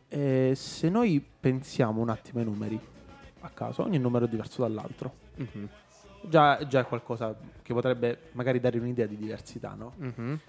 Eh, 0.09 0.51
se 0.55 0.89
noi 0.89 1.25
pensiamo 1.39 2.01
un 2.01 2.09
attimo 2.09 2.39
ai 2.39 2.45
numeri 2.45 2.79
a 3.41 3.49
caso, 3.49 3.83
ogni 3.83 3.99
numero 3.99 4.25
è 4.25 4.27
diverso 4.27 4.61
dall'altro. 4.61 5.13
Mhm. 5.35 5.69
Già, 6.23 6.65
già 6.67 6.81
è 6.81 6.85
qualcosa 6.85 7.33
che 7.61 7.73
potrebbe 7.73 8.17
magari 8.33 8.59
dare 8.59 8.79
un'idea 8.79 9.05
di 9.05 9.15
diversità, 9.15 9.75
no? 9.77 9.93
Mhm. 9.97 10.39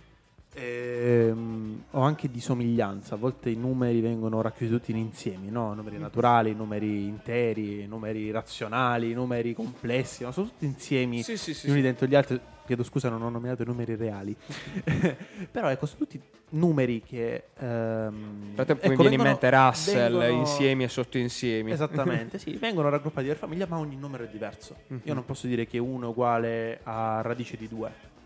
Ehm, 0.54 1.84
o 1.92 2.00
anche 2.00 2.30
di 2.30 2.40
somiglianza. 2.40 3.14
A 3.14 3.18
volte 3.18 3.50
i 3.50 3.56
numeri 3.56 4.00
vengono 4.00 4.40
racchiusi 4.40 4.72
tutti 4.72 4.90
in 4.90 4.96
insiemi, 4.96 5.50
no? 5.50 5.74
numeri 5.74 5.98
naturali, 5.98 6.54
numeri 6.54 7.06
interi, 7.06 7.86
numeri 7.86 8.30
razionali, 8.30 9.12
numeri 9.12 9.54
complessi, 9.54 10.24
ma 10.24 10.32
sono 10.32 10.46
tutti 10.46 10.64
insiemi 10.64 11.22
Sì, 11.22 11.36
sì, 11.36 11.54
sì. 11.54 11.68
gli 11.68 11.70
uni 11.70 11.82
dentro 11.82 12.06
gli 12.06 12.14
altri. 12.14 12.40
Chiedo 12.66 12.82
scusa, 12.82 13.08
non 13.08 13.22
ho 13.22 13.30
nominato 13.30 13.62
i 13.62 13.64
numeri 13.64 13.94
reali. 13.96 14.36
Però 15.50 15.68
ecco, 15.70 15.86
sono 15.86 16.00
tutti 16.00 16.20
numeri 16.50 17.00
che... 17.02 17.44
ehm, 17.58 18.54
frattempo 18.54 18.82
ecco, 18.84 18.90
mi 18.90 18.96
viene 18.96 19.14
in 19.14 19.22
mente 19.22 19.48
Russell, 19.48 20.18
vengono- 20.18 20.40
insiemi 20.40 20.84
e 20.84 20.88
sottoinsiemi. 20.88 21.70
Esattamente, 21.70 22.36
sì, 22.40 22.56
vengono 22.56 22.90
raggruppati 22.90 23.26
per 23.26 23.36
famiglia, 23.38 23.66
ma 23.66 23.78
ogni 23.78 23.96
numero 23.96 24.24
è 24.24 24.28
diverso. 24.28 24.76
Mhm. 24.88 25.00
Io 25.04 25.14
non 25.14 25.24
posso 25.24 25.46
dire 25.46 25.66
che 25.66 25.78
uno 25.78 26.06
è 26.06 26.08
uguale 26.10 26.80
a 26.82 27.22
radice 27.22 27.56
di 27.56 27.68
due. 27.68 28.16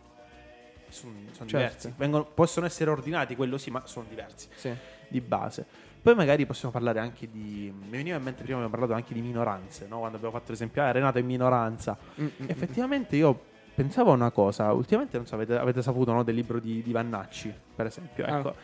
Sono, 0.93 1.13
sono 1.33 1.49
Certo. 1.49 1.57
diversi. 1.57 1.93
Vengono- 1.97 2.25
possono 2.25 2.67
essere 2.67 2.91
ordinati, 2.91 3.35
quello 3.37 3.59
sì, 3.59 3.71
ma 3.71 3.83
sono 3.87 4.07
diversi 4.09 4.49
Sì. 4.55 4.73
di 5.09 5.21
base. 5.21 5.65
Poi 6.03 6.15
magari 6.15 6.45
possiamo 6.47 6.73
parlare 6.73 6.99
anche 6.99 7.29
di. 7.31 7.73
Mi 7.77 7.97
veniva 7.97 8.17
in 8.17 8.23
mente 8.23 8.43
prima 8.43 8.57
abbiamo 8.59 8.75
parlato 8.75 8.93
anche 8.95 9.15
di 9.15 9.21
minoranze, 9.23 9.87
no? 9.89 9.99
Quando 9.99 10.17
abbiamo 10.17 10.37
fatto 10.37 10.51
l'esempio, 10.51 10.83
ah, 10.83 10.91
Renato 10.91 11.19
è 11.19 11.23
minoranza. 11.23 11.97
Mm, 12.21 12.25
mm, 12.25 12.29
Effettivamente 12.49 13.15
io 13.17 13.41
pensavo 13.75 14.11
a 14.11 14.15
una 14.15 14.31
cosa, 14.33 14.73
ultimamente 14.73 15.17
non 15.17 15.27
so, 15.27 15.35
avete, 15.37 15.57
avete 15.57 15.81
saputo 15.81 16.13
no, 16.13 16.23
del 16.25 16.35
libro 16.35 16.59
di, 16.59 16.83
di 16.83 16.93
Vannacci, 16.93 17.55
per 17.77 17.87
esempio. 17.87 18.25
Ah. 18.27 18.39
Ecco. 18.39 18.55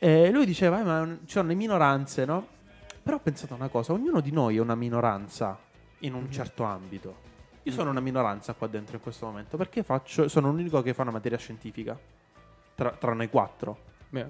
E 0.00 0.30
lui 0.30 0.44
diceva, 0.44 0.80
"Eh, 0.80 0.84
ma 0.84 1.06
ci 1.24 1.32
sono 1.32 1.48
le 1.48 1.54
minoranze, 1.54 2.24
no? 2.24 2.46
Però 3.02 3.16
ho 3.16 3.20
pensato 3.20 3.54
a 3.54 3.56
una 3.56 3.68
cosa, 3.68 3.92
ognuno 3.92 4.20
di 4.20 4.32
noi 4.32 4.56
è 4.56 4.60
una 4.60 4.74
minoranza 4.74 5.56
in 6.00 6.14
un 6.14 6.30
certo 6.30 6.64
ambito. 6.64 7.26
Io 7.68 7.74
sono 7.74 7.90
una 7.90 8.00
minoranza 8.00 8.54
qua 8.54 8.66
dentro 8.66 8.96
in 8.96 9.02
questo 9.02 9.26
momento 9.26 9.58
perché 9.58 9.82
faccio, 9.82 10.26
sono 10.28 10.50
l'unico 10.50 10.80
che 10.80 10.94
fa 10.94 11.02
una 11.02 11.10
materia 11.10 11.36
scientifica 11.36 11.96
tra, 12.74 12.90
tra 12.98 13.12
noi 13.12 13.28
quattro. 13.28 13.78
Beh, 14.08 14.26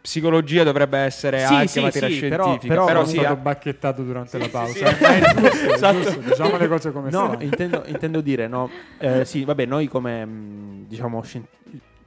Psicologia 0.00 0.62
dovrebbe 0.64 0.98
essere 0.98 1.40
Sì, 1.44 1.52
anche 1.54 1.66
sì, 1.68 1.80
materia 1.80 2.08
sì, 2.08 2.20
però- 2.28 2.44
scientifica. 2.44 2.74
però 2.74 2.86
Però, 2.86 3.00
Sono 3.00 3.10
sì, 3.12 3.18
stato 3.18 3.36
bacchettato 3.40 4.02
durante 4.04 4.38
la 4.38 4.48
pausa. 4.48 4.96
Eh, 4.96 5.20
giusto, 5.34 5.66
Esatto. 5.72 5.96
giusto, 6.02 6.20
diciamo 6.20 6.56
le 6.56 6.68
cose 6.68 6.92
come 6.92 7.10
No, 7.10 7.24
stanno. 7.26 7.42
intendo, 7.42 7.82
intendo 7.86 8.20
dire, 8.20 8.46
no? 8.46 8.70
Eh, 8.98 9.24
sì, 9.24 9.44
vabbè, 9.44 9.64
noi 9.64 9.88
come 9.88 10.24
mh, 10.24 10.86
diciamo, 10.86 11.22
scien- 11.22 11.46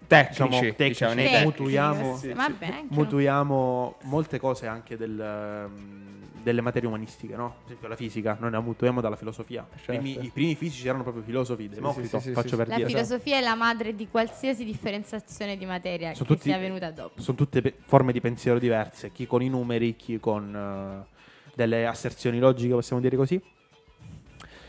tecnici, 0.07 0.43
diciamo, 0.43 0.73
tecnici, 0.75 0.87
diciamo, 1.15 1.43
mutuiamo, 1.43 2.15
Sì, 2.17 2.27
sì. 2.27 2.33
Vabbè, 2.33 2.65
anche 2.65 2.75
no. 2.81 2.87
mutuiamo 2.89 3.97
molte 4.03 4.39
cose 4.39 4.67
anche 4.67 4.95
del, 4.95 5.19
ehm, 5.19 6.10
delle 6.43 6.61
materie 6.61 6.87
umanistiche, 6.87 7.35
no? 7.35 7.49
Per 7.57 7.65
esempio 7.65 7.87
la 7.87 7.95
fisica, 7.95 8.37
noi 8.39 8.51
la 8.51 8.59
mutuiamo 8.59 9.01
dalla 9.01 9.15
filosofia. 9.15 9.67
I 9.73 9.79
primi- 9.85 10.11
Certo. 10.13 10.25
I 10.27 10.29
primi 10.29 10.55
fisici 10.55 10.87
erano 10.87 11.03
proprio 11.03 11.23
filosofi, 11.23 11.69
Democrito, 11.69 12.19
sì, 12.19 12.27
sì, 12.29 12.33
faccio 12.33 12.49
sì, 12.49 12.55
per 12.55 12.67
La 12.67 12.75
dire. 12.75 12.87
filosofia 12.89 13.37
è 13.37 13.41
la 13.41 13.55
madre 13.55 13.95
di 13.95 14.07
qualsiasi 14.07 14.63
differenziazione 14.65 15.57
di 15.57 15.65
materia 15.65 16.13
Sono 16.13 16.27
che 16.29 16.35
tutti- 16.35 16.49
sia 16.49 16.57
venuta 16.57 16.91
dopo. 16.91 17.21
Sono 17.21 17.37
tutte 17.37 17.61
pe- 17.61 17.75
forme 17.85 18.11
di 18.11 18.21
pensiero 18.21 18.59
diverse, 18.59 19.11
chi 19.11 19.25
con 19.27 19.41
i 19.41 19.49
numeri, 19.49 19.95
chi 19.95 20.19
con 20.19 20.55
eh, 20.55 21.05
delle 21.53 21.85
asserzioni 21.85 22.39
logiche, 22.39 22.73
possiamo 22.73 23.01
dire 23.01 23.15
così. 23.15 23.41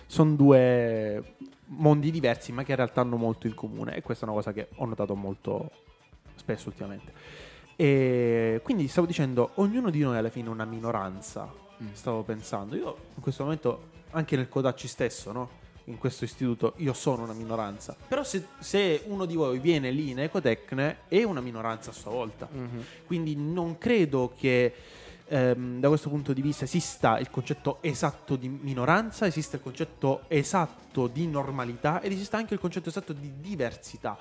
Sono 0.07 0.35
due 0.35 1.35
mondi 1.67 2.11
diversi, 2.11 2.53
ma 2.53 2.65
che 2.65 2.73
in 2.73 2.77
realtà 2.77 3.01
hanno 3.01 3.17
molto 3.17 3.47
in 3.47 3.55
comune. 3.55 3.97
E 3.97 4.03
questa 4.03 4.27
è 4.27 4.29
una 4.29 4.37
cosa 4.37 4.53
che 4.53 4.69
ho 4.75 4.85
notato 4.85 5.15
molto 5.15 5.71
spesso 6.35 6.69
ultimamente. 6.69 7.13
E 7.77 8.61
quindi 8.63 8.87
stavo 8.89 9.07
dicendo, 9.07 9.53
ognuno 9.55 9.89
di 9.89 10.01
noi 10.01 10.17
alla 10.19 10.29
fine 10.29 10.49
è 10.49 10.51
una 10.51 10.67
minoranza. 10.67 11.51
Stavo 11.93 12.23
pensando, 12.23 12.77
io 12.77 12.97
in 13.15 13.23
questo 13.23 13.43
momento, 13.43 13.91
anche 14.11 14.37
nel 14.37 14.49
Codacci 14.49 14.89
stesso, 14.89 15.33
no? 15.33 15.61
in 15.87 15.99
questo 15.99 16.25
istituto, 16.25 16.75
io 16.77 16.93
sono 16.93 17.25
una 17.25 17.33
minoranza. 17.33 17.97
Però 18.09 18.23
se, 18.23 18.47
se 18.59 19.03
uno 19.07 19.25
di 19.25 19.35
voi 19.35 19.59
viene 19.59 19.91
lì 19.91 20.11
in 20.11 20.21
Ecotecne, 20.21 20.99
è 21.09 21.23
una 21.23 21.41
minoranza 21.41 21.91
a 21.91 21.93
sua 21.93 22.11
volta. 22.11 22.49
Mhm. 22.51 22.85
Quindi 23.07 23.35
non 23.37 23.79
credo 23.79 24.33
che 24.37 24.75
ehm, 25.27 25.81
da 25.81 25.89
questo 25.89 26.09
punto 26.09 26.33
di 26.33 26.43
vista 26.43 26.65
esista 26.65 27.19
il 27.19 27.31
concetto 27.31 27.79
esatto 27.81 28.37
di 28.37 28.49
minoranza, 28.49 29.27
esiste 29.27 29.57
il 29.57 29.63
concetto 29.63 30.23
esatto 30.29 31.07
di 31.07 31.27
normalità 31.27 32.01
ed 32.01 32.13
esiste 32.13 32.37
anche 32.37 32.55
il 32.55 32.61
concetto 32.61 32.89
esatto 32.89 33.13
di 33.13 33.33
diversità. 33.41 34.19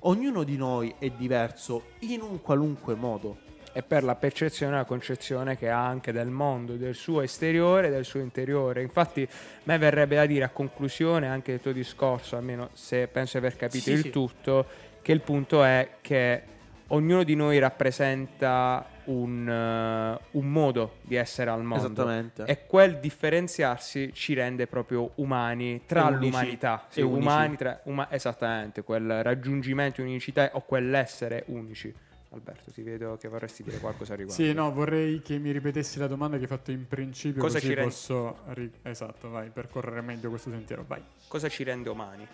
Ognuno 0.00 0.42
di 0.42 0.56
noi 0.56 0.94
è 0.98 1.10
diverso 1.10 1.90
in 2.00 2.20
un 2.20 2.40
qualunque 2.42 2.94
modo. 2.94 3.46
E 3.78 3.82
per 3.84 4.02
la 4.02 4.16
percezione 4.16 4.72
e 4.72 4.76
la 4.78 4.84
concezione 4.84 5.56
che 5.56 5.70
ha 5.70 5.86
anche 5.86 6.10
del 6.10 6.30
mondo, 6.30 6.72
del 6.74 6.96
suo 6.96 7.20
esteriore 7.20 7.86
e 7.86 7.90
del 7.90 8.04
suo 8.04 8.18
interiore. 8.18 8.82
Infatti, 8.82 9.22
a 9.22 9.28
me 9.62 9.78
verrebbe 9.78 10.16
da 10.16 10.26
dire 10.26 10.42
a 10.42 10.48
conclusione 10.48 11.28
anche 11.28 11.52
del 11.52 11.60
tuo 11.60 11.70
discorso, 11.70 12.34
almeno 12.36 12.70
se 12.72 13.06
penso 13.06 13.38
di 13.38 13.46
aver 13.46 13.56
capito 13.56 13.84
Sì, 13.84 13.92
il 13.92 14.02
sì. 14.02 14.10
tutto, 14.10 14.66
che 15.00 15.12
il 15.12 15.20
punto 15.20 15.62
è 15.62 15.90
che 16.00 16.42
ognuno 16.88 17.22
di 17.22 17.36
noi 17.36 17.60
rappresenta 17.60 18.84
un, 19.04 19.48
eh, 19.48 20.20
un 20.32 20.46
modo 20.50 20.94
di 21.02 21.14
essere 21.14 21.50
al 21.50 21.62
mondo. 21.62 21.84
Esattamente. 21.84 22.46
E 22.46 22.66
quel 22.66 22.98
differenziarsi 22.98 24.10
ci 24.12 24.34
rende 24.34 24.66
proprio 24.66 25.12
umani 25.16 25.82
tra 25.86 26.08
E 26.08 26.16
l'umanità. 26.16 26.86
Sì, 26.88 26.98
E 26.98 27.02
umani 27.04 27.56
tra, 27.56 27.80
uma- 27.84 28.08
esattamente, 28.10 28.82
quel 28.82 29.22
raggiungimento 29.22 30.02
di 30.02 30.08
unicità 30.08 30.50
o 30.54 30.62
quell'essere 30.62 31.44
unici. 31.46 31.94
Alberto, 32.30 32.70
ti 32.70 32.82
vedo 32.82 33.16
che 33.16 33.26
vorresti 33.26 33.62
dire 33.62 33.78
qualcosa 33.78 34.12
a 34.12 34.16
riguardo. 34.16 34.42
Sì, 34.42 34.52
no, 34.52 34.70
vorrei 34.70 35.22
che 35.22 35.38
mi 35.38 35.50
ripetessi 35.50 35.98
la 35.98 36.06
domanda 36.06 36.36
che 36.36 36.42
hai 36.42 36.48
fatto 36.48 36.70
in 36.70 36.86
principio, 36.86 37.40
Cosa 37.40 37.58
così 37.58 37.70
ci 37.70 37.80
posso... 37.80 38.38
ri- 38.48 38.70
esatto, 38.82 39.30
vai, 39.30 39.48
percorrere 39.48 40.02
meglio 40.02 40.28
questo 40.28 40.50
sentiero, 40.50 40.84
vai. 40.86 41.02
Cosa 41.26 41.48
ci 41.48 41.62
rende 41.62 41.88
umani? 41.88 42.26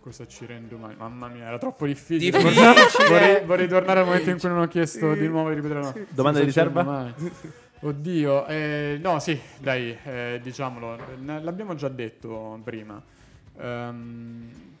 Cosa 0.00 0.26
ci 0.26 0.46
rende 0.46 0.74
umani? 0.74 0.94
Mamma 0.96 1.28
mia, 1.28 1.48
era 1.48 1.58
troppo 1.58 1.84
difficile. 1.84 2.38
Difficile! 2.38 2.74
vorrei, 3.08 3.44
vorrei 3.44 3.68
tornare 3.68 4.00
al 4.00 4.06
momento 4.06 4.30
in 4.30 4.38
cui 4.38 4.48
non 4.48 4.60
ho 4.60 4.68
chiesto 4.68 5.12
di 5.12 5.28
nuovo 5.28 5.50
di 5.50 5.56
ripetere 5.56 5.80
la 5.80 5.94
Domanda 6.08 6.38
di 6.38 6.44
riserva? 6.46 7.14
Oddio, 7.80 8.46
eh, 8.46 8.98
no, 9.02 9.18
sì, 9.18 9.38
dai, 9.58 9.96
eh, 10.02 10.40
diciamolo, 10.42 10.96
l'abbiamo 11.24 11.74
già 11.74 11.88
detto 11.88 12.58
prima. 12.64 13.02
Ehm, 13.58 14.75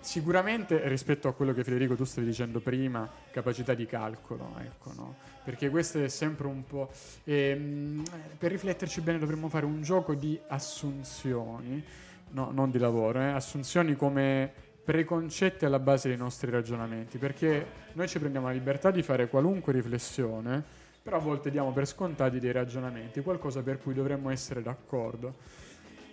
sicuramente 0.00 0.88
rispetto 0.88 1.28
a 1.28 1.32
quello 1.32 1.52
che 1.52 1.64
Federico 1.64 1.96
tu 1.96 2.04
stavi 2.04 2.26
dicendo 2.26 2.60
prima, 2.60 3.08
capacità 3.30 3.74
di 3.74 3.86
calcolo, 3.86 4.54
ecco, 4.60 4.92
no? 4.94 5.16
Perché 5.44 5.70
questo 5.70 6.02
è 6.02 6.08
sempre 6.08 6.46
un 6.46 6.64
po'... 6.64 6.90
ehm, 7.24 8.02
per 8.38 8.50
rifletterci 8.50 9.00
bene 9.00 9.18
dovremmo 9.18 9.48
fare 9.48 9.66
un 9.66 9.82
gioco 9.82 10.14
di 10.14 10.38
assunzioni, 10.48 11.82
no, 12.30 12.50
non 12.52 12.70
di 12.70 12.78
lavoro, 12.78 13.20
eh, 13.20 13.28
assunzioni 13.28 13.96
come 13.96 14.52
preconcetti 14.84 15.64
alla 15.64 15.78
base 15.78 16.08
dei 16.08 16.16
nostri 16.16 16.50
ragionamenti, 16.50 17.18
perché 17.18 17.66
noi 17.92 18.08
ci 18.08 18.18
prendiamo 18.18 18.46
la 18.46 18.52
libertà 18.52 18.90
di 18.90 19.02
fare 19.02 19.28
qualunque 19.28 19.72
riflessione, 19.72 20.64
però 21.02 21.16
a 21.16 21.20
volte 21.20 21.50
diamo 21.50 21.72
per 21.72 21.86
scontati 21.86 22.38
dei 22.38 22.52
ragionamenti, 22.52 23.20
qualcosa 23.20 23.62
per 23.62 23.78
cui 23.78 23.92
dovremmo 23.92 24.30
essere 24.30 24.62
d'accordo. 24.62 25.34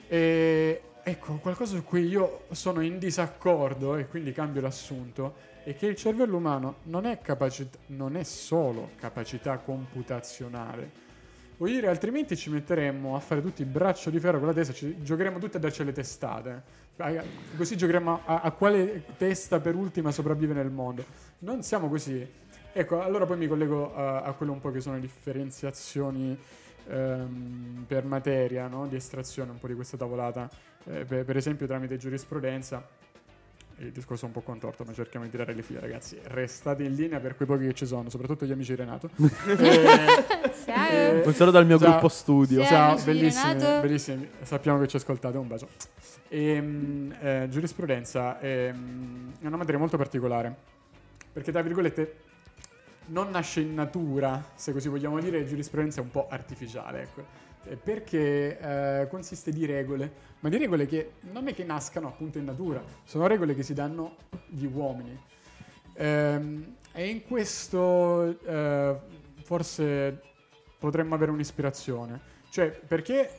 E 0.07 0.81
ecco, 1.07 1.35
qualcosa 1.35 1.75
su 1.75 1.83
cui 1.83 2.07
io 2.07 2.45
sono 2.49 2.81
in 2.81 2.97
disaccordo 2.97 3.95
e 3.95 4.07
quindi 4.07 4.31
cambio 4.31 4.61
l'assunto 4.61 5.35
è 5.63 5.75
che 5.75 5.85
il 5.85 5.95
cervello 5.95 6.37
umano 6.37 6.77
non 6.83 7.05
è, 7.05 7.19
capacit- 7.19 7.77
non 7.87 8.15
è 8.15 8.23
solo 8.23 8.89
capacità 8.95 9.57
computazionale. 9.59 11.03
Vuol 11.57 11.69
dire, 11.69 11.87
altrimenti 11.89 12.35
ci 12.35 12.49
metteremmo 12.49 13.15
a 13.15 13.19
fare 13.19 13.41
tutti 13.41 13.61
il 13.61 13.67
braccio 13.67 14.09
di 14.09 14.19
ferro 14.19 14.39
con 14.39 14.47
la 14.47 14.53
testa, 14.53 14.73
ci 14.73 15.03
giocheremo 15.03 15.37
tutti 15.37 15.57
a 15.57 15.59
darci 15.59 15.83
le 15.83 15.91
testate. 15.91 16.63
Così 17.55 17.77
giocheremo 17.77 18.21
a, 18.25 18.41
a 18.41 18.51
quale 18.51 19.05
testa 19.15 19.59
per 19.59 19.75
ultima 19.75 20.09
sopravvive 20.11 20.53
nel 20.53 20.71
mondo. 20.71 21.05
Non 21.39 21.61
siamo 21.61 21.87
così. 21.87 22.27
Ecco, 22.73 23.01
allora 23.01 23.27
poi 23.27 23.37
mi 23.37 23.47
collego 23.47 23.95
a, 23.95 24.23
a 24.23 24.33
quello 24.33 24.53
un 24.53 24.59
po' 24.59 24.71
che 24.71 24.81
sono 24.81 24.95
le 24.95 25.01
differenziazioni 25.01 26.37
ehm, 26.87 27.85
per 27.87 28.05
materia, 28.05 28.67
no? 28.67 28.87
di 28.87 28.95
estrazione 28.95 29.51
un 29.51 29.59
po' 29.59 29.67
di 29.67 29.75
questa 29.75 29.97
tavolata. 29.97 30.49
Eh, 30.87 31.05
per, 31.05 31.25
per 31.25 31.37
esempio 31.37 31.65
tramite 31.65 31.97
giurisprudenza, 31.97 32.87
il 33.77 33.91
discorso 33.91 34.25
è 34.25 34.27
un 34.27 34.33
po' 34.33 34.41
contorto, 34.41 34.83
ma 34.85 34.93
cerchiamo 34.93 35.25
di 35.25 35.31
tirare 35.31 35.53
le 35.53 35.61
fila, 35.61 35.79
ragazzi. 35.79 36.17
Restate 36.23 36.83
in 36.83 36.95
linea 36.95 37.19
per 37.19 37.35
quei 37.35 37.47
pochi 37.47 37.65
che 37.65 37.73
ci 37.73 37.85
sono, 37.85 38.09
soprattutto 38.09 38.45
gli 38.45 38.51
amici 38.51 38.71
di 38.71 38.77
Renato. 38.77 39.09
Eh, 39.47 40.71
Ciao. 40.71 40.89
eh, 40.89 41.21
Un 41.25 41.33
saluto 41.33 41.51
dal 41.57 41.65
mio 41.65 41.77
Ciao. 41.77 41.89
gruppo 41.91 42.07
studio. 42.07 42.63
Ciao, 42.63 42.95
di 42.95 43.03
bellissimi, 43.03 43.55
bellissimi. 43.55 44.29
Sappiamo 44.41 44.79
che 44.79 44.87
ci 44.87 44.95
ascoltate, 44.95 45.37
un 45.37 45.47
bacio. 45.47 45.67
Ehm, 46.29 47.15
eh, 47.19 47.47
giurisprudenza 47.49 48.39
ehm, 48.39 49.33
è 49.41 49.45
una 49.45 49.57
materia 49.57 49.79
molto 49.79 49.97
particolare, 49.97 50.55
perché 51.31 51.51
tra 51.51 51.61
virgolette 51.61 52.15
non 53.07 53.29
nasce 53.29 53.59
in 53.59 53.73
natura, 53.75 54.43
se 54.55 54.71
così 54.71 54.89
vogliamo 54.89 55.19
dire, 55.19 55.45
giurisprudenza 55.45 55.99
è 55.99 56.03
un 56.03 56.11
po' 56.11 56.27
artificiale, 56.29 57.01
ecco. 57.03 57.23
Eh, 57.67 57.75
Perché 57.77 58.59
eh, 58.59 59.07
consiste 59.09 59.51
di 59.51 59.65
regole, 59.65 60.11
ma 60.41 60.49
di 60.49 60.57
regole 60.57 60.85
che 60.85 61.13
non 61.31 61.47
è 61.47 61.53
che 61.53 61.63
nascano 61.63 62.07
appunto 62.07 62.37
in 62.37 62.45
natura, 62.45 62.83
sono 63.03 63.27
regole 63.27 63.55
che 63.55 63.63
si 63.63 63.73
danno 63.73 64.15
gli 64.47 64.65
uomini. 64.65 65.19
Ehm, 65.93 66.75
e 66.91 67.07
in 67.09 67.23
questo 67.23 68.39
eh, 68.45 68.99
forse 69.43 70.21
potremmo 70.77 71.15
avere 71.15 71.31
un'ispirazione. 71.31 72.33
Cioè, 72.49 72.69
perché 72.69 73.29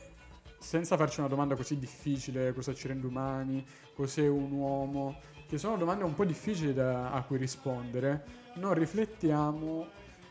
senza 0.59 0.97
farci 0.97 1.19
una 1.19 1.29
domanda 1.29 1.55
così 1.55 1.77
difficile, 1.77 2.53
cosa 2.53 2.73
ci 2.73 2.87
rende 2.87 3.07
umani, 3.07 3.65
cos'è 3.93 4.27
un 4.27 4.51
uomo, 4.51 5.19
che 5.47 5.57
sono 5.57 5.77
domande 5.77 6.03
un 6.03 6.13
po' 6.13 6.25
difficili 6.25 6.73
da- 6.73 7.11
a 7.11 7.23
cui 7.23 7.37
rispondere, 7.37 8.25
non 8.55 8.73
riflettiamo 8.73 9.87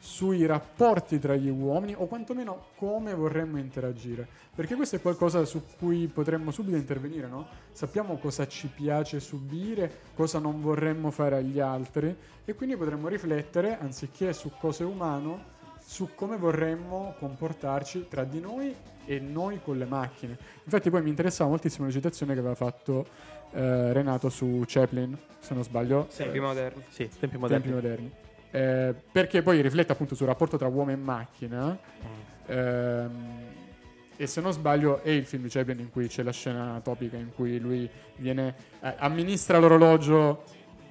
sui 0.07 0.47
rapporti 0.47 1.19
tra 1.19 1.35
gli 1.35 1.51
uomini 1.51 1.93
o 1.99 2.07
quantomeno 2.07 2.67
come 2.77 3.13
vorremmo 3.13 3.59
interagire. 3.59 4.27
Perché 4.55 4.77
questo 4.77 4.97
è 4.97 5.01
qualcosa 5.01 5.45
su 5.45 5.65
cui 5.77 6.07
potremmo 6.07 6.53
subito 6.53 6.77
intervenire, 6.77 7.27
no? 7.27 7.49
Sappiamo 7.73 8.17
cosa 8.17 8.47
ci 8.47 8.69
piace 8.69 9.19
subire, 9.19 9.91
cosa 10.15 10.39
non 10.39 10.63
vorremmo 10.63 11.11
fare 11.11 11.37
agli 11.37 11.59
altri 11.59 12.17
e 12.45 12.55
quindi 12.55 12.77
potremmo 12.77 13.09
riflettere, 13.09 13.79
anziché 13.79 14.33
su 14.33 14.53
cose 14.61 14.85
umano, 14.85 15.55
su 15.85 16.11
come 16.15 16.37
vorremmo 16.37 17.17
comportarci 17.19 18.07
tra 18.09 18.23
di 18.23 18.39
noi 18.39 18.75
e 19.05 19.19
noi 19.19 19.61
con 19.61 19.77
le 19.77 19.87
macchine. 19.87 20.39
Infatti 20.63 20.89
poi 20.89 21.03
mi 21.03 21.11
interessava 21.11 21.51
moltissimo 21.51 21.87
la 21.87 21.93
citazione 21.93 22.33
che 22.33 22.39
aveva 22.39 22.55
fatto 22.55 23.07
eh, 23.51 23.93
Renato 23.93 24.29
su 24.29 24.63
Chaplin, 24.67 25.19
se 25.41 25.53
non 25.53 25.65
sbaglio, 25.65 26.07
Tempi 26.15 26.39
moderni. 26.39 26.85
Sì, 26.91 27.11
tempi 27.19 27.37
moderni. 27.37 27.65
tempi 27.65 27.75
moderni. 27.75 28.25
Eh, 28.57 28.95
perché 29.13 29.43
poi 29.43 29.61
riflette 29.61 29.93
appunto 29.93 30.15
sul 30.15 30.27
rapporto 30.27 30.57
tra 30.57 30.67
uomo 30.69 30.91
e 30.91 30.97
macchina. 30.97 31.79
Ehm, 32.47 33.11
e 34.17 34.27
se 34.27 34.41
non 34.41 34.51
sbaglio 34.53 35.03
è 35.03 35.11
il 35.11 35.27
film 35.27 35.43
di 35.43 35.51
Chaplin 35.51 35.79
in 35.79 35.91
cui 35.91 36.09
c'è 36.09 36.23
la 36.23 36.33
scena 36.33 36.81
topica 36.83 37.19
in 37.19 37.35
cui 37.35 37.59
lui 37.59 37.87
viene 38.17 38.55
eh, 38.81 38.95
amministra 38.97 39.59
l'orologio 39.59 40.43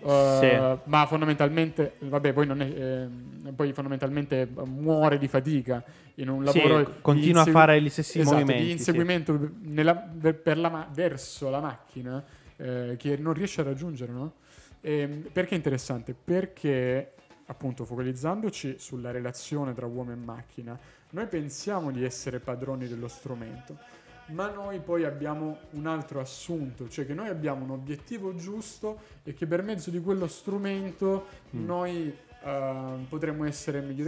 eh, 0.03 0.77
ma 0.83 1.05
fondamentalmente 1.07 1.93
vabbè 2.01 2.33
poi, 2.33 2.45
non 2.45 2.61
è, 2.61 2.65
ehm, 2.69 3.53
poi 3.55 3.73
fondamentalmente 3.73 4.47
muore 4.65 5.17
di 5.17 5.27
fatica 5.27 5.83
in 6.15 6.29
un 6.29 6.45
Sì, 6.47 6.59
lavoro 6.59 6.97
continua 7.01 7.43
di 7.43 7.49
a 7.49 7.51
fare 7.53 7.81
gli 7.81 7.89
stessi 7.89 8.19
esatto, 8.19 8.35
movimenti, 8.35 8.61
di 8.61 8.69
sì. 8.69 8.77
inseguimento 8.77 9.49
nella- 9.61 9.95
per- 9.95 10.35
per 10.35 10.57
la 10.59 10.69
ma- 10.69 10.87
verso 10.93 11.49
la 11.49 11.61
macchina 11.61 12.23
eh, 12.57 12.95
che 12.99 13.17
non 13.17 13.33
riesce 13.33 13.61
a 13.61 13.63
raggiungere 13.63 14.11
no? 14.11 14.33
Ehm, 14.81 15.29
perché 15.33 15.55
è 15.55 15.57
interessante? 15.57 16.13
Perché 16.13 17.11
appunto 17.47 17.85
focalizzandoci 17.85 18.75
sulla 18.79 19.11
relazione 19.11 19.73
tra 19.73 19.85
uomo 19.85 20.11
e 20.11 20.15
macchina, 20.15 20.77
noi 21.11 21.27
pensiamo 21.27 21.91
di 21.91 22.03
essere 22.03 22.39
padroni 22.39 22.87
dello 22.87 23.07
strumento, 23.07 23.77
ma 24.27 24.49
noi 24.49 24.79
poi 24.79 25.03
abbiamo 25.03 25.57
un 25.71 25.85
altro 25.85 26.19
assunto, 26.19 26.89
cioè 26.89 27.05
che 27.05 27.13
noi 27.13 27.27
abbiamo 27.27 27.63
un 27.63 27.71
obiettivo 27.71 28.35
giusto 28.35 28.99
e 29.23 29.33
che 29.33 29.45
per 29.45 29.61
mezzo 29.61 29.91
di 29.91 30.01
quello 30.01 30.27
strumento 30.27 31.27
noi 31.51 32.13
eh, 32.43 33.05
potremmo 33.07 33.45
essere 33.45 33.81
meglio 33.81 34.03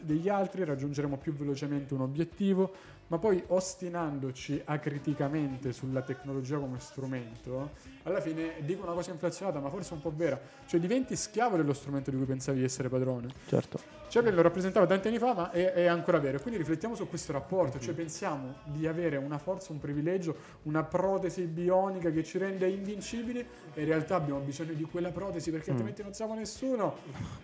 degli 0.00 0.28
altri, 0.28 0.64
raggiungeremo 0.64 1.16
più 1.16 1.34
velocemente 1.34 1.94
un 1.94 2.02
obiettivo, 2.02 2.72
ma 3.08 3.18
poi 3.18 3.42
ostinandoci 3.48 4.62
acriticamente 4.64 5.72
sulla 5.72 6.02
tecnologia 6.02 6.58
come 6.58 6.78
strumento, 6.78 7.70
alla 8.04 8.20
fine 8.20 8.54
dico 8.60 8.84
una 8.84 8.92
cosa 8.92 9.10
inflazionata, 9.10 9.60
ma 9.60 9.68
forse 9.70 9.94
un 9.94 10.00
po' 10.00 10.12
vera, 10.14 10.40
cioè 10.66 10.80
diventi 10.80 11.16
schiavo 11.16 11.56
dello 11.56 11.72
strumento 11.72 12.10
di 12.10 12.16
cui 12.16 12.26
pensavi 12.26 12.58
di 12.58 12.64
essere 12.64 12.88
padrone. 12.88 13.28
Certo. 13.46 13.98
Chaplin 14.08 14.34
lo 14.34 14.40
rappresentava 14.40 14.86
tanti 14.86 15.08
anni 15.08 15.18
fa, 15.18 15.34
ma 15.34 15.50
è, 15.50 15.72
è 15.72 15.84
ancora 15.84 16.18
vero. 16.18 16.40
Quindi 16.40 16.58
riflettiamo 16.58 16.94
su 16.94 17.06
questo 17.08 17.32
rapporto, 17.32 17.78
cioè 17.78 17.92
pensiamo 17.92 18.56
di 18.64 18.86
avere 18.86 19.18
una 19.18 19.36
forza, 19.36 19.72
un 19.72 19.80
privilegio, 19.80 20.34
una 20.62 20.82
protesi 20.82 21.42
bionica 21.42 22.10
che 22.10 22.24
ci 22.24 22.38
rende 22.38 22.66
invincibili 22.68 23.46
e 23.74 23.80
in 23.82 23.86
realtà 23.86 24.14
abbiamo 24.14 24.40
bisogno 24.40 24.72
di 24.72 24.84
quella 24.84 25.10
protesi 25.10 25.50
perché 25.50 25.70
altrimenti 25.70 26.02
non 26.02 26.14
siamo 26.14 26.34
nessuno. 26.34 26.96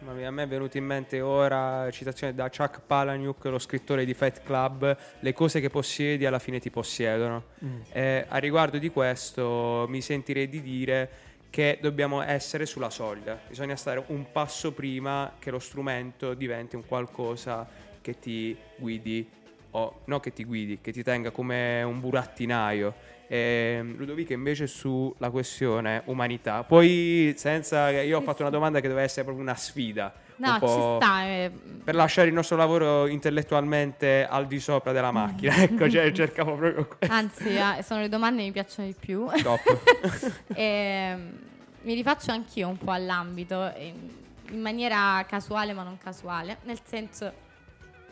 Ma 0.04 0.12
mi- 0.12 0.24
a 0.24 0.30
me 0.30 0.44
è 0.44 0.48
venuto 0.48 0.78
in 0.78 0.84
mente 0.84 1.20
ora 1.20 1.90
citazione 1.90 2.34
da 2.34 2.48
Chuck 2.48 2.80
Palahniuk, 2.86 3.44
lo 3.44 3.58
scrittore 3.58 4.06
di 4.06 4.14
Fight 4.14 4.42
Club, 4.42 4.96
le 5.20 5.32
cose 5.34 5.53
che 5.60 5.70
possiedi 5.70 6.26
alla 6.26 6.38
fine 6.38 6.58
ti 6.60 6.70
possiedono. 6.70 7.44
Eh, 7.92 8.24
a 8.28 8.38
riguardo 8.38 8.78
di 8.78 8.90
questo 8.90 9.86
mi 9.88 10.00
sentirei 10.00 10.48
di 10.48 10.62
dire 10.62 11.10
che 11.50 11.78
dobbiamo 11.80 12.20
essere 12.20 12.66
sulla 12.66 12.90
soglia, 12.90 13.38
bisogna 13.46 13.76
stare 13.76 14.02
un 14.08 14.32
passo 14.32 14.72
prima 14.72 15.36
che 15.38 15.52
lo 15.52 15.60
strumento 15.60 16.34
diventi 16.34 16.74
un 16.74 16.84
qualcosa 16.84 17.64
che 18.00 18.18
ti 18.18 18.56
guidi 18.76 19.28
o 19.70 20.00
no 20.06 20.20
che 20.20 20.32
ti 20.32 20.44
guidi, 20.44 20.78
che 20.80 20.92
ti 20.92 21.02
tenga 21.02 21.30
come 21.30 21.82
un 21.82 22.00
burattinaio. 22.00 22.94
Ehm, 23.26 23.96
Ludovico 23.96 24.32
invece 24.32 24.66
sulla 24.66 25.30
questione 25.30 26.02
umanità. 26.06 26.62
Poi 26.62 27.34
senza 27.36 27.90
io 27.90 28.18
ho 28.18 28.22
fatto 28.22 28.42
una 28.42 28.50
domanda 28.50 28.80
che 28.80 28.88
doveva 28.88 29.04
essere 29.04 29.24
proprio 29.24 29.42
una 29.42 29.56
sfida. 29.56 30.12
No, 30.46 30.98
ci 30.98 31.04
sta. 31.06 31.24
eh, 31.24 31.50
Per 31.84 31.94
lasciare 31.94 32.28
il 32.28 32.34
nostro 32.34 32.56
lavoro 32.56 33.06
intellettualmente 33.06 34.26
al 34.26 34.46
di 34.46 34.60
sopra 34.60 34.92
della 34.92 35.10
macchina. 35.12 35.54
ecco, 35.62 35.88
cioè, 35.90 36.10
cercavo 36.12 36.54
proprio 36.56 36.86
questo. 36.98 37.14
Anzi, 37.14 37.56
eh, 37.56 37.82
sono 37.82 38.00
le 38.00 38.08
domande 38.08 38.40
che 38.40 38.46
mi 38.46 38.52
piacciono 38.52 38.86
di 38.88 38.94
più. 38.98 39.26
Top. 39.42 40.42
Ehm, 40.54 41.38
mi 41.82 41.94
rifaccio 41.94 42.30
anch'io 42.30 42.68
un 42.68 42.78
po' 42.78 42.92
all'ambito, 42.92 43.70
in, 43.78 44.08
in 44.50 44.60
maniera 44.60 45.24
casuale 45.28 45.72
ma 45.72 45.82
non 45.82 45.98
casuale. 45.98 46.58
Nel 46.62 46.78
senso, 46.84 47.30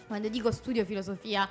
quando 0.06 0.28
dico 0.28 0.52
studio 0.52 0.84
filosofia, 0.84 1.48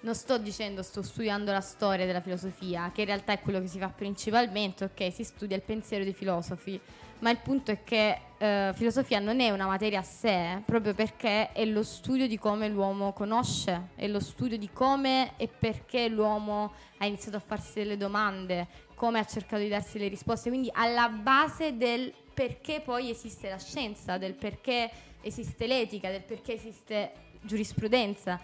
non 0.00 0.14
sto 0.14 0.38
dicendo 0.38 0.82
sto 0.82 1.02
studiando 1.02 1.50
la 1.50 1.60
storia 1.60 2.06
della 2.06 2.20
filosofia, 2.20 2.92
che 2.94 3.00
in 3.00 3.06
realtà 3.08 3.32
è 3.32 3.40
quello 3.40 3.60
che 3.60 3.66
si 3.66 3.78
fa 3.80 3.88
principalmente, 3.88 4.84
ok? 4.84 5.12
Si 5.12 5.24
studia 5.24 5.56
il 5.56 5.62
pensiero 5.62 6.04
dei 6.04 6.12
filosofi. 6.12 6.78
Ma 7.20 7.30
il 7.30 7.38
punto 7.38 7.72
è 7.72 7.82
che 7.82 8.18
eh, 8.38 8.72
filosofia 8.74 9.18
non 9.18 9.40
è 9.40 9.50
una 9.50 9.66
materia 9.66 10.00
a 10.00 10.02
sé, 10.02 10.62
proprio 10.64 10.94
perché 10.94 11.52
è 11.52 11.64
lo 11.64 11.82
studio 11.82 12.26
di 12.26 12.38
come 12.38 12.68
l'uomo 12.68 13.12
conosce, 13.12 13.88
è 13.94 14.06
lo 14.06 14.20
studio 14.20 14.58
di 14.58 14.70
come 14.70 15.32
e 15.36 15.48
perché 15.48 16.08
l'uomo 16.08 16.72
ha 16.98 17.06
iniziato 17.06 17.38
a 17.38 17.40
farsi 17.40 17.74
delle 17.80 17.96
domande, 17.96 18.66
come 18.94 19.18
ha 19.18 19.24
cercato 19.24 19.62
di 19.62 19.68
darsi 19.68 19.98
le 19.98 20.08
risposte, 20.08 20.48
quindi 20.48 20.70
alla 20.72 21.08
base 21.08 21.76
del 21.76 22.12
perché 22.34 22.82
poi 22.84 23.08
esiste 23.08 23.48
la 23.48 23.58
scienza, 23.58 24.18
del 24.18 24.34
perché 24.34 24.90
esiste 25.22 25.66
l'etica, 25.66 26.10
del 26.10 26.22
perché 26.22 26.52
esiste 26.54 27.12
giurisprudenza. 27.40 28.38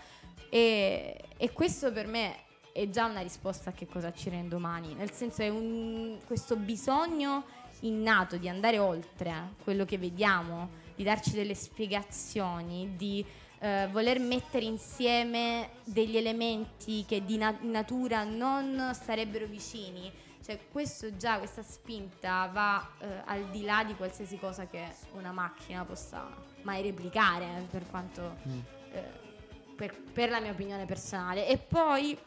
E, 0.48 1.16
e 1.36 1.52
questo 1.52 1.92
per 1.92 2.06
me 2.06 2.36
è 2.72 2.88
già 2.88 3.04
una 3.04 3.20
risposta 3.20 3.70
a 3.70 3.72
che 3.72 3.86
cosa 3.86 4.12
ci 4.12 4.30
rende 4.30 4.54
umani, 4.54 4.94
nel 4.94 5.10
senso 5.10 5.42
è 5.42 5.48
un, 5.50 6.18
questo 6.26 6.56
bisogno 6.56 7.44
innato 7.82 8.36
di 8.36 8.48
andare 8.48 8.78
oltre 8.78 9.54
quello 9.62 9.84
che 9.84 9.98
vediamo, 9.98 10.80
di 10.94 11.04
darci 11.04 11.32
delle 11.32 11.54
spiegazioni, 11.54 12.94
di 12.96 13.24
eh, 13.58 13.88
voler 13.90 14.18
mettere 14.18 14.64
insieme 14.64 15.70
degli 15.84 16.16
elementi 16.16 17.04
che 17.06 17.24
di 17.24 17.36
na- 17.36 17.56
natura 17.60 18.24
non 18.24 18.96
sarebbero 19.00 19.46
vicini. 19.46 20.10
Cioè, 20.44 20.58
questo 20.72 21.16
già, 21.16 21.38
questa 21.38 21.62
spinta 21.62 22.50
va 22.52 22.90
eh, 22.98 23.06
al 23.26 23.48
di 23.50 23.62
là 23.62 23.84
di 23.84 23.94
qualsiasi 23.94 24.38
cosa 24.38 24.66
che 24.66 24.84
una 25.12 25.30
macchina 25.30 25.84
possa 25.84 26.28
mai 26.62 26.82
replicare, 26.82 27.44
eh, 27.44 27.60
per 27.70 27.88
quanto 27.88 28.36
eh, 28.92 29.20
per, 29.76 29.94
per 30.12 30.30
la 30.30 30.40
mia 30.40 30.50
opinione 30.50 30.84
personale. 30.84 31.46
E 31.46 31.58
poi 31.58 32.18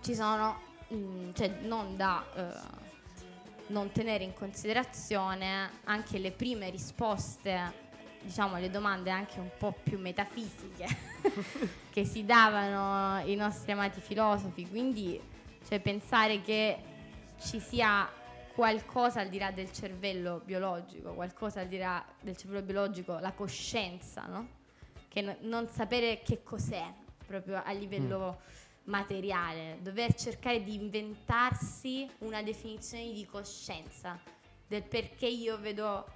ci 0.00 0.14
sono, 0.14 0.58
mm, 0.92 1.32
cioè, 1.34 1.48
non 1.62 1.96
da 1.96 2.24
eh, 2.34 2.85
non 3.68 3.90
tenere 3.90 4.24
in 4.24 4.32
considerazione 4.32 5.70
anche 5.84 6.18
le 6.18 6.30
prime 6.30 6.70
risposte 6.70 7.84
diciamo 8.22 8.56
alle 8.56 8.70
domande 8.70 9.10
anche 9.10 9.38
un 9.38 9.50
po' 9.56 9.74
più 9.82 9.98
metafisiche 9.98 10.86
che 11.90 12.04
si 12.04 12.24
davano 12.24 13.24
i 13.24 13.34
nostri 13.36 13.72
amati 13.72 14.00
filosofi 14.00 14.68
quindi 14.68 15.20
cioè 15.66 15.80
pensare 15.80 16.42
che 16.42 16.78
ci 17.40 17.60
sia 17.60 18.08
qualcosa 18.52 19.20
al 19.20 19.28
di 19.28 19.38
là 19.38 19.50
del 19.50 19.70
cervello 19.72 20.40
biologico 20.44 21.12
qualcosa 21.12 21.60
al 21.60 21.68
di 21.68 21.78
là 21.78 22.04
del 22.20 22.36
cervello 22.36 22.62
biologico 22.62 23.18
la 23.18 23.32
coscienza 23.32 24.26
no? 24.26 24.48
che 25.08 25.20
no- 25.20 25.36
non 25.40 25.68
sapere 25.68 26.22
che 26.22 26.42
cos'è 26.42 26.84
proprio 27.26 27.62
a 27.62 27.72
livello 27.72 28.40
materiale, 28.86 29.78
dover 29.80 30.14
cercare 30.14 30.62
di 30.62 30.74
inventarsi 30.74 32.08
una 32.18 32.42
definizione 32.42 33.12
di 33.12 33.24
coscienza 33.26 34.18
del 34.66 34.82
perché 34.82 35.26
io 35.26 35.58
vedo 35.58 36.06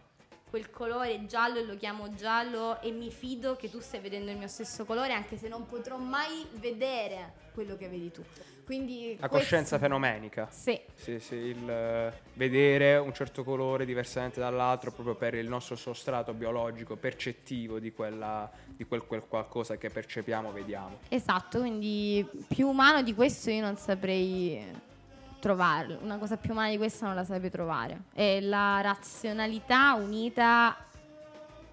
quel 0.48 0.70
colore 0.70 1.26
giallo 1.26 1.58
e 1.58 1.64
lo 1.64 1.76
chiamo 1.76 2.12
giallo 2.14 2.80
e 2.80 2.90
mi 2.90 3.10
fido 3.12 3.54
che 3.54 3.70
tu 3.70 3.80
stai 3.80 4.00
vedendo 4.00 4.32
il 4.32 4.36
mio 4.36 4.48
stesso 4.48 4.84
colore 4.84 5.12
anche 5.12 5.36
se 5.36 5.46
non 5.46 5.66
potrò 5.66 5.96
mai 5.96 6.44
vedere 6.54 7.50
quello 7.54 7.76
che 7.76 7.88
vedi 7.88 8.10
tu. 8.10 8.24
Quindi 8.70 9.16
La 9.18 9.26
questo- 9.28 9.36
coscienza 9.48 9.78
fenomenica. 9.80 10.46
Sì, 10.48 10.80
Sì, 10.94 11.18
sì, 11.18 11.34
il 11.34 11.68
eh, 11.68 12.12
vedere 12.34 12.98
un 12.98 13.12
certo 13.12 13.42
colore 13.42 13.84
diversamente 13.84 14.38
dall'altro 14.38 14.92
proprio 14.92 15.16
per 15.16 15.34
il 15.34 15.48
nostro 15.48 15.74
sostrato 15.74 16.32
biologico 16.34 16.94
percettivo 16.94 17.80
di, 17.80 17.92
quella, 17.92 18.48
di 18.68 18.84
quel, 18.84 19.04
quel 19.06 19.26
qualcosa 19.26 19.76
che 19.76 19.90
percepiamo, 19.90 20.52
vediamo. 20.52 20.98
esatto, 21.08 21.58
quindi 21.58 22.24
più 22.46 22.68
umano 22.68 23.02
di 23.02 23.12
questo 23.12 23.50
io 23.50 23.60
non 23.62 23.76
saprei 23.76 24.64
trovarlo, 25.40 25.98
una 26.02 26.18
cosa 26.18 26.36
più 26.36 26.52
umana 26.52 26.70
di 26.70 26.76
questa 26.76 27.06
non 27.06 27.16
la 27.16 27.24
saprei 27.24 27.50
trovare. 27.50 28.02
È 28.12 28.38
la 28.40 28.80
razionalità 28.82 29.94
unita 29.94 30.76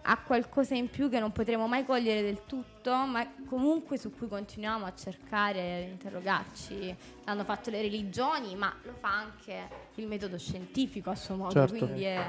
a 0.09 0.17
qualcosa 0.17 0.73
in 0.73 0.89
più 0.89 1.09
che 1.09 1.19
non 1.19 1.31
potremo 1.31 1.67
mai 1.67 1.83
cogliere 1.83 2.21
del 2.21 2.45
tutto, 2.45 2.93
ma 2.95 3.27
comunque 3.45 3.97
su 3.97 4.13
cui 4.15 4.27
continuiamo 4.27 4.85
a 4.85 4.93
cercare 4.95 5.83
di 5.85 5.91
interrogarci. 5.91 6.95
L'hanno 7.25 7.43
fatto 7.43 7.69
le 7.69 7.81
religioni, 7.81 8.55
ma 8.55 8.73
lo 8.83 8.93
fa 8.99 9.13
anche 9.17 9.67
il 9.95 10.07
metodo 10.07 10.37
scientifico 10.37 11.09
a 11.09 11.15
suo 11.15 11.35
modo, 11.35 11.51
Certo. 11.51 11.75
quindi 11.75 12.03
è 12.03 12.25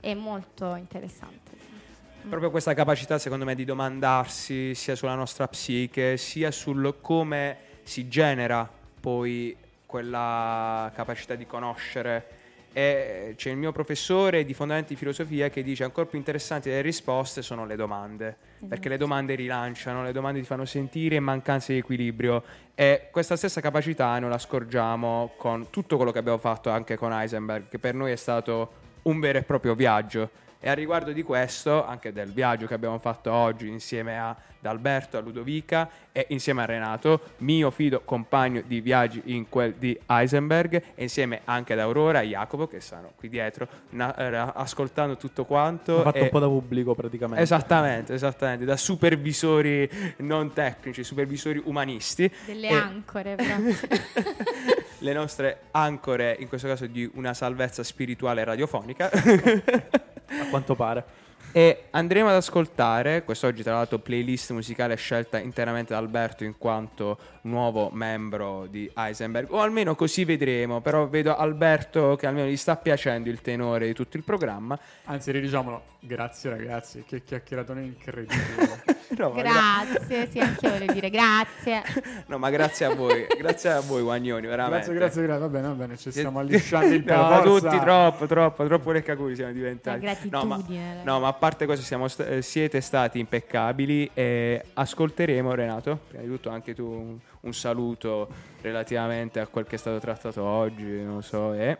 è 0.00 0.14
molto 0.14 0.74
interessante. 0.76 1.50
sì. 1.58 2.28
Proprio 2.28 2.50
questa 2.50 2.72
capacità, 2.72 3.18
secondo 3.18 3.44
me, 3.44 3.54
di 3.54 3.64
domandarsi 3.64 4.74
sia 4.74 4.94
sulla 4.94 5.14
nostra 5.14 5.46
psiche, 5.48 6.16
sia 6.16 6.50
sul 6.50 6.96
come 7.00 7.58
si 7.82 8.08
genera 8.08 8.68
poi 9.00 9.54
quella 9.84 10.90
capacità 10.94 11.34
di 11.34 11.46
conoscere. 11.46 12.38
E 12.72 13.34
c'è 13.36 13.50
il 13.50 13.56
mio 13.56 13.72
professore 13.72 14.44
di 14.44 14.54
fondamenti 14.54 14.94
di 14.94 14.98
filosofia 14.98 15.48
che 15.48 15.62
dice 15.62 15.82
ancora 15.82 16.06
più 16.06 16.18
interessanti 16.18 16.68
delle 16.68 16.82
risposte 16.82 17.42
sono 17.42 17.66
le 17.66 17.74
domande, 17.74 18.36
perché 18.68 18.88
le 18.88 18.96
domande 18.96 19.34
rilanciano, 19.34 20.04
le 20.04 20.12
domande 20.12 20.40
ti 20.40 20.46
fanno 20.46 20.64
sentire 20.64 21.18
mancanze 21.18 21.72
di 21.72 21.80
equilibrio 21.80 22.44
e 22.74 23.08
questa 23.10 23.36
stessa 23.36 23.60
capacità 23.60 24.16
noi 24.20 24.30
la 24.30 24.38
scorgiamo 24.38 25.32
con 25.36 25.70
tutto 25.70 25.96
quello 25.96 26.12
che 26.12 26.18
abbiamo 26.18 26.38
fatto 26.38 26.70
anche 26.70 26.96
con 26.96 27.12
Heisenberg, 27.12 27.68
che 27.68 27.78
per 27.78 27.94
noi 27.94 28.12
è 28.12 28.16
stato 28.16 28.72
un 29.02 29.18
vero 29.18 29.38
e 29.38 29.42
proprio 29.42 29.74
viaggio. 29.74 30.30
E 30.60 30.68
a 30.68 30.74
riguardo 30.74 31.12
di 31.12 31.22
questo, 31.22 31.84
anche 31.84 32.12
del 32.12 32.32
viaggio 32.32 32.66
che 32.66 32.74
abbiamo 32.74 32.98
fatto 32.98 33.32
oggi 33.32 33.68
insieme 33.68 34.18
a 34.18 34.36
ad 34.60 34.66
Alberto, 34.66 35.16
a 35.16 35.20
Ludovica 35.20 35.88
e 36.12 36.26
insieme 36.30 36.62
a 36.62 36.66
Renato, 36.66 37.20
mio 37.38 37.70
fido 37.70 38.02
compagno 38.04 38.62
di 38.66 38.80
viaggi 38.80 39.22
in 39.26 39.48
quel 39.48 39.74
di 39.74 39.98
Heisenberg, 40.06 40.74
e 40.94 41.02
insieme 41.02 41.40
anche 41.44 41.72
ad 41.72 41.78
Aurora 41.78 42.20
e 42.20 42.26
Jacopo 42.28 42.66
che 42.66 42.80
stanno 42.80 43.12
qui 43.16 43.28
dietro 43.28 43.66
na- 43.90 44.14
eh, 44.14 44.52
ascoltando 44.54 45.16
tutto 45.16 45.44
quanto. 45.44 46.00
Ha 46.00 46.02
fatto 46.02 46.18
e- 46.18 46.22
un 46.22 46.28
po' 46.28 46.38
da 46.38 46.46
pubblico 46.46 46.94
praticamente. 46.94 47.42
Esattamente, 47.42 48.12
esattamente, 48.14 48.64
da 48.64 48.76
supervisori 48.76 49.88
non 50.18 50.52
tecnici, 50.52 51.02
supervisori 51.02 51.60
umanisti. 51.64 52.30
Delle 52.44 52.68
E- 52.68 52.74
ancore, 52.74 53.36
però. 53.36 53.54
le 55.02 55.12
nostre 55.14 55.60
ancore, 55.70 56.36
in 56.38 56.48
questo 56.48 56.68
caso 56.68 56.86
di 56.86 57.10
una 57.14 57.32
salvezza 57.32 57.82
spirituale 57.82 58.44
radiofonica. 58.44 59.10
A 60.38 60.44
quanto 60.48 60.76
pare. 60.76 61.04
E 61.52 61.84
andremo 61.90 62.28
ad 62.28 62.36
ascoltare, 62.36 63.24
quest'oggi 63.24 63.62
tra 63.64 63.74
l'altro 63.74 63.98
playlist 63.98 64.52
musicale 64.52 64.94
scelta 64.94 65.38
interamente 65.38 65.92
da 65.92 65.98
Alberto 65.98 66.44
in 66.44 66.56
quanto 66.56 67.18
nuovo 67.42 67.90
membro 67.92 68.66
di 68.70 68.88
Heisenberg, 68.94 69.50
o 69.50 69.60
almeno 69.60 69.94
così 69.96 70.24
vedremo, 70.24 70.80
però 70.80 71.08
vedo 71.08 71.34
Alberto 71.36 72.14
che 72.16 72.26
almeno 72.28 72.46
gli 72.48 72.56
sta 72.56 72.76
piacendo 72.76 73.28
il 73.28 73.40
tenore 73.40 73.86
di 73.86 73.94
tutto 73.94 74.16
il 74.16 74.22
programma. 74.22 74.78
Anzi, 75.06 75.32
ridiciamolo. 75.32 75.82
Grazie 76.02 76.50
ragazzi, 76.50 77.04
che 77.06 77.24
chiacchieratone 77.24 77.82
incredibile. 77.82 78.98
No, 79.10 79.30
ma, 79.30 79.42
gra- 79.42 79.50
grazie, 79.50 80.30
sì, 80.30 80.38
anche 80.38 80.66
io 80.66 80.72
voglio 80.78 80.92
dire 80.92 81.10
grazie. 81.10 81.82
no, 82.26 82.38
ma 82.38 82.48
grazie 82.48 82.86
a 82.86 82.94
voi, 82.94 83.26
grazie 83.36 83.70
a 83.70 83.80
voi 83.80 84.02
Guagnoni, 84.02 84.46
veramente. 84.46 84.92
grazie, 84.94 84.94
grazie, 84.94 85.22
grazie. 85.24 85.40
Va 85.40 85.48
bene, 85.48 85.66
va 85.66 85.72
bene, 85.74 85.96
ci 85.96 86.12
stiamo 86.12 86.38
allisciando 86.38 86.94
il 86.94 87.02
No, 87.04 87.40
pelo. 87.42 87.58
tutti 87.58 87.76
troppo, 87.80 88.26
troppo, 88.26 88.66
troppo 88.68 88.92
leccacuri 88.92 89.34
siamo 89.34 89.50
La 89.50 89.56
diventati. 89.56 89.98
No, 90.30 90.44
ma, 90.44 90.54
gratitudine. 90.54 91.02
no, 91.02 91.18
ma 91.18 91.32
parte 91.40 91.64
questo 91.64 91.84
siamo 91.84 92.06
eh, 92.18 92.42
siete 92.42 92.80
stati 92.82 93.18
impeccabili 93.18 94.10
e 94.12 94.62
ascolteremo 94.74 95.54
Renato, 95.54 95.98
prima 96.08 96.22
di 96.22 96.28
tutto 96.28 96.50
anche 96.50 96.74
tu 96.74 96.84
un, 96.86 97.18
un 97.40 97.52
saluto 97.54 98.28
relativamente 98.60 99.40
a 99.40 99.46
quel 99.46 99.64
che 99.64 99.74
è 99.76 99.78
stato 99.78 99.98
trattato 99.98 100.42
oggi, 100.44 100.84
non 101.02 101.22
so, 101.22 101.54
e 101.54 101.78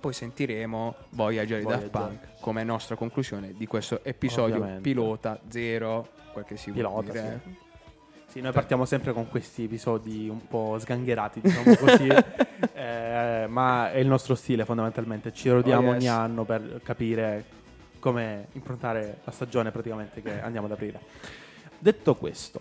poi 0.00 0.12
sentiremo 0.12 0.94
Voyager 1.10 1.58
di 1.58 1.66
Daft. 1.66 1.88
Punk 1.88 2.18
come 2.40 2.62
nostra 2.62 2.94
conclusione 2.94 3.52
di 3.56 3.66
questo 3.66 4.00
episodio 4.04 4.56
Ovviamente. 4.56 4.82
pilota 4.82 5.40
zero, 5.48 6.08
quel 6.32 6.44
che 6.44 6.56
si 6.56 6.70
vuol 6.70 7.02
Pilota, 7.02 7.12
dire. 7.12 7.40
sì. 7.44 7.62
Sì, 8.26 8.40
noi 8.40 8.52
partiamo 8.52 8.84
sempre 8.84 9.12
con 9.12 9.28
questi 9.28 9.64
episodi 9.64 10.28
un 10.28 10.46
po' 10.46 10.76
sgangherati, 10.78 11.40
diciamo 11.40 11.76
così, 11.76 12.08
eh, 12.74 13.46
ma 13.48 13.92
è 13.92 13.98
il 13.98 14.08
nostro 14.08 14.34
stile 14.34 14.64
fondamentalmente, 14.64 15.32
ci 15.32 15.48
rodiamo 15.50 15.88
Oh, 15.88 15.92
yes. 15.92 16.02
ogni 16.02 16.08
anno 16.08 16.44
per 16.44 16.80
capire 16.82 17.44
come 18.04 18.48
improntare 18.52 19.20
la 19.24 19.30
stagione 19.30 19.70
praticamente 19.70 20.20
che 20.20 20.38
andiamo 20.42 20.66
ad 20.66 20.72
aprire. 20.72 21.00
Detto 21.78 22.14
questo, 22.16 22.60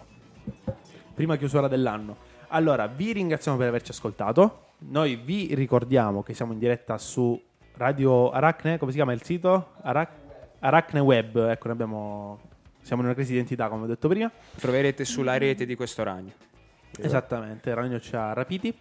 prima 1.14 1.36
chiusura 1.36 1.68
dell'anno, 1.68 2.16
allora 2.48 2.88
vi 2.88 3.12
ringraziamo 3.12 3.58
per 3.58 3.68
averci 3.68 3.92
ascoltato, 3.92 4.68
noi 4.78 5.18
vi 5.18 5.54
ricordiamo 5.54 6.24
che 6.24 6.34
siamo 6.34 6.54
in 6.54 6.60
diretta 6.60 6.98
su 6.98 7.38
Radio 7.76 8.32
Aracne, 8.32 8.78
come 8.78 8.92
si 8.92 8.98
chiama 8.98 9.12
il 9.12 9.22
sito? 9.22 9.74
Arac- 9.82 10.22
Aracne 10.60 11.02
Web, 11.02 11.36
ecco, 11.50 11.70
abbiamo... 11.70 12.40
Siamo 12.80 13.02
in 13.02 13.08
una 13.08 13.16
crisi 13.16 13.32
di 13.32 13.38
identità, 13.38 13.68
come 13.68 13.84
ho 13.84 13.88
detto 13.88 14.08
prima. 14.08 14.32
Troverete 14.56 15.04
sulla 15.04 15.38
rete 15.38 15.66
di 15.66 15.76
questo 15.76 16.04
ragno. 16.04 16.32
Esattamente, 17.00 17.70
il 17.70 17.76
ragno 17.76 18.00
ci 18.00 18.16
ha 18.16 18.34
rapiti 18.34 18.74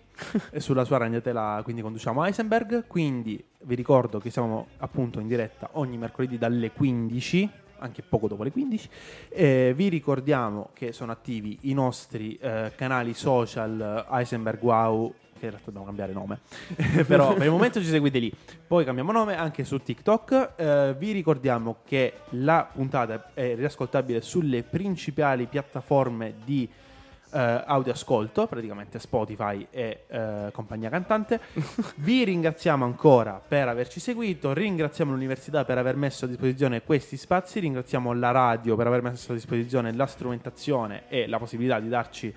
e 0.50 0.60
sulla 0.60 0.84
sua 0.84 0.98
ragnatela 0.98 1.60
quindi 1.64 1.80
conduciamo 1.82 2.24
Heisenberg. 2.24 2.86
Quindi 2.86 3.42
vi 3.62 3.74
ricordo 3.74 4.18
che 4.18 4.30
siamo 4.30 4.68
appunto 4.78 5.18
in 5.18 5.28
diretta 5.28 5.70
ogni 5.72 5.96
mercoledì 5.96 6.36
dalle 6.36 6.72
15, 6.72 7.48
anche 7.78 8.02
poco 8.02 8.28
dopo 8.28 8.42
le 8.42 8.50
15. 8.52 8.88
Eh, 9.30 9.72
vi 9.74 9.88
ricordiamo 9.88 10.70
che 10.74 10.92
sono 10.92 11.12
attivi 11.12 11.58
i 11.62 11.72
nostri 11.72 12.36
eh, 12.36 12.72
canali 12.76 13.14
social 13.14 14.06
Heisenberg 14.10 14.62
Wow. 14.62 15.14
Che 15.38 15.48
in 15.48 15.54
realtà 15.54 15.72
dobbiamo 15.72 15.86
cambiare 15.86 16.12
nome, 16.12 16.38
però 17.04 17.32
per 17.34 17.46
il 17.46 17.50
momento 17.50 17.80
ci 17.80 17.86
seguite 17.86 18.20
lì. 18.20 18.32
Poi 18.64 18.84
cambiamo 18.84 19.10
nome 19.10 19.36
anche 19.36 19.64
su 19.64 19.82
TikTok. 19.82 20.52
Eh, 20.54 20.94
vi 20.96 21.10
ricordiamo 21.10 21.78
che 21.84 22.18
la 22.30 22.68
puntata 22.72 23.30
è 23.34 23.56
riascoltabile 23.56 24.20
sulle 24.20 24.62
principali 24.62 25.46
piattaforme 25.46 26.34
di 26.44 26.68
eh, 27.32 27.62
audio 27.66 27.92
ascolto, 27.92 28.46
praticamente 28.46 28.98
Spotify 28.98 29.66
e 29.70 30.04
eh, 30.06 30.50
compagnia 30.52 30.90
cantante. 30.90 31.40
Vi 31.96 32.24
ringraziamo 32.24 32.84
ancora 32.84 33.42
per 33.46 33.68
averci 33.68 34.00
seguito, 34.00 34.52
ringraziamo 34.52 35.10
l'università 35.10 35.64
per 35.64 35.78
aver 35.78 35.96
messo 35.96 36.26
a 36.26 36.28
disposizione 36.28 36.82
questi 36.82 37.16
spazi, 37.16 37.60
ringraziamo 37.60 38.12
la 38.12 38.30
radio 38.30 38.76
per 38.76 38.86
aver 38.86 39.02
messo 39.02 39.32
a 39.32 39.34
disposizione 39.34 39.92
la 39.92 40.06
strumentazione 40.06 41.04
e 41.08 41.26
la 41.26 41.38
possibilità 41.38 41.80
di 41.80 41.88
darci 41.88 42.34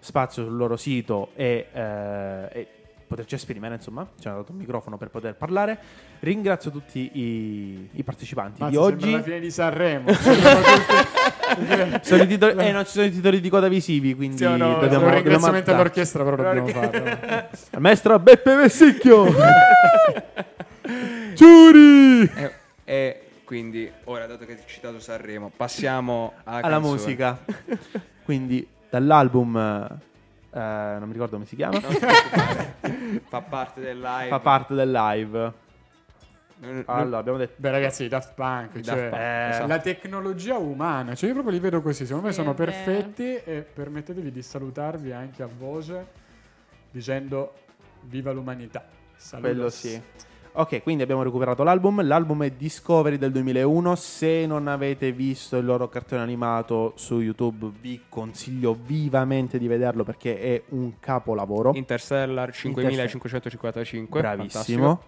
spazio 0.00 0.44
sul 0.44 0.56
loro 0.56 0.76
sito 0.76 1.30
e, 1.34 1.66
eh, 1.72 2.48
e 2.52 2.68
poterci 3.08 3.34
esprimere, 3.34 3.74
insomma, 3.76 4.06
ci 4.20 4.28
hanno 4.28 4.38
dato 4.38 4.52
un 4.52 4.58
microfono 4.58 4.96
per 4.98 5.08
poter 5.08 5.34
parlare. 5.34 5.78
Ringrazio 6.20 6.70
tutti 6.70 7.10
i, 7.14 7.88
i 7.92 8.02
partecipanti 8.04 8.60
Mazza, 8.62 8.70
di 8.70 8.84
sembra 8.86 9.06
oggi. 9.06 9.10
la 9.16 9.22
fine 9.22 9.40
di 9.40 9.50
Sanremo. 9.50 10.12
Sono 12.02 12.22
i 12.22 12.26
titoli- 12.26 12.54
eh, 12.66 12.72
non 12.72 12.84
ci 12.84 12.90
sono 12.92 13.06
i 13.06 13.10
titoli 13.10 13.40
di 13.40 13.48
coda 13.48 13.68
visivi, 13.68 14.14
quindi 14.14 14.36
Sì 14.36 14.44
no? 14.44 14.50
dobbiamo, 14.50 14.74
un 14.74 14.80
dobbiamo 14.80 15.10
ringraziamento 15.14 15.70
all'orchestra, 15.72 16.22
però 16.22 16.36
dobbiamo 16.36 16.66
farlo. 16.68 17.04
Al 17.70 17.80
maestro 17.80 18.18
Beppe 18.18 18.54
Vessicchio. 18.54 19.26
Ciuri! 21.34 22.30
E, 22.34 22.52
e 22.84 23.20
quindi, 23.44 23.90
ora, 24.04 24.26
dato 24.26 24.44
che 24.44 24.52
hai 24.52 24.58
citato 24.66 25.00
Sanremo, 25.00 25.50
passiamo 25.56 26.34
alla, 26.44 26.58
Alla 26.58 26.74
canzone. 26.76 26.94
musica. 26.96 27.38
Quindi 28.24 28.66
dall'album 28.90 29.98
eh, 30.58 30.98
non 30.98 31.06
mi 31.06 31.12
ricordo 31.12 31.34
come 31.34 31.46
si 31.46 31.56
chiama. 31.56 31.78
Fa 33.28 33.40
parte 33.42 33.80
del 33.80 34.00
live. 34.00 34.28
Fa 34.28 34.40
parte 34.40 34.74
del 34.74 34.90
live. 34.90 35.38
Non- 36.60 36.74
non- 36.74 36.84
Allora, 36.86 37.18
abbiamo 37.18 37.38
detto 37.38 37.54
Beh, 37.56 37.70
ragazzi, 37.70 38.02
i 38.04 38.08
Daft 38.08 38.34
Punk, 38.34 38.74
I 38.74 38.82
cioè, 38.82 38.94
Daft 38.96 39.08
Punk, 39.10 39.20
eh, 39.22 39.48
esatto. 39.50 39.66
la 39.68 39.78
tecnologia 39.78 40.56
umana, 40.58 41.14
cioè 41.14 41.28
io 41.28 41.34
proprio 41.34 41.54
li 41.54 41.60
vedo 41.60 41.80
così, 41.80 42.04
secondo 42.04 42.26
me 42.26 42.32
Sì, 42.32 42.40
sono 42.40 42.50
è 42.50 42.54
vero. 42.54 42.70
perfetti 42.72 43.34
e 43.36 43.62
permettetevi 43.62 44.32
di 44.32 44.42
salutarvi 44.42 45.12
anche 45.12 45.44
a 45.44 45.48
voce 45.56 46.06
dicendo 46.90 47.54
viva 48.02 48.32
l'umanità. 48.32 48.84
Saludos. 49.14 49.50
quello 49.52 49.68
sì. 49.70 50.02
Ok, 50.58 50.82
quindi 50.82 51.04
abbiamo 51.04 51.22
recuperato 51.22 51.62
l'album. 51.62 52.04
L'album 52.04 52.42
è 52.42 52.50
Discovery 52.50 53.16
del 53.16 53.30
2001. 53.30 53.94
Se 53.94 54.44
non 54.44 54.66
avete 54.66 55.12
visto 55.12 55.56
il 55.56 55.64
loro 55.64 55.88
cartone 55.88 56.20
animato 56.20 56.94
su 56.96 57.20
YouTube, 57.20 57.70
vi 57.80 58.00
consiglio 58.08 58.76
vivamente 58.76 59.56
di 59.56 59.68
vederlo 59.68 60.02
perché 60.02 60.40
è 60.40 60.62
un 60.70 60.98
capolavoro. 60.98 61.74
Interstellar 61.74 62.52
5555. 62.52 64.20
Bravissimo. 64.20 65.00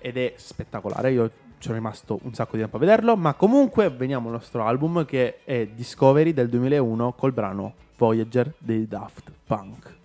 Ed 0.00 0.16
è 0.16 0.32
spettacolare. 0.34 1.12
Io 1.12 1.28
ci 1.28 1.34
sono 1.58 1.76
rimasto 1.76 2.18
un 2.22 2.34
sacco 2.34 2.56
di 2.56 2.62
tempo 2.62 2.74
a 2.74 2.80
vederlo. 2.80 3.16
Ma 3.16 3.34
comunque 3.34 3.90
veniamo 3.90 4.26
al 4.26 4.32
nostro 4.32 4.64
album 4.64 5.04
che 5.04 5.44
è 5.44 5.64
Discovery 5.68 6.32
del 6.32 6.48
2001 6.48 7.12
col 7.12 7.30
brano 7.30 7.74
Voyager 7.96 8.52
dei 8.58 8.88
Daft 8.88 9.30
Punk. 9.46 9.97